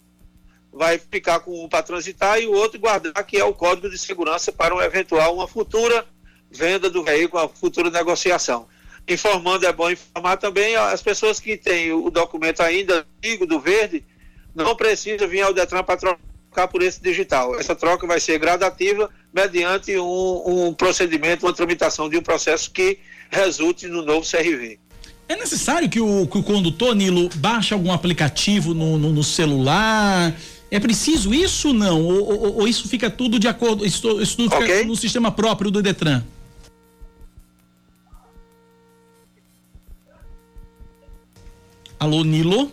Vai 0.71 0.99
ficar 0.99 1.39
com 1.39 1.65
um 1.65 1.67
para 1.67 1.81
transitar 1.81 2.39
e 2.39 2.45
o 2.45 2.53
outro 2.53 2.79
guardar, 2.79 3.25
que 3.25 3.37
é 3.37 3.43
o 3.43 3.53
código 3.53 3.89
de 3.89 3.97
segurança 3.97 4.51
para 4.51 4.75
uma 4.75 4.85
eventual, 4.85 5.33
uma 5.33 5.47
futura 5.47 6.05
venda 6.51 6.87
do 6.87 7.03
veículo, 7.03 7.41
uma 7.41 7.49
futura 7.49 7.89
negociação. 7.89 8.67
Informando, 9.07 9.65
é 9.65 9.73
bom 9.73 9.89
informar 9.89 10.37
também 10.37 10.75
as 10.75 11.01
pessoas 11.01 11.39
que 11.39 11.57
têm 11.57 11.91
o 11.91 12.11
documento 12.11 12.61
ainda 12.61 13.07
antigo 13.17 13.47
do 13.47 13.59
verde, 13.59 14.05
não 14.53 14.75
precisa 14.75 15.25
vir 15.25 15.41
ao 15.41 15.53
Detran 15.53 15.83
para 15.83 15.97
trocar 15.97 16.26
por 16.65 16.81
esse 16.81 17.01
digital. 17.01 17.59
Essa 17.59 17.75
troca 17.75 18.07
vai 18.07 18.21
ser 18.21 18.39
gradativa 18.39 19.09
mediante 19.33 19.97
um, 19.97 20.67
um 20.67 20.73
procedimento, 20.73 21.45
uma 21.45 21.53
tramitação 21.53 22.09
de 22.09 22.17
um 22.17 22.21
processo 22.21 22.71
que 22.71 22.99
resulte 23.29 23.85
no 23.87 24.01
novo 24.01 24.25
CRV. 24.25 24.79
É 25.27 25.35
necessário 25.35 25.89
que 25.89 25.99
o, 25.99 26.25
que 26.25 26.37
o 26.37 26.43
condutor, 26.43 26.95
Nilo, 26.95 27.29
baixe 27.35 27.73
algum 27.73 27.91
aplicativo 27.91 28.73
no, 28.73 28.97
no, 28.97 29.11
no 29.11 29.23
celular? 29.23 30.33
É 30.71 30.79
preciso 30.79 31.33
isso 31.33 31.73
não? 31.73 32.01
Ou, 32.01 32.29
ou, 32.29 32.55
ou, 32.59 32.67
isso 32.67 32.87
fica 32.87 33.09
tudo 33.09 33.37
de 33.37 33.47
acordo, 33.47 33.85
isso, 33.85 34.21
isso 34.21 34.37
tudo 34.37 34.51
fica 34.51 34.63
okay. 34.63 34.85
no 34.85 34.95
sistema 34.95 35.29
próprio 35.29 35.69
do 35.69 35.81
Detran? 35.81 36.23
Alô, 41.99 42.23
Nilo? 42.23 42.71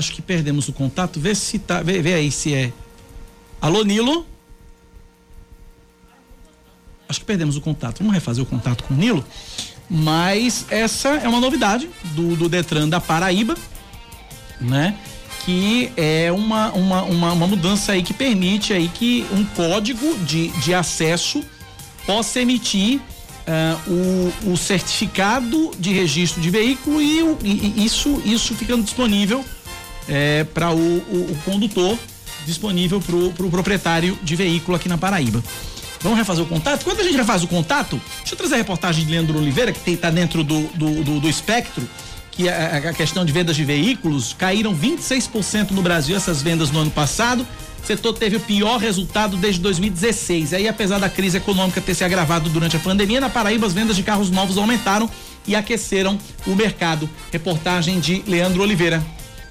Acho 0.00 0.12
que 0.12 0.20
perdemos 0.20 0.68
o 0.68 0.72
contato. 0.72 1.20
Vê 1.20 1.34
se 1.34 1.58
tá. 1.58 1.82
Vê, 1.82 2.02
vê 2.02 2.14
aí 2.14 2.32
se 2.32 2.52
é. 2.54 2.72
Alô, 3.60 3.84
Nilo? 3.84 4.26
Acho 7.08 7.20
que 7.20 7.26
perdemos 7.26 7.56
o 7.56 7.60
contato. 7.60 7.98
Vamos 7.98 8.14
refazer 8.14 8.42
o 8.42 8.46
contato 8.46 8.82
com 8.84 8.94
o 8.94 8.96
Nilo. 8.96 9.24
Mas 9.88 10.66
essa 10.70 11.08
é 11.10 11.28
uma 11.28 11.40
novidade 11.40 11.88
do, 12.14 12.36
do 12.36 12.48
Detran 12.48 12.88
da 12.88 13.00
Paraíba, 13.00 13.56
né? 14.60 14.96
Que 15.44 15.92
é 15.96 16.30
uma, 16.32 16.70
uma, 16.72 17.02
uma, 17.02 17.32
uma 17.32 17.46
mudança 17.46 17.92
aí 17.92 18.02
que 18.02 18.14
permite 18.14 18.72
aí 18.72 18.88
que 18.88 19.26
um 19.32 19.44
código 19.44 20.16
de, 20.18 20.48
de 20.60 20.72
acesso 20.72 21.42
possa 22.06 22.40
emitir 22.40 23.00
uh, 23.00 23.90
o, 24.46 24.52
o 24.52 24.56
certificado 24.56 25.72
de 25.78 25.92
registro 25.92 26.40
de 26.40 26.50
veículo 26.50 27.02
e, 27.02 27.22
o, 27.22 27.38
e 27.42 27.84
isso, 27.84 28.22
isso 28.24 28.54
ficando 28.54 28.84
disponível 28.84 29.44
é, 30.10 30.42
para 30.42 30.72
o, 30.72 30.76
o, 30.76 31.32
o, 31.32 31.38
condutor, 31.44 31.96
disponível 32.44 33.00
para 33.00 33.14
o 33.14 33.32
pro 33.32 33.48
proprietário 33.48 34.18
de 34.22 34.34
veículo 34.34 34.76
aqui 34.76 34.88
na 34.88 34.98
Paraíba. 34.98 35.42
Vamos 36.00 36.18
refazer 36.18 36.42
o 36.42 36.48
contato? 36.48 36.82
Quando 36.82 37.00
a 37.00 37.04
gente 37.04 37.16
refaz 37.16 37.44
o 37.44 37.46
contato, 37.46 38.00
deixa 38.18 38.34
eu 38.34 38.38
trazer 38.38 38.54
a 38.54 38.58
reportagem 38.58 39.04
de 39.04 39.10
Leandro 39.10 39.38
Oliveira, 39.38 39.70
que 39.70 39.90
está 39.90 40.10
dentro 40.10 40.42
do, 40.42 40.62
do, 40.74 41.04
do, 41.04 41.20
do 41.20 41.28
espectro, 41.28 41.88
que 42.32 42.48
a, 42.48 42.76
a, 42.76 42.92
questão 42.92 43.24
de 43.24 43.32
vendas 43.32 43.54
de 43.54 43.64
veículos 43.64 44.32
caíram 44.32 44.74
26% 44.74 45.70
no 45.70 45.82
Brasil 45.82 46.16
essas 46.16 46.42
vendas 46.42 46.70
no 46.70 46.80
ano 46.80 46.90
passado. 46.90 47.46
O 47.82 47.86
setor 47.86 48.14
teve 48.14 48.36
o 48.36 48.40
pior 48.40 48.78
resultado 48.78 49.36
desde 49.36 49.60
2016. 49.60 50.54
Aí, 50.54 50.66
apesar 50.66 50.98
da 50.98 51.08
crise 51.08 51.36
econômica 51.36 51.80
ter 51.80 51.94
se 51.94 52.02
agravado 52.02 52.48
durante 52.50 52.76
a 52.76 52.80
pandemia, 52.80 53.20
na 53.20 53.28
Paraíba 53.30 53.66
as 53.66 53.72
vendas 53.72 53.96
de 53.96 54.02
carros 54.02 54.30
novos 54.30 54.58
aumentaram 54.58 55.08
e 55.46 55.54
aqueceram 55.54 56.18
o 56.46 56.54
mercado. 56.54 57.08
Reportagem 57.30 58.00
de 58.00 58.22
Leandro 58.26 58.62
Oliveira. 58.62 59.02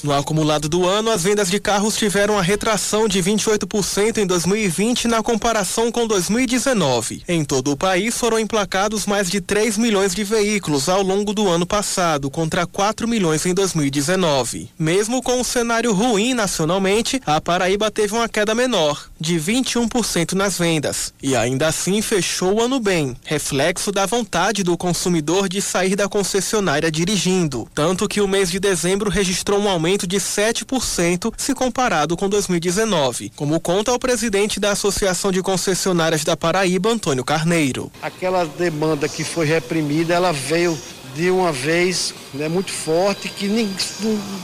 No 0.02 0.14
acumulado 0.14 0.70
do 0.70 0.88
ano, 0.88 1.12
as 1.12 1.24
vendas 1.24 1.50
de 1.50 1.60
carros 1.60 1.98
tiveram 1.98 2.40
a 2.40 2.42
retração 2.42 3.06
de 3.06 3.22
28% 3.22 4.20
em 4.20 4.26
2020 4.26 5.10
na 5.10 5.22
comparação 5.22 5.92
com 5.92 6.08
2019. 6.08 7.24
Em 7.28 7.44
todo 7.44 7.72
o 7.72 7.78
país 7.78 8.18
foram 8.18 8.40
emplacados 8.40 9.06
mais 9.06 9.30
de 9.30 9.42
3 9.42 9.78
milhões 9.78 10.16
de 10.16 10.24
veículos 10.24 10.88
ao 10.88 11.04
longo 11.04 11.34
do 11.34 11.50
ano 11.50 11.66
passado, 11.66 12.30
contra 12.30 12.66
4 12.66 13.10
milhões 13.10 13.46
em 13.46 13.54
2019. 13.54 14.70
Mesmo 14.80 15.22
com 15.22 15.42
um 15.42 15.44
cenário 15.44 15.92
ruim 15.92 16.34
nacionalmente, 16.34 17.22
a 17.26 17.42
Paraíba 17.42 17.92
teve 17.92 18.14
uma 18.14 18.30
queda 18.30 18.56
menor, 18.56 19.10
de 19.20 19.36
21% 19.36 20.32
nas 20.32 20.58
vendas, 20.58 21.14
e 21.22 21.36
ainda 21.36 21.68
assim 21.68 22.02
fechou 22.02 22.56
o 22.56 22.62
ano 22.62 22.80
bem, 22.80 23.18
reflexo 23.26 23.92
da 23.92 24.06
vontade 24.06 24.64
do 24.64 24.78
consumidor 24.78 25.50
de 25.50 25.62
sair 25.62 25.98
da 25.98 26.08
concessionária 26.08 26.90
dirigindo. 26.90 27.68
Tanto 27.76 28.08
que 28.08 28.22
o 28.22 28.28
mês 28.28 28.50
de 28.50 28.62
dezembro 28.62 29.10
registrou 29.10 29.60
um 29.60 29.68
aumento 29.68 29.89
aumento 29.90 30.06
de 30.06 30.18
7% 30.18 31.34
se 31.36 31.56
comparado 31.56 32.16
com 32.16 32.30
2019, 32.30 33.32
como 33.36 33.60
conta 33.60 33.92
o 33.92 33.98
presidente 33.98 34.60
da 34.60 34.72
Associação 34.72 35.32
de 35.32 35.42
Concessionárias 35.42 36.24
da 36.24 36.38
Paraíba, 36.38 36.92
Antônio 36.92 37.24
Carneiro. 37.24 37.92
Aquela 38.00 38.46
demanda 38.46 39.10
que 39.10 39.24
foi 39.24 39.48
reprimida, 39.48 40.14
ela 40.14 40.32
veio 40.32 40.78
de 41.16 41.30
uma 41.30 41.52
vez 41.52 42.14
né, 42.34 42.48
muito 42.48 42.72
forte 42.72 43.30
que 43.30 43.50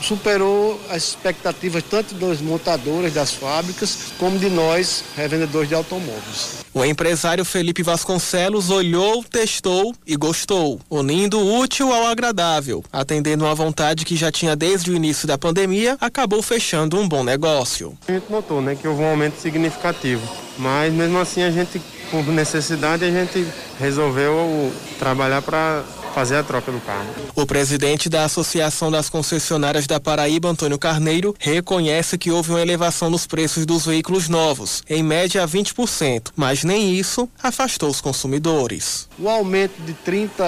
superou 0.02 0.80
as 0.90 1.08
expectativas 1.08 1.82
tanto 1.88 2.14
das 2.14 2.40
montadoras, 2.40 3.12
das 3.12 3.32
fábricas, 3.32 4.12
como 4.18 4.38
de 4.38 4.48
nós, 4.48 5.04
revendedores 5.16 5.68
de 5.68 5.74
automóveis. 5.74 6.64
O 6.74 6.84
empresário 6.84 7.44
Felipe 7.44 7.82
Vasconcelos 7.82 8.68
olhou, 8.68 9.24
testou 9.24 9.94
e 10.06 10.14
gostou, 10.14 10.78
unindo 10.90 11.38
o 11.38 11.58
útil 11.58 11.90
ao 11.90 12.06
agradável, 12.06 12.84
atendendo 12.92 13.44
uma 13.44 13.54
vontade 13.54 14.04
que 14.04 14.14
já 14.14 14.30
tinha 14.30 14.54
desde 14.54 14.90
o 14.90 14.94
início 14.94 15.26
da 15.26 15.38
pandemia, 15.38 15.96
acabou 16.00 16.42
fechando 16.42 16.98
um 16.98 17.08
bom 17.08 17.24
negócio. 17.24 17.96
A 18.06 18.12
gente 18.12 18.30
notou 18.30 18.60
né, 18.60 18.74
que 18.74 18.86
houve 18.86 19.02
um 19.02 19.08
aumento 19.08 19.40
significativo, 19.40 20.22
mas 20.58 20.92
mesmo 20.92 21.18
assim 21.18 21.42
a 21.42 21.50
gente, 21.50 21.80
por 22.10 22.26
necessidade, 22.26 23.04
a 23.06 23.10
gente 23.10 23.46
resolveu 23.80 24.70
trabalhar 24.98 25.40
para 25.40 25.82
fazer 26.16 26.36
a 26.36 26.42
troca 26.42 26.72
do 26.72 26.80
carro. 26.80 27.06
O 27.34 27.44
presidente 27.44 28.08
da 28.08 28.24
Associação 28.24 28.90
das 28.90 29.10
Concessionárias 29.10 29.86
da 29.86 30.00
Paraíba, 30.00 30.48
Antônio 30.48 30.78
Carneiro, 30.78 31.34
reconhece 31.38 32.16
que 32.16 32.30
houve 32.30 32.52
uma 32.52 32.62
elevação 32.62 33.10
nos 33.10 33.26
preços 33.26 33.66
dos 33.66 33.84
veículos 33.84 34.26
novos, 34.26 34.82
em 34.88 35.02
média 35.02 35.46
20%, 35.46 36.28
mas 36.34 36.64
nem 36.64 36.94
isso 36.94 37.28
afastou 37.42 37.90
os 37.90 38.00
consumidores. 38.00 39.10
O 39.18 39.28
aumento 39.28 39.78
de 39.82 39.92
30, 39.92 40.42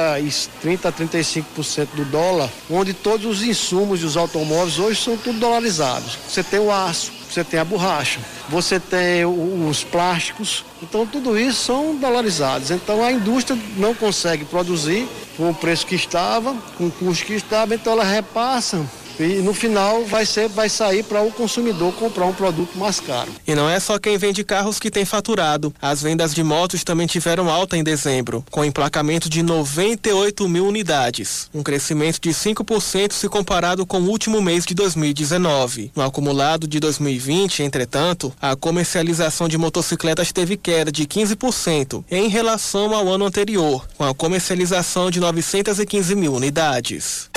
30 0.62 0.88
a 0.88 0.92
35% 0.92 1.88
do 1.94 2.06
dólar, 2.06 2.48
onde 2.70 2.94
todos 2.94 3.26
os 3.26 3.42
insumos 3.42 4.00
dos 4.00 4.16
automóveis 4.16 4.78
hoje 4.78 5.02
são 5.02 5.18
tudo 5.18 5.38
dolarizados. 5.38 6.16
Você 6.26 6.42
tem 6.42 6.60
o 6.60 6.72
aço, 6.72 7.12
você 7.28 7.44
tem 7.44 7.60
a 7.60 7.64
borracha, 7.64 8.20
você 8.48 8.80
tem 8.80 9.24
os 9.24 9.84
plásticos, 9.84 10.64
então 10.82 11.06
tudo 11.06 11.38
isso 11.38 11.64
são 11.64 11.96
dolarizados. 11.96 12.70
Então 12.70 13.02
a 13.02 13.12
indústria 13.12 13.58
não 13.76 13.94
consegue 13.94 14.44
produzir 14.44 15.08
com 15.36 15.50
o 15.50 15.54
preço 15.54 15.86
que 15.86 15.94
estava, 15.94 16.54
com 16.76 16.86
o 16.86 16.90
custo 16.90 17.26
que 17.26 17.34
estava, 17.34 17.74
então 17.74 17.92
ela 17.92 18.04
repassa 18.04 18.84
e 19.20 19.40
no 19.42 19.54
final 19.54 20.04
vai 20.04 20.24
ser 20.24 20.48
vai 20.48 20.68
sair 20.68 21.02
para 21.02 21.22
o 21.22 21.32
consumidor 21.32 21.92
comprar 21.94 22.26
um 22.26 22.32
produto 22.32 22.78
mais 22.78 23.00
caro. 23.00 23.32
E 23.46 23.54
não 23.54 23.68
é 23.68 23.78
só 23.80 23.98
quem 23.98 24.16
vende 24.16 24.44
carros 24.44 24.78
que 24.78 24.90
tem 24.90 25.04
faturado. 25.04 25.74
As 25.80 26.02
vendas 26.02 26.34
de 26.34 26.42
motos 26.42 26.84
também 26.84 27.06
tiveram 27.06 27.50
alta 27.50 27.76
em 27.76 27.82
dezembro, 27.82 28.44
com 28.50 28.64
emplacamento 28.64 29.28
de 29.28 29.42
98 29.42 30.48
mil 30.48 30.66
unidades, 30.66 31.48
um 31.54 31.62
crescimento 31.62 32.20
de 32.20 32.30
5% 32.30 33.12
se 33.12 33.28
comparado 33.28 33.86
com 33.86 34.00
o 34.00 34.08
último 34.08 34.40
mês 34.40 34.64
de 34.64 34.74
2019. 34.74 35.92
No 35.94 36.02
acumulado 36.02 36.66
de 36.66 36.78
2020, 36.80 37.62
entretanto, 37.62 38.32
a 38.40 38.54
comercialização 38.54 39.48
de 39.48 39.58
motocicletas 39.58 40.32
teve 40.32 40.56
queda 40.56 40.92
de 40.92 41.06
15% 41.06 42.04
em 42.10 42.28
relação 42.28 42.94
ao 42.94 43.08
ano 43.08 43.26
anterior, 43.26 43.86
com 43.96 44.04
a 44.04 44.14
comercialização 44.14 45.10
de 45.10 45.20
915 45.20 46.14
mil 46.14 46.34
unidades. 46.34 47.28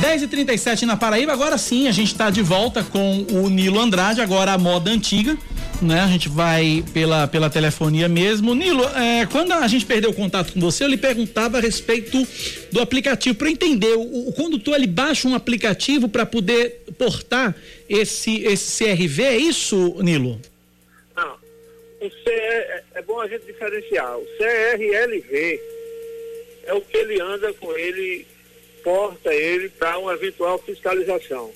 10 0.00 0.22
e 0.22 0.28
37 0.28 0.86
na 0.86 0.96
Paraíba, 0.96 1.32
agora 1.32 1.58
sim 1.58 1.88
a 1.88 1.92
gente 1.92 2.12
está 2.12 2.30
de 2.30 2.40
volta 2.40 2.84
com 2.84 3.26
o 3.32 3.48
Nilo 3.50 3.80
Andrade, 3.80 4.20
agora 4.20 4.52
a 4.52 4.58
moda 4.58 4.92
antiga, 4.92 5.36
né? 5.82 6.00
A 6.00 6.06
gente 6.06 6.28
vai 6.28 6.84
pela, 6.94 7.26
pela 7.26 7.50
telefonia 7.50 8.08
mesmo. 8.08 8.54
Nilo, 8.54 8.84
é, 8.96 9.26
quando 9.26 9.52
a 9.52 9.66
gente 9.66 9.84
perdeu 9.84 10.10
o 10.10 10.14
contato 10.14 10.52
com 10.52 10.60
você, 10.60 10.84
eu 10.84 10.88
lhe 10.88 10.96
perguntava 10.96 11.58
a 11.58 11.60
respeito 11.60 12.24
do 12.70 12.80
aplicativo, 12.80 13.36
para 13.36 13.50
entender, 13.50 13.94
o, 13.96 14.28
o, 14.28 14.32
condutor 14.32 14.76
ele 14.76 14.86
baixa 14.86 15.26
um 15.26 15.34
aplicativo 15.34 16.08
para 16.08 16.24
poder 16.24 16.80
portar 16.96 17.52
esse, 17.88 18.44
esse 18.44 18.84
CRV, 18.84 19.22
é 19.24 19.36
isso, 19.36 19.96
Nilo? 20.00 20.40
Não, 21.16 21.34
o 22.00 22.08
C, 22.08 22.30
é, 22.30 22.84
é 22.94 23.02
bom 23.02 23.20
a 23.20 23.26
gente 23.26 23.46
diferenciar, 23.46 24.16
o 24.16 24.24
CRLV 24.38 25.60
é 26.66 26.72
o 26.72 26.80
que 26.82 26.96
ele 26.98 27.20
anda 27.20 27.52
com 27.54 27.72
ele 27.72 28.26
porta 28.88 29.34
ele 29.34 29.68
para 29.68 29.98
uma 29.98 30.14
eventual 30.14 30.58
fiscalização. 30.60 31.52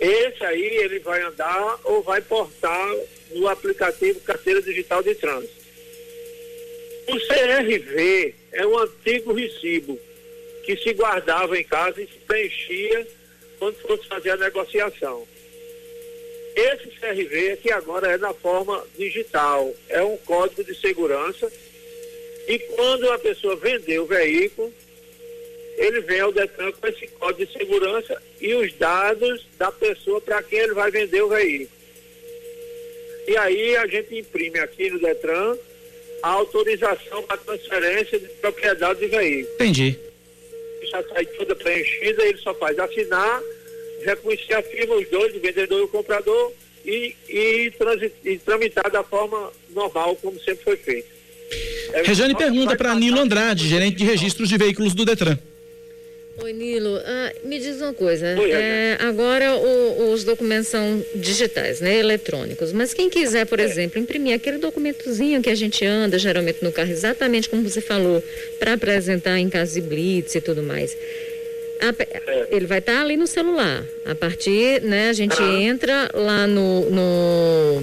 Esse 0.00 0.44
aí 0.44 0.78
ele 0.78 0.98
vai 0.98 1.22
andar 1.22 1.78
ou 1.84 2.02
vai 2.02 2.20
portar 2.20 2.96
no 3.30 3.46
aplicativo 3.46 4.18
Carteira 4.18 4.60
Digital 4.60 5.04
de 5.04 5.14
Trânsito. 5.14 5.54
O 7.06 7.14
CRV 7.14 8.34
é 8.50 8.66
um 8.66 8.78
antigo 8.78 9.32
recibo 9.32 9.96
que 10.64 10.76
se 10.78 10.92
guardava 10.94 11.56
em 11.56 11.62
casa 11.62 12.02
e 12.02 12.08
se 12.08 12.18
preenchia 12.26 13.06
quando 13.60 13.76
fosse 13.76 14.08
fazer 14.08 14.30
a 14.30 14.36
negociação. 14.36 15.28
Esse 16.56 16.88
CRV 16.88 17.52
aqui 17.52 17.70
agora 17.70 18.08
é 18.08 18.18
na 18.18 18.34
forma 18.34 18.84
digital, 18.98 19.72
é 19.88 20.02
um 20.02 20.16
código 20.16 20.64
de 20.64 20.74
segurança 20.74 21.52
e 22.48 22.58
quando 22.58 23.12
a 23.12 23.18
pessoa 23.20 23.54
vender 23.54 24.00
o 24.00 24.06
veículo, 24.06 24.74
ele 25.80 26.00
vem 26.02 26.20
ao 26.20 26.30
Detran 26.30 26.70
com 26.72 26.86
esse 26.86 27.06
código 27.06 27.46
de 27.46 27.58
segurança 27.58 28.22
e 28.38 28.54
os 28.54 28.72
dados 28.74 29.46
da 29.58 29.72
pessoa 29.72 30.20
para 30.20 30.42
quem 30.42 30.58
ele 30.58 30.74
vai 30.74 30.90
vender 30.90 31.22
o 31.22 31.28
veículo. 31.28 31.70
E 33.26 33.36
aí 33.38 33.76
a 33.76 33.86
gente 33.86 34.14
imprime 34.18 34.58
aqui 34.58 34.90
no 34.90 35.00
Detran 35.00 35.56
a 36.22 36.28
autorização 36.28 37.22
para 37.22 37.38
transferência 37.38 38.18
de 38.18 38.26
propriedade 38.26 39.00
de 39.00 39.06
veículo. 39.06 39.54
Entendi. 39.54 39.98
Já 40.90 41.02
sai 41.04 41.24
toda 41.24 41.56
preenchida, 41.56 42.26
ele 42.26 42.38
só 42.38 42.52
faz 42.54 42.78
assinar, 42.78 43.40
reconhecer 44.04 44.54
a 44.54 44.62
firma, 44.62 44.96
os 44.96 45.08
dois, 45.08 45.34
o 45.34 45.40
vendedor 45.40 45.80
e 45.80 45.84
o 45.84 45.88
comprador, 45.88 46.52
e, 46.84 47.14
e, 47.26 47.70
transit, 47.78 48.12
e 48.22 48.38
tramitar 48.38 48.90
da 48.90 49.02
forma 49.02 49.50
normal, 49.70 50.14
como 50.16 50.38
sempre 50.40 50.62
foi 50.64 50.76
feito. 50.76 51.08
É, 51.94 52.02
Rejane 52.02 52.34
pergunta 52.34 52.76
para 52.76 52.94
Nilo 52.94 53.20
Andrade, 53.20 53.66
gerente 53.66 53.96
de 53.96 54.04
registros 54.04 54.48
de 54.48 54.58
veículos 54.58 54.94
do 54.94 55.04
Detran. 55.04 55.38
Oi, 56.42 56.52
Nilo. 56.54 57.00
Ah, 57.04 57.32
me 57.44 57.58
diz 57.58 57.80
uma 57.80 57.92
coisa. 57.92 58.26
É, 58.26 58.96
agora 59.00 59.54
o, 59.54 60.12
os 60.12 60.24
documentos 60.24 60.68
são 60.68 61.04
digitais, 61.14 61.80
né? 61.80 61.98
Eletrônicos. 61.98 62.72
Mas 62.72 62.94
quem 62.94 63.10
quiser, 63.10 63.46
por 63.46 63.60
é. 63.60 63.64
exemplo, 63.64 64.00
imprimir 64.00 64.34
aquele 64.34 64.58
documentozinho 64.58 65.42
que 65.42 65.50
a 65.50 65.54
gente 65.54 65.84
anda 65.84 66.18
geralmente 66.18 66.64
no 66.64 66.72
carro, 66.72 66.90
exatamente 66.90 67.48
como 67.48 67.62
você 67.62 67.80
falou, 67.80 68.22
para 68.58 68.72
apresentar 68.72 69.38
em 69.38 69.50
caso 69.50 69.74
de 69.74 69.82
blitz 69.82 70.34
e 70.34 70.40
tudo 70.40 70.62
mais. 70.62 70.96
A, 71.80 71.94
é. 71.98 72.48
ele 72.50 72.66
vai 72.66 72.78
estar 72.78 72.94
tá 72.94 73.00
ali 73.02 73.16
no 73.16 73.26
celular. 73.26 73.84
A 74.04 74.14
partir, 74.14 74.80
né? 74.82 75.10
A 75.10 75.12
gente 75.12 75.42
entra 75.42 76.10
lá 76.14 76.46
no, 76.46 76.88
no 76.90 77.82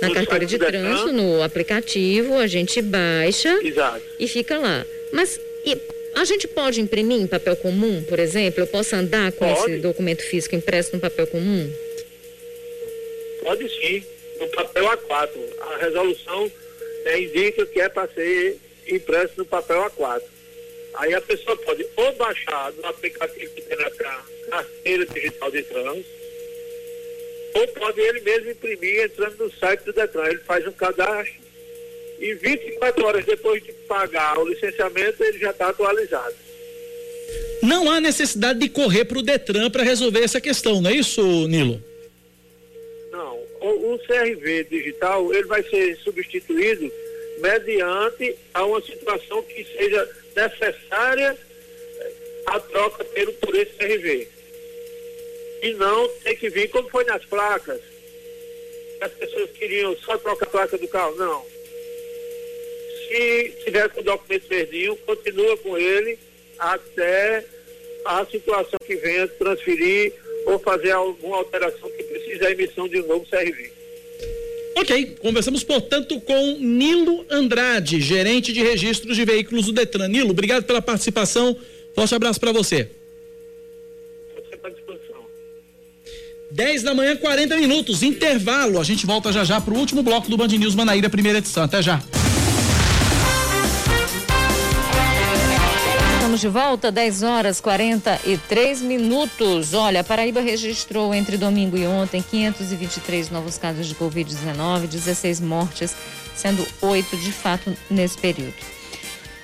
na 0.00 0.08
No 0.08 0.14
carteira 0.14 0.46
de 0.46 0.58
trânsito, 0.58 1.12
no 1.12 1.42
aplicativo, 1.42 2.36
a 2.38 2.46
gente 2.46 2.82
baixa 2.82 3.58
Exato. 3.62 4.02
e 4.18 4.26
fica 4.26 4.58
lá. 4.58 4.84
Mas 5.12 5.40
e 5.64 5.76
a 6.14 6.24
gente 6.24 6.46
pode 6.48 6.80
imprimir 6.80 7.20
em 7.20 7.26
papel 7.26 7.56
comum, 7.56 8.02
por 8.04 8.18
exemplo? 8.18 8.62
Eu 8.62 8.66
posso 8.66 8.94
andar 8.94 9.32
com 9.32 9.46
Pode. 9.46 9.72
esse 9.72 9.80
documento 9.80 10.22
físico 10.22 10.54
impresso 10.54 10.94
no 10.94 11.00
papel 11.00 11.26
comum? 11.26 11.72
Pode 13.42 13.68
sim, 13.68 14.04
no 14.38 14.46
papel 14.48 14.84
A4. 14.84 15.30
A 15.60 15.76
resolução 15.78 16.50
né, 17.04 17.20
indica 17.20 17.66
que 17.66 17.80
é 17.80 17.88
para 17.88 18.08
ser 18.12 18.56
impresso 18.88 19.32
no 19.38 19.44
papel 19.44 19.78
A4. 19.90 20.22
Aí 20.94 21.14
a 21.14 21.20
pessoa 21.20 21.56
pode 21.56 21.86
ou 21.96 22.12
baixar 22.14 22.70
do 22.72 22.84
aplicativo 22.86 23.50
que 23.54 23.62
tem 23.62 23.76
na 23.78 23.90
ca- 23.90 24.24
carteira 24.50 25.06
digital 25.06 25.50
de 25.50 25.62
trânsito, 25.62 26.08
ou 27.54 27.68
pode 27.68 28.00
ele 28.00 28.20
mesmo 28.20 28.50
imprimir 28.50 29.04
entrando 29.04 29.44
no 29.44 29.52
site 29.54 29.80
do 29.84 29.92
Detran. 29.92 30.26
Ele 30.28 30.38
faz 30.40 30.66
um 30.66 30.72
cadastro 30.72 31.41
e 32.22 32.34
24 32.34 33.04
horas 33.04 33.24
depois 33.24 33.60
de 33.64 33.72
pagar 33.88 34.38
o 34.38 34.48
licenciamento, 34.48 35.24
ele 35.24 35.40
já 35.40 35.50
está 35.50 35.70
atualizado. 35.70 36.36
Não 37.60 37.90
há 37.90 38.00
necessidade 38.00 38.60
de 38.60 38.68
correr 38.68 39.04
para 39.04 39.18
o 39.18 39.22
Detran 39.22 39.68
para 39.70 39.82
resolver 39.82 40.22
essa 40.22 40.40
questão, 40.40 40.80
não 40.80 40.88
é 40.88 40.94
isso, 40.94 41.20
Nilo? 41.48 41.82
Não, 43.10 43.38
o, 43.60 43.94
o 43.94 43.98
CRV 43.98 44.64
digital 44.70 45.34
ele 45.34 45.46
vai 45.46 45.64
ser 45.64 45.96
substituído 45.98 46.92
mediante 47.38 48.36
a 48.54 48.64
uma 48.64 48.80
situação 48.80 49.42
que 49.42 49.64
seja 49.64 50.08
necessária 50.36 51.36
eh, 51.98 52.12
a 52.46 52.60
troca 52.60 53.02
pelo 53.04 53.32
por 53.34 53.54
esse 53.56 53.72
CRV. 53.72 54.28
E 55.62 55.74
não 55.74 56.08
tem 56.22 56.36
que 56.36 56.48
vir 56.50 56.70
como 56.70 56.88
foi 56.88 57.04
nas 57.04 57.24
placas. 57.24 57.80
As 59.00 59.10
pessoas 59.12 59.50
queriam 59.52 59.96
só 59.96 60.16
trocar 60.18 60.46
a 60.46 60.50
placa 60.50 60.78
do 60.78 60.86
carro. 60.86 61.16
Não. 61.16 61.61
Se 63.12 63.52
tiver 63.64 63.90
com 63.90 64.00
o 64.00 64.04
documento 64.04 64.48
verdinho, 64.48 64.96
continua 65.04 65.54
com 65.58 65.76
ele 65.76 66.18
até 66.58 67.44
a 68.06 68.24
situação 68.24 68.78
que 68.86 68.96
venha 68.96 69.28
transferir 69.28 70.14
ou 70.46 70.58
fazer 70.58 70.92
alguma 70.92 71.36
alteração 71.36 71.90
que 71.90 72.02
precise 72.04 72.38
da 72.38 72.50
emissão 72.50 72.88
de 72.88 73.02
um 73.02 73.06
novo 73.06 73.26
CRV. 73.26 73.70
Ok, 74.76 75.16
conversamos, 75.20 75.62
portanto, 75.62 76.18
com 76.22 76.56
Nilo 76.58 77.26
Andrade, 77.30 78.00
gerente 78.00 78.50
de 78.50 78.62
registros 78.62 79.14
de 79.14 79.24
veículos 79.26 79.66
do 79.66 79.72
Detran. 79.72 80.08
Nilo, 80.08 80.30
obrigado 80.30 80.64
pela 80.64 80.80
participação. 80.80 81.54
Forte 81.94 82.14
abraço 82.14 82.40
para 82.40 82.50
você. 82.50 82.88
Você 84.34 84.54
está 84.54 84.68
à 84.68 84.70
disposição. 84.70 85.26
10 86.50 86.82
da 86.82 86.94
manhã, 86.94 87.14
40 87.14 87.56
minutos, 87.58 88.02
intervalo. 88.02 88.80
A 88.80 88.84
gente 88.84 89.04
volta 89.04 89.30
já 89.30 89.44
já 89.44 89.60
para 89.60 89.74
o 89.74 89.78
último 89.78 90.02
bloco 90.02 90.30
do 90.30 90.36
Band 90.38 90.48
News 90.48 90.74
Manaíra, 90.74 91.10
primeira 91.10 91.38
edição. 91.38 91.64
Até 91.64 91.82
já. 91.82 92.02
Estamos 96.32 96.40
de 96.40 96.48
volta, 96.48 96.90
10 96.90 97.24
horas 97.24 97.60
43 97.60 98.80
minutos. 98.80 99.74
Olha, 99.74 100.00
a 100.00 100.04
Paraíba 100.04 100.40
registrou 100.40 101.12
entre 101.12 101.36
domingo 101.36 101.76
e 101.76 101.86
ontem 101.86 102.22
523 102.22 103.28
novos 103.28 103.58
casos 103.58 103.86
de 103.86 103.94
Covid-19, 103.94 104.86
16 104.86 105.40
mortes, 105.40 105.94
sendo 106.34 106.66
oito 106.80 107.18
de 107.18 107.30
fato 107.30 107.76
nesse 107.90 108.16
período. 108.16 108.54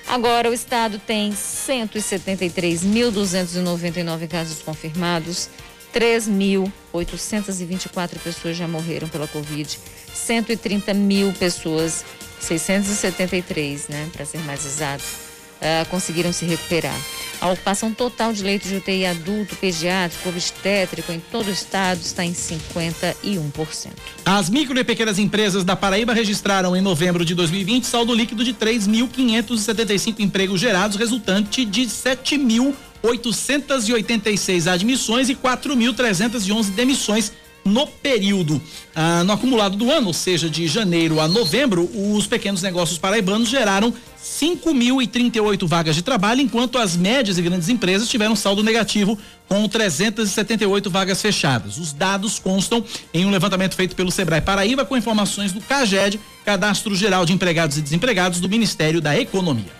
Agora, 0.07 0.49
o 0.49 0.53
estado 0.53 0.97
tem 0.97 1.31
173.299 1.31 4.27
casos 4.27 4.63
confirmados, 4.63 5.47
3.824 5.93 8.17
pessoas 8.17 8.57
já 8.57 8.67
morreram 8.67 9.07
pela 9.07 9.27
Covid, 9.27 9.77
130 10.11 10.91
mil 10.95 11.31
pessoas, 11.33 12.03
673, 12.39 13.89
né, 13.89 14.09
para 14.11 14.25
ser 14.25 14.39
mais 14.39 14.65
exato, 14.65 15.28
ah, 15.61 15.85
conseguiram 15.89 16.31
se 16.31 16.45
recuperar. 16.45 16.95
A 17.41 17.49
ocupação 17.49 17.93
total 17.93 18.33
de 18.33 18.43
leitos 18.43 18.69
de 18.69 18.75
UTI 18.75 19.05
adulto, 19.05 19.55
pediátrico, 19.55 20.27
obstétrico 20.27 21.09
em 21.11 21.19
todo 21.19 21.47
o 21.47 21.51
estado 21.51 22.01
está 22.01 22.25
em 22.25 22.33
51%. 22.33 23.91
As 24.25 24.49
micro 24.49 24.77
e 24.77 24.83
pequenas 24.83 25.17
empresas 25.17 25.63
da 25.63 25.73
Paraíba 25.75 26.13
registraram 26.13 26.75
em 26.75 26.81
novembro 26.81 27.23
de 27.23 27.33
2020 27.33 27.85
saldo 27.85 28.13
líquido 28.13 28.43
de 28.43 28.53
3.575 28.53 30.19
empregos 30.19 30.59
gerados, 30.59 30.97
resultante 30.97 31.63
de 31.63 31.83
7.886 31.83 34.69
admissões 34.69 35.29
e 35.29 35.35
4.311 35.35 36.71
demissões 36.71 37.31
no 37.63 37.85
período. 37.87 38.61
Ah, 38.95 39.23
no 39.23 39.33
acumulado 39.33 39.77
do 39.77 39.91
ano, 39.91 40.07
ou 40.07 40.13
seja, 40.13 40.49
de 40.49 40.67
janeiro 40.67 41.19
a 41.19 41.27
novembro, 41.27 41.89
os 41.93 42.27
pequenos 42.27 42.61
negócios 42.61 42.97
paraibanos 42.97 43.49
geraram 43.49 43.93
5.038 44.21 45.67
vagas 45.67 45.95
de 45.95 46.01
trabalho, 46.01 46.41
enquanto 46.41 46.77
as 46.77 46.95
médias 46.95 47.37
e 47.37 47.41
grandes 47.41 47.69
empresas 47.69 48.09
tiveram 48.09 48.35
saldo 48.35 48.61
negativo 48.61 49.17
com 49.47 49.67
378 49.67 50.89
vagas 50.89 51.21
fechadas. 51.21 51.77
Os 51.77 51.93
dados 51.93 52.37
constam 52.37 52.83
em 53.13 53.25
um 53.25 53.31
levantamento 53.31 53.75
feito 53.75 53.95
pelo 53.95 54.11
Sebrae 54.11 54.41
Paraíba 54.41 54.85
com 54.85 54.97
informações 54.97 55.51
do 55.51 55.61
CAGED, 55.61 56.19
Cadastro 56.45 56.95
Geral 56.95 57.25
de 57.25 57.33
Empregados 57.33 57.77
e 57.77 57.81
Desempregados 57.81 58.39
do 58.39 58.49
Ministério 58.49 59.01
da 59.01 59.17
Economia. 59.17 59.78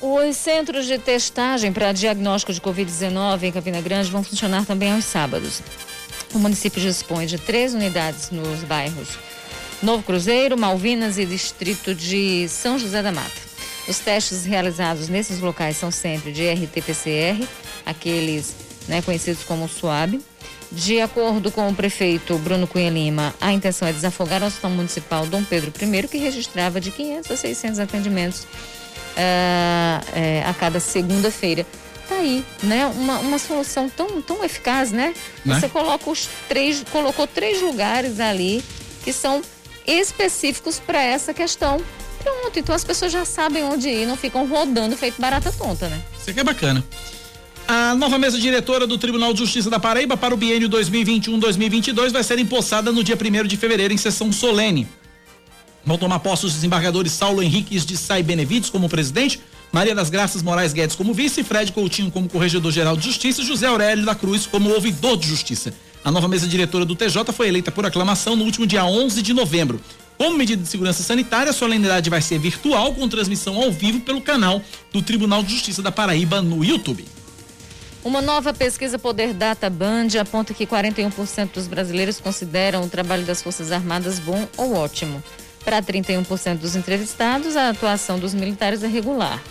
Os 0.00 0.34
centros 0.36 0.86
de 0.86 0.98
testagem 0.98 1.72
para 1.74 1.92
diagnóstico 1.92 2.54
de 2.54 2.60
Covid-19 2.60 3.42
em 3.42 3.52
Campina 3.52 3.82
Grande 3.82 4.10
vão 4.10 4.24
funcionar 4.24 4.64
também 4.64 4.92
aos 4.92 5.04
sábados. 5.04 5.60
O 6.32 6.38
município 6.38 6.80
dispõe 6.80 7.26
de 7.26 7.36
três 7.36 7.74
unidades 7.74 8.30
nos 8.30 8.60
bairros 8.60 9.18
Novo 9.82 10.02
Cruzeiro, 10.02 10.58
Malvinas 10.58 11.18
e 11.18 11.26
Distrito 11.26 11.94
de 11.94 12.48
São 12.48 12.78
José 12.78 13.02
da 13.02 13.12
Mata. 13.12 13.50
Os 13.86 13.98
testes 13.98 14.46
realizados 14.46 15.10
nesses 15.10 15.40
locais 15.40 15.76
são 15.76 15.90
sempre 15.90 16.32
de 16.32 16.48
RT-PCR, 16.48 17.46
aqueles 17.84 18.54
né, 18.88 19.02
conhecidos 19.02 19.44
como 19.44 19.68
SUAB. 19.68 20.18
De 20.72 21.00
acordo 21.00 21.50
com 21.50 21.68
o 21.68 21.74
prefeito 21.74 22.38
Bruno 22.38 22.66
Cunha 22.66 22.90
Lima, 22.90 23.34
a 23.40 23.52
intenção 23.52 23.88
é 23.88 23.92
desafogar 23.92 24.42
o 24.42 24.46
Hospital 24.46 24.70
Municipal 24.70 25.26
Dom 25.26 25.42
Pedro 25.42 25.72
I, 25.76 26.08
que 26.08 26.16
registrava 26.16 26.80
de 26.80 26.90
500 26.90 27.30
a 27.30 27.36
600 27.36 27.78
atendimentos 27.80 28.46
é, 29.16 30.42
a 30.46 30.54
cada 30.54 30.80
segunda-feira. 30.80 31.66
Tá 32.08 32.16
aí, 32.16 32.44
né? 32.62 32.86
Uma, 32.86 33.18
uma 33.20 33.38
solução 33.38 33.88
tão, 33.88 34.20
tão 34.20 34.44
eficaz, 34.44 34.90
né? 34.90 35.14
Né? 35.44 35.60
Você 35.60 35.68
coloca 35.68 36.10
os 36.10 36.28
três, 36.48 36.84
colocou 36.90 37.26
três 37.26 37.60
lugares 37.62 38.18
ali 38.18 38.64
que 39.04 39.12
são 39.12 39.42
específicos 39.86 40.80
para 40.80 41.00
essa 41.00 41.32
questão. 41.32 41.80
Pronto, 42.22 42.58
então 42.58 42.74
as 42.74 42.84
pessoas 42.84 43.12
já 43.12 43.24
sabem 43.24 43.64
onde 43.64 43.88
ir, 43.88 44.06
não 44.06 44.16
ficam 44.16 44.46
rodando 44.46 44.96
feito 44.96 45.20
barata 45.20 45.50
tonta, 45.52 45.88
né? 45.88 46.02
Isso 46.20 46.30
aqui 46.30 46.40
é 46.40 46.44
bacana. 46.44 46.84
A 47.66 47.94
nova 47.94 48.18
mesa 48.18 48.36
diretora 48.36 48.86
do 48.86 48.98
Tribunal 48.98 49.32
de 49.32 49.38
Justiça 49.38 49.70
da 49.70 49.78
Paraíba 49.78 50.16
para 50.16 50.34
o 50.34 50.36
biênio 50.36 50.68
2021-2022 50.68 52.10
vai 52.10 52.24
ser 52.24 52.38
empossada 52.38 52.90
no 52.90 53.04
dia 53.04 53.16
1 53.16 53.46
de 53.46 53.56
fevereiro 53.56 53.94
em 53.94 53.96
sessão 53.96 54.32
solene. 54.32 54.88
Vão 55.84 55.96
tomar 55.96 56.20
posse 56.20 56.46
os 56.46 56.52
desembargadores 56.52 57.12
Saulo 57.12 57.42
Henriques 57.42 57.86
de 57.86 57.96
Sai 57.96 58.22
Benevides 58.22 58.70
como 58.70 58.88
presidente, 58.88 59.40
Maria 59.72 59.94
das 59.94 60.10
Graças 60.10 60.42
Moraes 60.42 60.72
Guedes 60.72 60.96
como 60.96 61.14
vice, 61.14 61.42
Fred 61.42 61.72
Coutinho 61.72 62.10
como 62.10 62.28
corregedor-geral 62.28 62.96
de 62.96 63.04
justiça 63.04 63.40
e 63.40 63.44
José 63.44 63.66
Aurélio 63.66 64.04
da 64.04 64.14
Cruz 64.14 64.46
como 64.46 64.70
ouvidor 64.70 65.16
de 65.16 65.28
justiça. 65.28 65.72
A 66.04 66.10
nova 66.10 66.28
mesa 66.28 66.46
diretora 66.46 66.84
do 66.84 66.96
TJ 66.96 67.32
foi 67.32 67.48
eleita 67.48 67.70
por 67.70 67.84
aclamação 67.84 68.34
no 68.34 68.44
último 68.44 68.66
dia 68.66 68.84
11 68.84 69.22
de 69.22 69.32
novembro. 69.32 69.80
Como 70.16 70.36
medida 70.36 70.62
de 70.62 70.68
segurança 70.68 71.02
sanitária, 71.02 71.50
a 71.50 71.52
solenidade 71.52 72.10
vai 72.10 72.20
ser 72.20 72.38
virtual 72.38 72.92
com 72.94 73.08
transmissão 73.08 73.56
ao 73.56 73.70
vivo 73.70 74.00
pelo 74.00 74.20
canal 74.20 74.60
do 74.92 75.00
Tribunal 75.00 75.42
de 75.42 75.52
Justiça 75.52 75.82
da 75.82 75.90
Paraíba 75.92 76.42
no 76.42 76.64
YouTube. 76.64 77.06
Uma 78.02 78.22
nova 78.22 78.52
pesquisa 78.54 78.98
Poder 78.98 79.34
Data 79.34 79.68
Band 79.68 80.08
aponta 80.18 80.54
que 80.54 80.66
41% 80.66 81.52
dos 81.52 81.66
brasileiros 81.66 82.18
consideram 82.18 82.82
o 82.82 82.88
trabalho 82.88 83.24
das 83.24 83.42
Forças 83.42 83.70
Armadas 83.70 84.18
bom 84.18 84.48
ou 84.56 84.74
ótimo. 84.74 85.22
Para 85.64 85.82
31% 85.82 86.58
dos 86.58 86.74
entrevistados, 86.74 87.56
a 87.56 87.68
atuação 87.68 88.18
dos 88.18 88.32
militares 88.34 88.82
é 88.82 88.86
regular. 88.86 89.42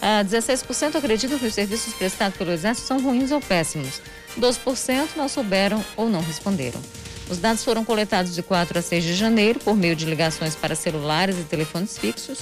Ah, 0.00 0.24
16% 0.24 0.96
acreditam 0.96 1.38
que 1.38 1.46
os 1.46 1.54
serviços 1.54 1.92
prestados 1.92 2.38
pelo 2.38 2.52
Exército 2.52 2.86
são 2.86 3.02
ruins 3.02 3.30
ou 3.30 3.40
péssimos. 3.40 4.00
12% 4.38 5.10
não 5.16 5.28
souberam 5.28 5.84
ou 5.96 6.08
não 6.08 6.22
responderam. 6.22 6.80
Os 7.28 7.38
dados 7.38 7.62
foram 7.62 7.84
coletados 7.84 8.34
de 8.34 8.42
4 8.42 8.78
a 8.78 8.82
6 8.82 9.04
de 9.04 9.14
janeiro 9.14 9.60
por 9.60 9.76
meio 9.76 9.94
de 9.94 10.06
ligações 10.06 10.56
para 10.56 10.74
celulares 10.74 11.38
e 11.38 11.44
telefones 11.44 11.98
fixos. 11.98 12.38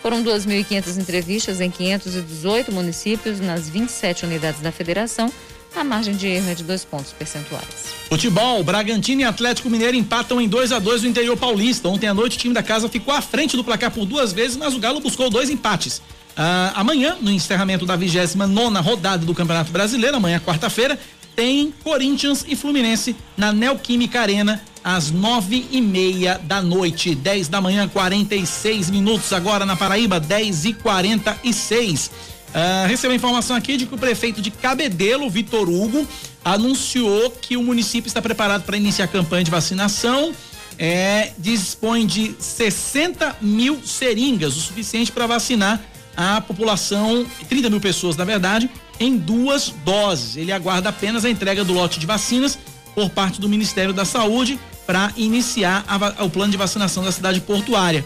Foram 0.00 0.22
2.500 0.24 1.00
entrevistas 1.00 1.60
em 1.60 1.70
518 1.70 2.72
municípios 2.72 3.38
nas 3.38 3.68
27 3.68 4.24
unidades 4.24 4.60
da 4.60 4.72
federação. 4.72 5.32
A 5.74 5.82
margem 5.82 6.14
de 6.14 6.26
erro 6.26 6.50
é 6.50 6.54
de 6.54 6.62
dois 6.62 6.84
pontos 6.84 7.12
percentuais. 7.12 7.64
Futebol, 8.08 8.62
Bragantino 8.62 9.22
e 9.22 9.24
Atlético 9.24 9.70
Mineiro 9.70 9.96
empatam 9.96 10.40
em 10.40 10.48
2 10.48 10.70
a 10.72 10.78
2 10.78 11.02
no 11.02 11.08
interior 11.08 11.36
paulista. 11.36 11.88
Ontem 11.88 12.06
à 12.06 12.14
noite 12.14 12.36
o 12.36 12.40
time 12.40 12.54
da 12.54 12.62
casa 12.62 12.88
ficou 12.88 13.14
à 13.14 13.22
frente 13.22 13.56
do 13.56 13.64
placar 13.64 13.90
por 13.90 14.04
duas 14.04 14.32
vezes, 14.32 14.56
mas 14.56 14.74
o 14.74 14.78
Galo 14.78 15.00
buscou 15.00 15.30
dois 15.30 15.48
empates. 15.48 16.02
Ah, 16.36 16.72
amanhã, 16.76 17.16
no 17.20 17.30
encerramento 17.30 17.86
da 17.86 17.96
29 17.96 18.80
rodada 18.80 19.24
do 19.24 19.34
Campeonato 19.34 19.72
Brasileiro, 19.72 20.16
amanhã 20.16 20.40
quarta-feira, 20.40 20.98
tem 21.34 21.72
Corinthians 21.82 22.44
e 22.46 22.54
Fluminense 22.54 23.16
na 23.36 23.52
Neoquímica 23.52 24.20
Arena 24.20 24.62
às 24.84 25.10
nove 25.10 25.66
e 25.70 25.80
meia 25.80 26.38
da 26.42 26.60
noite. 26.60 27.14
10 27.14 27.48
da 27.48 27.60
manhã, 27.60 27.88
46 27.88 28.90
minutos. 28.90 29.32
Agora 29.32 29.64
na 29.64 29.76
Paraíba, 29.76 30.20
10 30.20 30.64
e 30.66 30.72
46. 30.74 32.10
Uh, 32.52 32.86
recebeu 32.86 33.16
informação 33.16 33.56
aqui 33.56 33.78
de 33.78 33.86
que 33.86 33.94
o 33.94 33.98
prefeito 33.98 34.42
de 34.42 34.50
Cabedelo, 34.50 35.28
Vitor 35.30 35.68
Hugo, 35.68 36.06
anunciou 36.44 37.30
que 37.30 37.56
o 37.56 37.62
município 37.62 38.08
está 38.08 38.20
preparado 38.20 38.64
para 38.64 38.76
iniciar 38.76 39.06
a 39.06 39.08
campanha 39.08 39.44
de 39.44 39.50
vacinação. 39.50 40.32
É, 40.78 41.32
dispõe 41.38 42.06
de 42.06 42.34
60 42.38 43.36
mil 43.40 43.80
seringas, 43.84 44.56
o 44.56 44.60
suficiente 44.60 45.12
para 45.12 45.26
vacinar 45.26 45.80
a 46.16 46.40
população, 46.40 47.26
30 47.48 47.70
mil 47.70 47.80
pessoas, 47.80 48.16
na 48.16 48.24
verdade, 48.24 48.70
em 48.98 49.16
duas 49.16 49.72
doses. 49.84 50.36
Ele 50.36 50.52
aguarda 50.52 50.88
apenas 50.88 51.24
a 51.24 51.30
entrega 51.30 51.64
do 51.64 51.72
lote 51.72 51.98
de 51.98 52.06
vacinas 52.06 52.58
por 52.94 53.10
parte 53.10 53.40
do 53.40 53.48
Ministério 53.48 53.92
da 53.92 54.04
Saúde 54.04 54.58
para 54.86 55.12
iniciar 55.16 55.84
a, 55.86 56.24
o 56.24 56.30
plano 56.30 56.50
de 56.50 56.58
vacinação 56.58 57.02
da 57.02 57.12
cidade 57.12 57.40
portuária. 57.40 58.04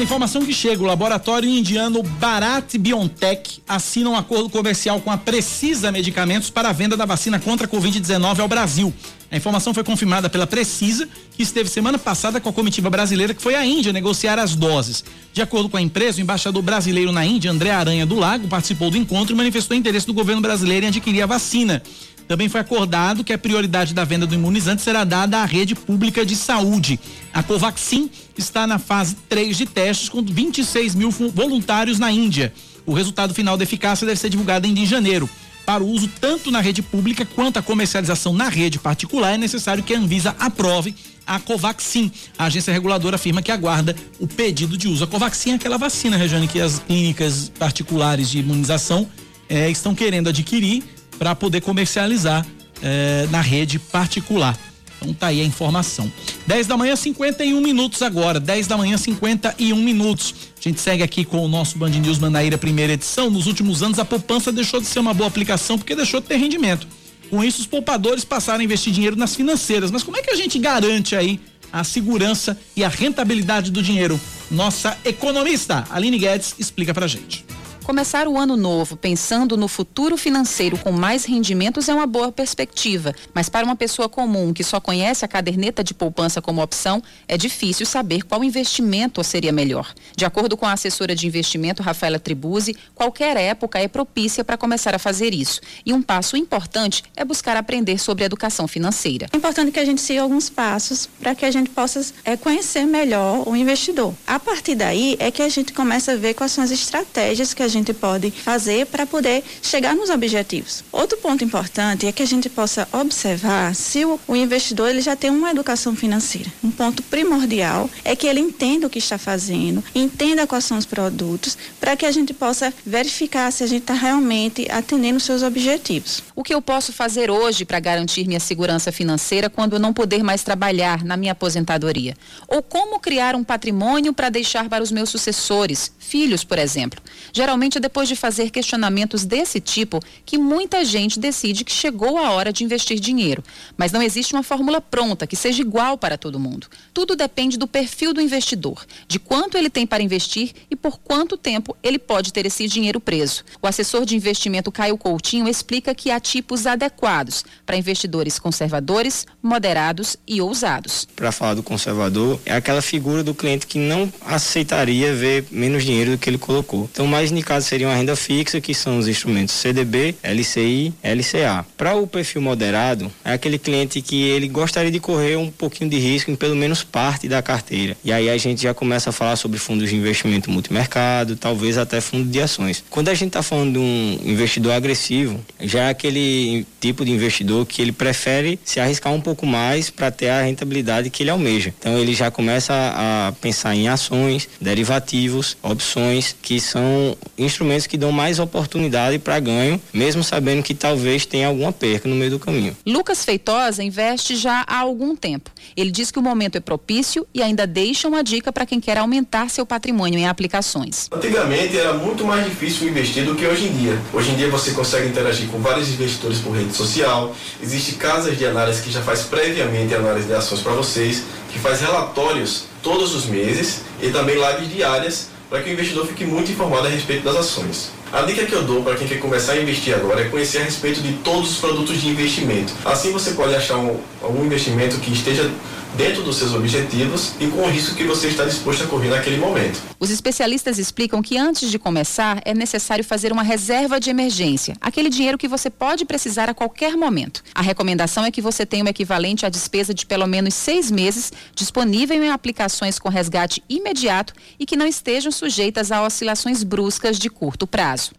Olha, 0.00 0.04
informação 0.04 0.42
que 0.46 0.54
chega: 0.54 0.82
o 0.82 0.86
laboratório 0.86 1.46
indiano 1.46 2.02
Bharat 2.02 2.78
Biotech 2.78 3.60
assina 3.68 4.08
um 4.08 4.16
acordo 4.16 4.48
comercial 4.48 4.98
com 4.98 5.10
a 5.10 5.18
Precisa 5.18 5.92
Medicamentos 5.92 6.48
para 6.48 6.70
a 6.70 6.72
venda 6.72 6.96
da 6.96 7.04
vacina 7.04 7.38
contra 7.38 7.66
a 7.66 7.70
Covid-19 7.70 8.38
ao 8.38 8.48
Brasil. 8.48 8.94
A 9.30 9.36
informação 9.36 9.74
foi 9.74 9.84
confirmada 9.84 10.30
pela 10.30 10.46
Precisa, 10.46 11.06
que 11.36 11.42
esteve 11.42 11.68
semana 11.68 11.98
passada 11.98 12.40
com 12.40 12.48
a 12.48 12.52
comitiva 12.52 12.88
brasileira 12.88 13.34
que 13.34 13.42
foi 13.42 13.54
à 13.54 13.64
Índia 13.64 13.92
negociar 13.92 14.38
as 14.38 14.56
doses. 14.56 15.04
De 15.34 15.42
acordo 15.42 15.68
com 15.68 15.76
a 15.76 15.82
empresa, 15.82 16.16
o 16.16 16.22
embaixador 16.22 16.62
brasileiro 16.62 17.12
na 17.12 17.26
Índia, 17.26 17.50
André 17.50 17.70
Aranha 17.70 18.06
do 18.06 18.14
Lago, 18.14 18.48
participou 18.48 18.90
do 18.90 18.96
encontro 18.96 19.34
e 19.34 19.36
manifestou 19.36 19.76
interesse 19.76 20.06
do 20.06 20.14
governo 20.14 20.40
brasileiro 20.40 20.86
em 20.86 20.88
adquirir 20.88 21.20
a 21.20 21.26
vacina. 21.26 21.82
Também 22.30 22.48
foi 22.48 22.60
acordado 22.60 23.24
que 23.24 23.32
a 23.32 23.38
prioridade 23.38 23.92
da 23.92 24.04
venda 24.04 24.24
do 24.24 24.36
imunizante 24.36 24.82
será 24.82 25.02
dada 25.02 25.38
à 25.38 25.44
rede 25.44 25.74
pública 25.74 26.24
de 26.24 26.36
saúde. 26.36 26.98
A 27.32 27.42
Covaxin 27.42 28.08
está 28.40 28.66
na 28.66 28.78
fase 28.78 29.16
3 29.28 29.56
de 29.56 29.66
testes 29.66 30.08
com 30.08 30.22
26 30.22 30.94
mil 30.94 31.10
voluntários 31.10 31.98
na 31.98 32.10
Índia. 32.10 32.52
O 32.84 32.92
resultado 32.92 33.34
final 33.34 33.56
da 33.56 33.64
eficácia 33.64 34.06
deve 34.06 34.18
ser 34.18 34.30
divulgado 34.30 34.66
ainda 34.66 34.80
em 34.80 34.86
janeiro. 34.86 35.28
Para 35.64 35.84
o 35.84 35.88
uso 35.88 36.08
tanto 36.20 36.50
na 36.50 36.60
rede 36.60 36.82
pública 36.82 37.24
quanto 37.24 37.58
a 37.58 37.62
comercialização 37.62 38.32
na 38.32 38.48
rede 38.48 38.78
particular, 38.78 39.34
é 39.34 39.38
necessário 39.38 39.84
que 39.84 39.94
a 39.94 39.98
Anvisa 39.98 40.34
aprove 40.38 40.94
a 41.26 41.38
Covaxin. 41.38 42.10
A 42.36 42.46
agência 42.46 42.72
reguladora 42.72 43.16
afirma 43.16 43.42
que 43.42 43.52
aguarda 43.52 43.94
o 44.18 44.26
pedido 44.26 44.76
de 44.76 44.88
uso. 44.88 45.04
A 45.04 45.06
Covaxin 45.06 45.52
é 45.52 45.54
aquela 45.54 45.78
vacina, 45.78 46.16
Regiane, 46.16 46.48
que 46.48 46.60
as 46.60 46.80
clínicas 46.80 47.52
particulares 47.58 48.28
de 48.30 48.40
imunização 48.40 49.06
eh, 49.48 49.70
estão 49.70 49.94
querendo 49.94 50.28
adquirir 50.28 50.82
para 51.18 51.34
poder 51.36 51.60
comercializar 51.60 52.44
eh, 52.82 53.28
na 53.30 53.40
rede 53.40 53.78
particular. 53.78 54.58
Então 55.00 55.14
tá 55.14 55.28
aí 55.28 55.40
a 55.40 55.44
informação. 55.44 56.12
10 56.46 56.66
da 56.66 56.76
manhã, 56.76 56.94
51 56.94 57.60
minutos 57.60 58.02
agora. 58.02 58.38
10 58.38 58.66
da 58.66 58.76
manhã, 58.76 58.98
51 58.98 59.76
minutos. 59.76 60.34
A 60.58 60.68
gente 60.68 60.80
segue 60.80 61.02
aqui 61.02 61.24
com 61.24 61.44
o 61.44 61.48
nosso 61.48 61.78
Band 61.78 61.90
News 61.90 62.18
Manaíra, 62.18 62.58
primeira 62.58 62.92
edição. 62.92 63.30
Nos 63.30 63.46
últimos 63.46 63.82
anos, 63.82 63.98
a 63.98 64.04
poupança 64.04 64.52
deixou 64.52 64.80
de 64.80 64.86
ser 64.86 64.98
uma 64.98 65.14
boa 65.14 65.28
aplicação 65.28 65.78
porque 65.78 65.96
deixou 65.96 66.20
de 66.20 66.26
ter 66.26 66.36
rendimento. 66.36 66.86
Com 67.30 67.42
isso, 67.42 67.60
os 67.60 67.66
poupadores 67.66 68.24
passaram 68.24 68.60
a 68.60 68.64
investir 68.64 68.92
dinheiro 68.92 69.16
nas 69.16 69.34
financeiras. 69.34 69.90
Mas 69.90 70.02
como 70.02 70.16
é 70.16 70.22
que 70.22 70.30
a 70.30 70.36
gente 70.36 70.58
garante 70.58 71.16
aí 71.16 71.40
a 71.72 71.82
segurança 71.84 72.58
e 72.76 72.84
a 72.84 72.88
rentabilidade 72.88 73.70
do 73.70 73.82
dinheiro? 73.82 74.20
Nossa 74.50 74.98
economista, 75.04 75.86
Aline 75.90 76.18
Guedes, 76.18 76.56
explica 76.58 76.92
pra 76.92 77.06
gente. 77.06 77.44
Começar 77.84 78.28
o 78.28 78.38
ano 78.38 78.56
novo 78.56 78.94
pensando 78.96 79.56
no 79.56 79.66
futuro 79.66 80.16
financeiro 80.16 80.78
com 80.78 80.92
mais 80.92 81.24
rendimentos 81.24 81.88
é 81.88 81.94
uma 81.94 82.06
boa 82.06 82.30
perspectiva, 82.30 83.14
mas 83.34 83.48
para 83.48 83.64
uma 83.64 83.74
pessoa 83.74 84.08
comum 84.08 84.52
que 84.52 84.62
só 84.62 84.78
conhece 84.80 85.24
a 85.24 85.28
caderneta 85.28 85.82
de 85.82 85.94
poupança 85.94 86.42
como 86.42 86.62
opção, 86.62 87.02
é 87.26 87.36
difícil 87.36 87.86
saber 87.86 88.22
qual 88.22 88.44
investimento 88.44 89.24
seria 89.24 89.50
melhor. 89.50 89.92
De 90.14 90.24
acordo 90.24 90.56
com 90.56 90.66
a 90.66 90.72
assessora 90.72 91.14
de 91.14 91.26
investimento 91.26 91.82
Rafaela 91.82 92.18
Tribuzzi, 92.18 92.76
qualquer 92.94 93.36
época 93.36 93.78
é 93.78 93.88
propícia 93.88 94.44
para 94.44 94.58
começar 94.58 94.94
a 94.94 94.98
fazer 94.98 95.34
isso. 95.34 95.60
E 95.84 95.92
um 95.92 96.02
passo 96.02 96.36
importante 96.36 97.02
é 97.16 97.24
buscar 97.24 97.56
aprender 97.56 97.98
sobre 97.98 98.24
educação 98.24 98.68
financeira. 98.68 99.26
É 99.32 99.36
importante 99.36 99.72
que 99.72 99.80
a 99.80 99.84
gente 99.84 100.02
siga 100.02 100.22
alguns 100.22 100.50
passos 100.50 101.08
para 101.18 101.34
que 101.34 101.44
a 101.44 101.50
gente 101.50 101.70
possa 101.70 102.00
é, 102.24 102.36
conhecer 102.36 102.84
melhor 102.84 103.48
o 103.48 103.56
investidor. 103.56 104.14
A 104.26 104.38
partir 104.38 104.74
daí 104.74 105.16
é 105.18 105.30
que 105.30 105.42
a 105.42 105.48
gente 105.48 105.72
começa 105.72 106.12
a 106.12 106.16
ver 106.16 106.34
quais 106.34 106.52
são 106.52 106.62
as 106.62 106.70
estratégias 106.70 107.54
que 107.54 107.62
a 107.62 107.69
gente 107.70 107.94
pode 107.94 108.30
fazer 108.30 108.86
para 108.86 109.06
poder 109.06 109.42
chegar 109.62 109.94
nos 109.94 110.10
objetivos. 110.10 110.84
Outro 110.92 111.16
ponto 111.18 111.42
importante 111.42 112.06
é 112.06 112.12
que 112.12 112.22
a 112.22 112.26
gente 112.26 112.50
possa 112.50 112.86
observar 112.92 113.74
se 113.74 114.04
o, 114.04 114.20
o 114.28 114.36
investidor 114.36 114.90
ele 114.90 115.00
já 115.00 115.16
tem 115.16 115.30
uma 115.30 115.50
educação 115.50 115.96
financeira. 115.96 116.50
Um 116.62 116.70
ponto 116.70 117.02
primordial 117.04 117.88
é 118.04 118.14
que 118.14 118.26
ele 118.26 118.40
entenda 118.40 118.86
o 118.86 118.90
que 118.90 118.98
está 118.98 119.16
fazendo, 119.16 119.82
entenda 119.94 120.46
quais 120.46 120.64
são 120.64 120.76
os 120.76 120.86
produtos, 120.86 121.56
para 121.78 121.96
que 121.96 122.04
a 122.04 122.10
gente 122.10 122.34
possa 122.34 122.72
verificar 122.84 123.50
se 123.52 123.62
a 123.62 123.66
gente 123.66 123.82
está 123.82 123.94
realmente 123.94 124.66
atendendo 124.70 125.18
os 125.18 125.24
seus 125.24 125.42
objetivos. 125.42 126.22
O 126.34 126.42
que 126.42 126.54
eu 126.54 126.60
posso 126.60 126.92
fazer 126.92 127.30
hoje 127.30 127.64
para 127.64 127.78
garantir 127.78 128.26
minha 128.26 128.40
segurança 128.40 128.90
financeira 128.90 129.48
quando 129.48 129.74
eu 129.74 129.78
não 129.78 129.92
puder 129.92 130.22
mais 130.22 130.42
trabalhar 130.42 131.04
na 131.04 131.16
minha 131.16 131.32
aposentadoria? 131.32 132.16
Ou 132.48 132.62
como 132.62 132.98
criar 132.98 133.36
um 133.36 133.44
patrimônio 133.44 134.12
para 134.12 134.28
deixar 134.28 134.68
para 134.68 134.82
os 134.82 134.90
meus 134.90 135.10
sucessores, 135.10 135.92
filhos, 135.98 136.42
por 136.42 136.58
exemplo? 136.58 137.00
Geralmente 137.32 137.59
é 137.76 137.80
depois 137.80 138.08
de 138.08 138.16
fazer 138.16 138.50
questionamentos 138.50 139.24
desse 139.24 139.60
tipo 139.60 140.00
que 140.24 140.38
muita 140.38 140.84
gente 140.84 141.18
decide 141.18 141.64
que 141.64 141.72
chegou 141.72 142.18
a 142.18 142.30
hora 142.30 142.52
de 142.52 142.64
investir 142.64 142.98
dinheiro. 142.98 143.44
Mas 143.76 143.92
não 143.92 144.02
existe 144.02 144.34
uma 144.34 144.42
fórmula 144.42 144.80
pronta 144.80 145.26
que 145.26 145.36
seja 145.36 145.60
igual 145.60 145.98
para 145.98 146.16
todo 146.16 146.40
mundo. 146.40 146.66
Tudo 146.92 147.14
depende 147.14 147.58
do 147.58 147.66
perfil 147.66 148.14
do 148.14 148.20
investidor, 148.20 148.84
de 149.06 149.18
quanto 149.18 149.56
ele 149.56 149.68
tem 149.68 149.86
para 149.86 150.02
investir 150.02 150.52
e 150.70 150.76
por 150.76 150.98
quanto 150.98 151.36
tempo 151.36 151.76
ele 151.82 151.98
pode 151.98 152.32
ter 152.32 152.46
esse 152.46 152.66
dinheiro 152.66 153.00
preso. 153.00 153.44
O 153.60 153.66
assessor 153.66 154.04
de 154.04 154.16
investimento 154.16 154.72
Caio 154.72 154.96
Coutinho 154.96 155.48
explica 155.48 155.94
que 155.94 156.10
há 156.10 156.18
tipos 156.18 156.66
adequados 156.66 157.44
para 157.66 157.76
investidores 157.76 158.38
conservadores, 158.38 159.26
moderados 159.42 160.16
e 160.26 160.40
ousados. 160.40 161.06
Para 161.14 161.32
falar 161.32 161.54
do 161.54 161.62
conservador, 161.62 162.40
é 162.44 162.54
aquela 162.54 162.82
figura 162.82 163.22
do 163.22 163.34
cliente 163.34 163.66
que 163.66 163.78
não 163.78 164.12
aceitaria 164.24 165.14
ver 165.14 165.44
menos 165.50 165.84
dinheiro 165.84 166.12
do 166.12 166.18
que 166.18 166.28
ele 166.28 166.38
colocou. 166.38 166.88
Então, 166.92 167.06
mais 167.06 167.30
indicado 167.50 167.64
seria 167.64 167.88
uma 167.88 167.96
renda 167.96 168.14
fixa, 168.14 168.60
que 168.60 168.72
são 168.72 168.98
os 168.98 169.08
instrumentos 169.08 169.54
CDB, 169.54 170.14
LCI, 170.22 170.94
LCA. 171.02 171.66
Para 171.76 171.96
o 171.96 172.06
perfil 172.06 172.40
moderado, 172.40 173.10
é 173.24 173.32
aquele 173.32 173.58
cliente 173.58 174.00
que 174.00 174.22
ele 174.22 174.48
gostaria 174.48 174.90
de 174.90 175.00
correr 175.00 175.36
um 175.36 175.50
pouquinho 175.50 175.90
de 175.90 175.98
risco 175.98 176.30
em 176.30 176.36
pelo 176.36 176.54
menos 176.54 176.84
parte 176.84 177.28
da 177.28 177.42
carteira. 177.42 177.96
E 178.04 178.12
aí 178.12 178.30
a 178.30 178.36
gente 178.36 178.62
já 178.62 178.72
começa 178.72 179.10
a 179.10 179.12
falar 179.12 179.36
sobre 179.36 179.58
fundos 179.58 179.90
de 179.90 179.96
investimento 179.96 180.50
multimercado, 180.50 181.34
talvez 181.34 181.76
até 181.76 182.00
fundo 182.00 182.28
de 182.30 182.40
ações. 182.40 182.84
Quando 182.88 183.08
a 183.08 183.14
gente 183.14 183.28
está 183.28 183.42
falando 183.42 183.72
de 183.72 183.78
um 183.78 184.20
investidor 184.24 184.72
agressivo, 184.72 185.40
já 185.60 185.84
é 185.84 185.90
aquele 185.90 186.66
tipo 186.80 187.04
de 187.04 187.10
investidor 187.10 187.66
que 187.66 187.82
ele 187.82 187.92
prefere 187.92 188.60
se 188.64 188.78
arriscar 188.78 189.12
um 189.12 189.20
pouco 189.20 189.44
mais 189.44 189.90
para 189.90 190.10
ter 190.10 190.28
a 190.28 190.42
rentabilidade 190.42 191.10
que 191.10 191.22
ele 191.22 191.30
almeja. 191.30 191.74
Então 191.78 191.98
ele 191.98 192.14
já 192.14 192.30
começa 192.30 192.72
a 192.72 193.32
pensar 193.40 193.74
em 193.74 193.88
ações, 193.88 194.48
derivativos, 194.60 195.56
opções, 195.62 196.34
que 196.40 196.60
são 196.60 197.16
instrumentos 197.44 197.86
que 197.86 197.96
dão 197.96 198.12
mais 198.12 198.38
oportunidade 198.38 199.18
para 199.18 199.40
ganho, 199.40 199.80
mesmo 199.92 200.22
sabendo 200.22 200.62
que 200.62 200.74
talvez 200.74 201.24
tenha 201.26 201.48
alguma 201.48 201.72
perca 201.72 202.08
no 202.08 202.14
meio 202.14 202.32
do 202.32 202.38
caminho. 202.38 202.76
Lucas 202.86 203.24
Feitosa 203.24 203.82
investe 203.82 204.36
já 204.36 204.64
há 204.66 204.78
algum 204.78 205.16
tempo. 205.16 205.50
Ele 205.76 205.90
diz 205.90 206.10
que 206.10 206.18
o 206.18 206.22
momento 206.22 206.56
é 206.56 206.60
propício 206.60 207.26
e 207.34 207.42
ainda 207.42 207.66
deixa 207.66 208.08
uma 208.08 208.22
dica 208.22 208.52
para 208.52 208.66
quem 208.66 208.80
quer 208.80 208.98
aumentar 208.98 209.48
seu 209.50 209.64
patrimônio 209.64 210.18
em 210.18 210.26
aplicações. 210.26 211.08
Antigamente 211.12 211.76
era 211.76 211.94
muito 211.94 212.24
mais 212.24 212.44
difícil 212.44 212.88
investir 212.88 213.24
do 213.24 213.34
que 213.34 213.46
hoje 213.46 213.66
em 213.66 213.72
dia. 213.72 213.98
Hoje 214.12 214.30
em 214.30 214.36
dia 214.36 214.48
você 214.48 214.72
consegue 214.72 215.08
interagir 215.08 215.48
com 215.48 215.58
vários 215.58 215.88
investidores 215.88 216.38
por 216.38 216.52
rede 216.52 216.74
social. 216.74 217.34
Existem 217.62 217.94
casas 217.94 218.36
de 218.36 218.46
análise 218.46 218.82
que 218.82 218.90
já 218.90 219.02
faz 219.02 219.22
previamente 219.22 219.94
análise 219.94 220.26
de 220.26 220.34
ações 220.34 220.60
para 220.60 220.72
vocês, 220.72 221.24
que 221.52 221.58
faz 221.58 221.80
relatórios 221.80 222.64
todos 222.82 223.14
os 223.14 223.26
meses 223.26 223.82
e 224.02 224.10
também 224.10 224.36
lives 224.36 224.72
diárias 224.72 225.28
para 225.50 225.60
que 225.62 225.68
o 225.68 225.72
investidor 225.72 226.06
fique 226.06 226.24
muito 226.24 226.52
informado 226.52 226.86
a 226.86 226.90
respeito 226.90 227.24
das 227.24 227.36
ações. 227.36 227.90
A 228.12 228.22
dica 228.22 228.46
que 228.46 228.52
eu 228.52 228.62
dou 228.62 228.82
para 228.82 228.94
quem 228.94 229.06
quer 229.06 229.18
começar 229.18 229.52
a 229.52 229.60
investir 229.60 229.92
agora 229.94 230.22
é 230.22 230.28
conhecer 230.28 230.58
a 230.58 230.64
respeito 230.64 231.02
de 231.02 231.12
todos 231.14 231.50
os 231.50 231.56
produtos 231.58 232.00
de 232.00 232.08
investimento. 232.08 232.72
Assim 232.84 233.12
você 233.12 233.32
pode 233.32 233.54
achar 233.54 233.76
um, 233.76 233.98
algum 234.22 234.44
investimento 234.44 234.98
que 234.98 235.12
esteja 235.12 235.50
dentro 235.96 236.22
dos 236.22 236.36
seus 236.36 236.54
objetivos 236.54 237.32
e 237.40 237.46
com 237.46 237.62
o 237.62 237.70
risco 237.70 237.94
que 237.94 238.04
você 238.04 238.28
está 238.28 238.44
disposto 238.44 238.84
a 238.84 238.86
correr 238.86 239.08
naquele 239.08 239.36
momento. 239.36 239.80
Os 239.98 240.10
especialistas 240.10 240.78
explicam 240.78 241.22
que 241.22 241.36
antes 241.36 241.70
de 241.70 241.78
começar 241.78 242.40
é 242.44 242.54
necessário 242.54 243.04
fazer 243.04 243.32
uma 243.32 243.42
reserva 243.42 243.98
de 243.98 244.10
emergência, 244.10 244.76
aquele 244.80 245.08
dinheiro 245.08 245.38
que 245.38 245.48
você 245.48 245.70
pode 245.70 246.04
precisar 246.04 246.48
a 246.48 246.54
qualquer 246.54 246.96
momento. 246.96 247.42
A 247.54 247.62
recomendação 247.62 248.24
é 248.24 248.30
que 248.30 248.40
você 248.40 248.64
tenha 248.64 248.84
o 248.84 248.88
equivalente 248.88 249.46
à 249.46 249.48
despesa 249.48 249.92
de 249.92 250.06
pelo 250.06 250.26
menos 250.26 250.54
seis 250.54 250.90
meses 250.90 251.32
disponível 251.54 252.22
em 252.22 252.30
aplicações 252.30 252.98
com 252.98 253.08
resgate 253.08 253.62
imediato 253.68 254.34
e 254.58 254.66
que 254.66 254.76
não 254.76 254.86
estejam 254.86 255.32
sujeitas 255.32 255.90
a 255.92 256.02
oscilações 256.02 256.62
bruscas 256.62 257.18
de 257.18 257.28
curto 257.28 257.66
prazo. 257.66 258.12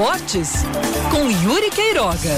Esportes 0.00 0.52
com 1.10 1.30
Yuri 1.30 1.70
Queiroga. 1.70 2.30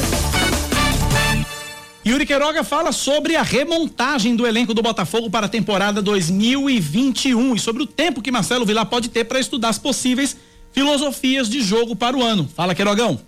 Yuri 2.05 2.27
Queiroga 2.27 2.65
fala 2.65 2.91
sobre 2.91 3.37
a 3.37 3.43
remontagem 3.43 4.35
do 4.35 4.45
elenco 4.45 4.75
do 4.75 4.83
Botafogo 4.83 5.31
para 5.31 5.47
a 5.47 5.49
temporada 5.49 6.03
2021 6.03 7.55
e 7.55 7.61
sobre 7.61 7.85
o 7.85 7.87
tempo 7.87 8.21
que 8.21 8.33
Marcelo 8.33 8.67
Vilar 8.67 8.87
pode 8.87 9.11
ter 9.11 9.27
para 9.27 9.39
estudar 9.39 9.69
as 9.69 9.79
possíveis 9.79 10.37
filosofias 10.73 11.49
de 11.49 11.63
jogo 11.63 11.95
para 11.95 12.17
o 12.17 12.23
ano. 12.25 12.51
Fala, 12.53 12.75
Queirogão. 12.75 13.21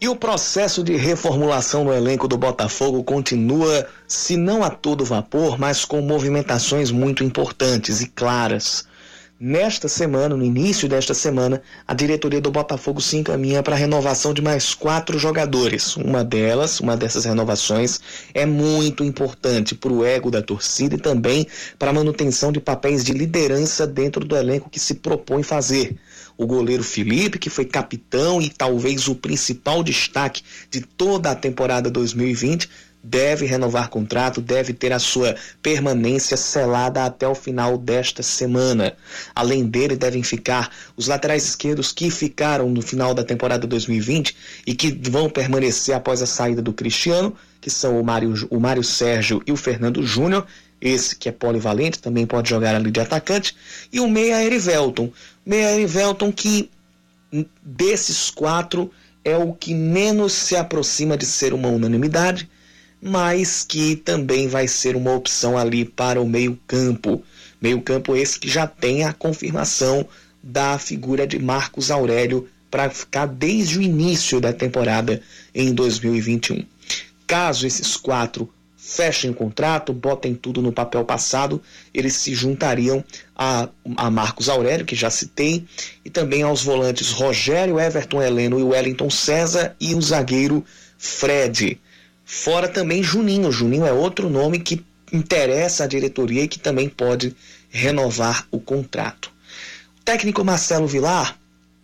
E 0.00 0.08
o 0.08 0.16
processo 0.16 0.82
de 0.82 0.96
reformulação 0.96 1.84
no 1.84 1.92
elenco 1.92 2.26
do 2.26 2.38
Botafogo 2.38 3.04
continua, 3.04 3.86
se 4.06 4.38
não 4.38 4.64
a 4.64 4.70
todo 4.70 5.04
vapor, 5.04 5.58
mas 5.58 5.84
com 5.84 6.00
movimentações 6.00 6.90
muito 6.90 7.22
importantes 7.22 8.00
e 8.00 8.08
claras. 8.08 8.87
Nesta 9.40 9.86
semana, 9.86 10.36
no 10.36 10.44
início 10.44 10.88
desta 10.88 11.14
semana, 11.14 11.62
a 11.86 11.94
diretoria 11.94 12.40
do 12.40 12.50
Botafogo 12.50 13.00
se 13.00 13.16
encaminha 13.16 13.62
para 13.62 13.76
a 13.76 13.78
renovação 13.78 14.34
de 14.34 14.42
mais 14.42 14.74
quatro 14.74 15.16
jogadores. 15.16 15.96
Uma 15.96 16.24
delas, 16.24 16.80
uma 16.80 16.96
dessas 16.96 17.24
renovações, 17.24 18.00
é 18.34 18.44
muito 18.44 19.04
importante 19.04 19.76
para 19.76 19.92
o 19.92 20.04
ego 20.04 20.28
da 20.28 20.42
torcida 20.42 20.96
e 20.96 20.98
também 20.98 21.46
para 21.78 21.90
a 21.90 21.94
manutenção 21.94 22.50
de 22.50 22.58
papéis 22.58 23.04
de 23.04 23.12
liderança 23.12 23.86
dentro 23.86 24.24
do 24.24 24.36
elenco 24.36 24.68
que 24.68 24.80
se 24.80 24.94
propõe 24.94 25.44
fazer. 25.44 25.96
O 26.36 26.44
goleiro 26.44 26.82
Felipe, 26.82 27.38
que 27.38 27.48
foi 27.48 27.64
capitão 27.64 28.42
e 28.42 28.50
talvez 28.50 29.06
o 29.06 29.14
principal 29.14 29.84
destaque 29.84 30.42
de 30.68 30.80
toda 30.80 31.30
a 31.30 31.36
temporada 31.36 31.88
2020, 31.88 32.68
deve 33.02 33.46
renovar 33.46 33.88
contrato, 33.88 34.40
deve 34.40 34.72
ter 34.72 34.92
a 34.92 34.98
sua 34.98 35.36
permanência 35.62 36.36
selada 36.36 37.04
até 37.04 37.26
o 37.26 37.34
final 37.34 37.78
desta 37.78 38.22
semana. 38.22 38.96
Além 39.34 39.64
dele, 39.64 39.96
devem 39.96 40.22
ficar 40.22 40.70
os 40.96 41.06
laterais 41.06 41.44
esquerdos 41.44 41.92
que 41.92 42.10
ficaram 42.10 42.68
no 42.68 42.82
final 42.82 43.14
da 43.14 43.24
temporada 43.24 43.66
2020 43.66 44.36
e 44.66 44.74
que 44.74 44.90
vão 45.10 45.30
permanecer 45.30 45.94
após 45.94 46.22
a 46.22 46.26
saída 46.26 46.60
do 46.60 46.72
Cristiano, 46.72 47.34
que 47.60 47.70
são 47.70 48.00
o 48.00 48.04
Mário, 48.04 48.34
o 48.50 48.58
Mário 48.58 48.84
Sérgio 48.84 49.42
e 49.46 49.52
o 49.52 49.56
Fernando 49.56 50.02
Júnior. 50.02 50.46
Esse 50.80 51.16
que 51.16 51.28
é 51.28 51.32
polivalente, 51.32 51.98
também 51.98 52.24
pode 52.24 52.50
jogar 52.50 52.74
ali 52.74 52.90
de 52.90 53.00
atacante. 53.00 53.56
E 53.92 53.98
o 53.98 54.08
meia 54.08 54.44
Erivelton. 54.44 55.10
Meia 55.44 55.74
Erivelton 55.74 56.30
que 56.30 56.70
desses 57.62 58.30
quatro 58.30 58.90
é 59.24 59.36
o 59.36 59.52
que 59.52 59.74
menos 59.74 60.32
se 60.32 60.56
aproxima 60.56 61.16
de 61.16 61.26
ser 61.26 61.52
uma 61.52 61.68
unanimidade 61.68 62.48
mas 63.00 63.64
que 63.64 63.96
também 63.96 64.48
vai 64.48 64.66
ser 64.66 64.96
uma 64.96 65.14
opção 65.14 65.56
ali 65.56 65.84
para 65.84 66.20
o 66.20 66.28
meio-campo. 66.28 67.22
Meio-campo 67.60 68.16
esse 68.16 68.38
que 68.38 68.48
já 68.48 68.66
tem 68.66 69.04
a 69.04 69.12
confirmação 69.12 70.06
da 70.42 70.78
figura 70.78 71.26
de 71.26 71.38
Marcos 71.38 71.90
Aurélio 71.90 72.48
para 72.70 72.90
ficar 72.90 73.26
desde 73.26 73.78
o 73.78 73.82
início 73.82 74.40
da 74.40 74.52
temporada 74.52 75.22
em 75.54 75.72
2021. 75.72 76.64
Caso 77.26 77.66
esses 77.66 77.96
quatro 77.96 78.48
fechem 78.76 79.30
o 79.30 79.34
contrato, 79.34 79.92
botem 79.92 80.34
tudo 80.34 80.62
no 80.62 80.72
papel 80.72 81.04
passado, 81.04 81.60
eles 81.92 82.14
se 82.14 82.34
juntariam 82.34 83.04
a, 83.36 83.68
a 83.96 84.10
Marcos 84.10 84.48
Aurélio, 84.48 84.86
que 84.86 84.94
já 84.94 85.10
citei, 85.10 85.66
e 86.04 86.08
também 86.08 86.42
aos 86.42 86.62
volantes 86.62 87.10
Rogério, 87.10 87.78
Everton 87.78 88.22
Heleno 88.22 88.58
e 88.58 88.62
Wellington 88.62 89.10
César 89.10 89.76
e 89.78 89.94
o 89.94 90.00
zagueiro 90.00 90.64
Fred. 90.96 91.78
Fora 92.30 92.68
também 92.68 93.02
Juninho. 93.02 93.50
Juninho 93.50 93.86
é 93.86 93.92
outro 93.92 94.28
nome 94.28 94.58
que 94.58 94.84
interessa 95.10 95.84
à 95.84 95.86
diretoria 95.86 96.42
e 96.42 96.48
que 96.48 96.58
também 96.58 96.86
pode 96.86 97.34
renovar 97.70 98.46
o 98.50 98.60
contrato. 98.60 99.32
O 99.98 100.04
técnico 100.04 100.44
Marcelo 100.44 100.86
Vilar 100.86 101.38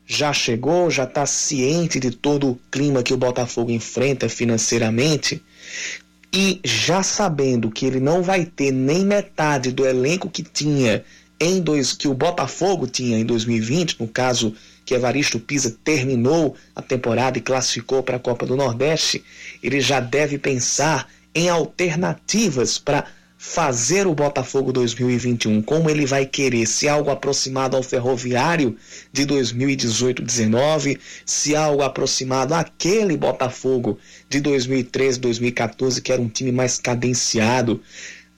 já 0.07 0.35
chegou, 0.35 0.91
já 0.91 1.05
está 1.05 1.25
ciente 1.25 1.99
de 1.99 2.11
todo 2.11 2.51
o 2.51 2.61
clima 2.71 3.03
que 3.03 3.15
o 3.15 3.17
Botafogo 3.17 3.71
enfrenta 3.71 4.29
financeiramente 4.29 5.43
e 6.31 6.61
já 6.63 7.03
sabendo 7.03 7.71
que 7.71 7.87
ele 7.87 7.99
não 7.99 8.23
vai 8.23 8.45
ter 8.45 8.71
nem 8.71 9.03
metade 9.03 9.73
do 9.73 9.87
elenco 9.87 10.29
que 10.29 10.43
tinha 10.43 11.03
em 11.41 11.59
dois 11.59 11.95
que 11.95 12.07
o 12.07 12.13
Botafogo 12.13 12.87
tinha 12.87 13.19
em 13.19 13.25
2020, 13.25 13.99
no 13.99 14.07
caso 14.07 14.55
que 14.85 14.95
Evaristo 14.95 15.41
Pisa 15.41 15.77
terminou 15.83 16.57
a 16.75 16.83
temporada 16.83 17.39
e 17.39 17.43
classificou 17.43 18.03
para 18.03 18.17
a 18.17 18.21
Copa 18.21 18.45
do 18.47 18.57
Nordeste, 18.57 19.25
ele 19.63 19.81
já 19.81 20.01
deve 20.01 20.39
pensar 20.39 21.09
em 21.35 21.49
alternativas 21.49 22.79
para 22.79 23.07
fazer 23.47 24.07
o 24.07 24.15
Botafogo 24.15 24.73
2021, 24.73 25.61
como 25.61 25.91
ele 25.91 26.07
vai 26.07 26.25
querer, 26.25 26.67
se 26.67 26.89
algo 26.89 27.11
aproximado 27.11 27.77
ao 27.77 27.83
Ferroviário 27.83 28.75
de 29.13 29.27
2018-19, 29.27 30.99
se 31.27 31.55
algo 31.55 31.83
aproximado 31.83 32.55
àquele 32.55 33.19
Botafogo 33.19 33.99
de 34.31 34.41
2013-2014, 34.41 36.01
que 36.01 36.11
era 36.11 36.23
um 36.23 36.29
time 36.29 36.53
mais 36.53 36.79
cadenciado. 36.79 37.83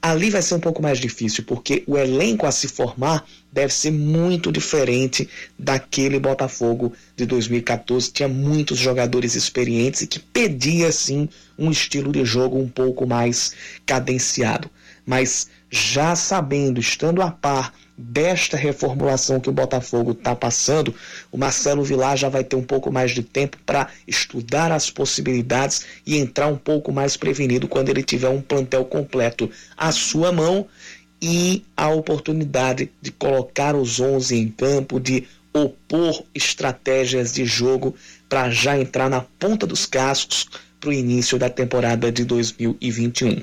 Ali 0.02 0.28
vai 0.28 0.42
ser 0.42 0.56
um 0.56 0.60
pouco 0.60 0.82
mais 0.82 0.98
difícil, 0.98 1.44
porque 1.44 1.84
o 1.86 1.96
elenco 1.96 2.44
a 2.44 2.50
se 2.50 2.66
formar 2.66 3.24
deve 3.56 3.72
ser 3.72 3.90
muito 3.90 4.52
diferente 4.52 5.26
daquele 5.58 6.20
Botafogo 6.20 6.92
de 7.16 7.24
2014. 7.24 8.12
Tinha 8.12 8.28
muitos 8.28 8.78
jogadores 8.78 9.34
experientes 9.34 10.02
e 10.02 10.06
que 10.06 10.18
pedia, 10.18 10.92
sim, 10.92 11.26
um 11.58 11.70
estilo 11.70 12.12
de 12.12 12.22
jogo 12.22 12.58
um 12.58 12.68
pouco 12.68 13.06
mais 13.06 13.54
cadenciado 13.86 14.70
mas 15.06 15.48
já 15.70 16.16
sabendo, 16.16 16.80
estando 16.80 17.22
a 17.22 17.30
par 17.30 17.72
desta 17.96 18.56
reformulação 18.56 19.40
que 19.40 19.48
o 19.48 19.52
Botafogo 19.52 20.10
está 20.10 20.34
passando, 20.34 20.94
o 21.32 21.38
Marcelo 21.38 21.82
Vilar 21.82 22.16
já 22.16 22.28
vai 22.28 22.44
ter 22.44 22.56
um 22.56 22.62
pouco 22.62 22.92
mais 22.92 23.12
de 23.12 23.22
tempo 23.22 23.56
para 23.64 23.88
estudar 24.06 24.70
as 24.70 24.90
possibilidades 24.90 25.86
e 26.04 26.18
entrar 26.18 26.48
um 26.48 26.58
pouco 26.58 26.92
mais 26.92 27.16
prevenido 27.16 27.68
quando 27.68 27.88
ele 27.88 28.02
tiver 28.02 28.28
um 28.28 28.42
plantel 28.42 28.84
completo 28.84 29.50
à 29.76 29.92
sua 29.92 30.30
mão 30.30 30.66
e 31.20 31.64
a 31.76 31.88
oportunidade 31.88 32.90
de 33.00 33.10
colocar 33.10 33.74
os 33.74 34.00
11 34.00 34.36
em 34.36 34.48
campo, 34.48 35.00
de 35.00 35.26
opor 35.52 36.24
estratégias 36.34 37.32
de 37.32 37.44
jogo 37.44 37.94
para 38.28 38.50
já 38.50 38.78
entrar 38.78 39.08
na 39.08 39.22
ponta 39.22 39.66
dos 39.66 39.86
cascos 39.86 40.46
para 40.78 40.90
o 40.90 40.92
início 40.92 41.38
da 41.38 41.48
temporada 41.48 42.12
de 42.12 42.24
2021. 42.24 43.42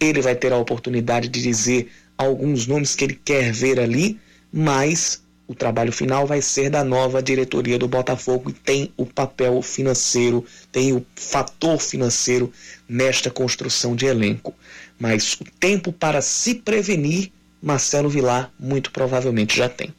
Ele 0.00 0.20
vai 0.20 0.34
ter 0.34 0.52
a 0.52 0.58
oportunidade 0.58 1.28
de 1.28 1.40
dizer 1.40 1.90
alguns 2.18 2.66
nomes 2.66 2.96
que 2.96 3.04
ele 3.04 3.20
quer 3.24 3.52
ver 3.52 3.78
ali, 3.78 4.18
mas 4.52 5.22
o 5.46 5.54
trabalho 5.54 5.92
final 5.92 6.26
vai 6.26 6.40
ser 6.40 6.70
da 6.70 6.82
nova 6.82 7.22
diretoria 7.22 7.78
do 7.78 7.86
Botafogo 7.88 8.50
e 8.50 8.52
tem 8.52 8.92
o 8.96 9.04
papel 9.04 9.60
financeiro, 9.60 10.44
tem 10.70 10.92
o 10.92 11.04
fator 11.14 11.78
financeiro 11.78 12.52
nesta 12.88 13.30
construção 13.30 13.94
de 13.94 14.06
elenco. 14.06 14.54
Mas 15.02 15.34
o 15.34 15.44
tempo 15.58 15.92
para 15.92 16.22
se 16.22 16.54
prevenir, 16.54 17.32
Marcelo 17.60 18.08
Vilar 18.08 18.52
muito 18.56 18.92
provavelmente 18.92 19.56
já 19.56 19.68
tem. 19.68 19.92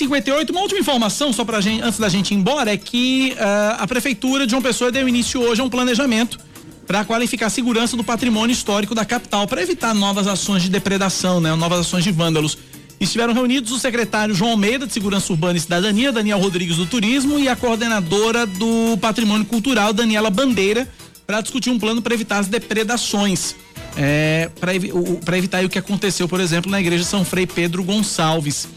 58 0.00 0.50
uma 0.50 0.62
última 0.62 0.80
informação 0.80 1.30
só 1.30 1.44
pra 1.44 1.60
gente, 1.60 1.82
antes 1.82 1.98
da 1.98 2.08
gente 2.08 2.32
ir 2.32 2.36
embora, 2.36 2.72
é 2.72 2.76
que 2.76 3.34
uh, 3.34 3.82
a 3.82 3.86
Prefeitura 3.86 4.46
de 4.46 4.52
João 4.52 4.62
Pessoa 4.62 4.90
deu 4.90 5.06
início 5.06 5.40
hoje 5.42 5.60
a 5.60 5.64
um 5.64 5.68
planejamento 5.68 6.38
para 6.86 7.04
qualificar 7.04 7.46
a 7.46 7.50
segurança 7.50 7.98
do 7.98 8.02
patrimônio 8.02 8.52
histórico 8.52 8.94
da 8.94 9.04
capital, 9.04 9.46
para 9.46 9.62
evitar 9.62 9.94
novas 9.94 10.26
ações 10.26 10.62
de 10.62 10.70
depredação, 10.70 11.38
né, 11.38 11.54
novas 11.54 11.80
ações 11.80 12.02
de 12.02 12.10
vândalos. 12.10 12.56
Estiveram 13.00 13.32
reunidos 13.32 13.72
o 13.72 13.78
secretário 13.78 14.34
João 14.34 14.50
Almeida, 14.50 14.86
de 14.86 14.92
Segurança 14.92 15.32
Urbana 15.32 15.56
e 15.56 15.60
Cidadania, 15.60 16.12
Daniel 16.12 16.38
Rodrigues 16.38 16.76
do 16.76 16.84
Turismo, 16.84 17.38
e 17.38 17.48
a 17.48 17.56
coordenadora 17.56 18.44
do 18.44 18.98
Patrimônio 19.00 19.46
Cultural, 19.46 19.94
Daniela 19.94 20.28
Bandeira, 20.28 20.86
para 21.26 21.40
discutir 21.40 21.70
um 21.70 21.78
plano 21.78 22.02
para 22.02 22.12
evitar 22.12 22.38
as 22.38 22.46
depredações. 22.46 23.56
É, 23.96 24.50
para 25.24 25.38
evitar 25.38 25.64
o 25.64 25.68
que 25.70 25.78
aconteceu, 25.78 26.28
por 26.28 26.40
exemplo, 26.40 26.70
na 26.70 26.78
igreja 26.78 27.02
São 27.02 27.24
Frei 27.24 27.46
Pedro 27.46 27.82
Gonçalves. 27.82 28.68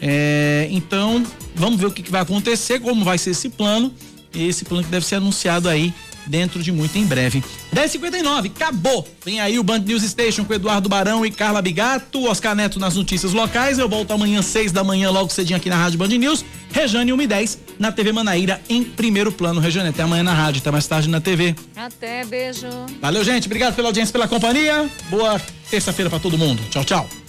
É, 0.00 0.68
então, 0.70 1.26
vamos 1.54 1.80
ver 1.80 1.86
o 1.86 1.90
que, 1.90 2.04
que, 2.04 2.10
vai 2.10 2.22
acontecer, 2.22 2.78
como 2.78 3.04
vai 3.04 3.18
ser 3.18 3.30
esse 3.30 3.48
plano. 3.48 3.92
Esse 4.32 4.64
plano 4.64 4.84
que 4.84 4.90
deve 4.90 5.04
ser 5.04 5.16
anunciado 5.16 5.68
aí 5.68 5.92
dentro 6.26 6.62
de 6.62 6.72
muito 6.72 6.96
em 6.96 7.04
breve. 7.04 7.42
10h59, 7.74 8.46
acabou! 8.46 9.06
Vem 9.24 9.40
aí 9.40 9.58
o 9.58 9.62
Band 9.62 9.80
News 9.80 10.02
Station 10.02 10.44
com 10.44 10.54
Eduardo 10.54 10.88
Barão 10.88 11.24
e 11.24 11.30
Carla 11.30 11.62
Bigato, 11.62 12.24
Oscar 12.24 12.54
Neto 12.54 12.78
nas 12.78 12.94
notícias 12.94 13.32
locais. 13.32 13.78
Eu 13.78 13.88
volto 13.88 14.12
amanhã, 14.12 14.42
6 14.42 14.72
da 14.72 14.82
manhã, 14.82 15.10
logo 15.10 15.30
cedinho 15.30 15.56
aqui 15.56 15.68
na 15.68 15.76
Rádio 15.76 15.98
Band 15.98 16.08
News. 16.08 16.44
Rejane 16.72 17.12
1 17.12 17.22
e 17.22 17.26
10 17.26 17.58
na 17.78 17.92
TV 17.92 18.12
Manaíra, 18.12 18.60
em 18.68 18.82
primeiro 18.82 19.30
plano. 19.30 19.60
Rejane, 19.60 19.90
até 19.90 20.02
amanhã 20.02 20.22
na 20.22 20.34
rádio, 20.34 20.60
até 20.60 20.70
mais 20.70 20.86
tarde 20.86 21.08
na 21.08 21.20
TV. 21.20 21.54
Até, 21.76 22.24
beijo. 22.24 22.68
Valeu, 23.00 23.22
gente. 23.24 23.46
Obrigado 23.46 23.74
pela 23.74 23.88
audiência, 23.88 24.12
pela 24.12 24.26
companhia. 24.26 24.88
Boa 25.10 25.40
terça-feira 25.70 26.08
para 26.08 26.18
todo 26.18 26.38
mundo. 26.38 26.62
Tchau, 26.70 26.84
tchau. 26.84 27.21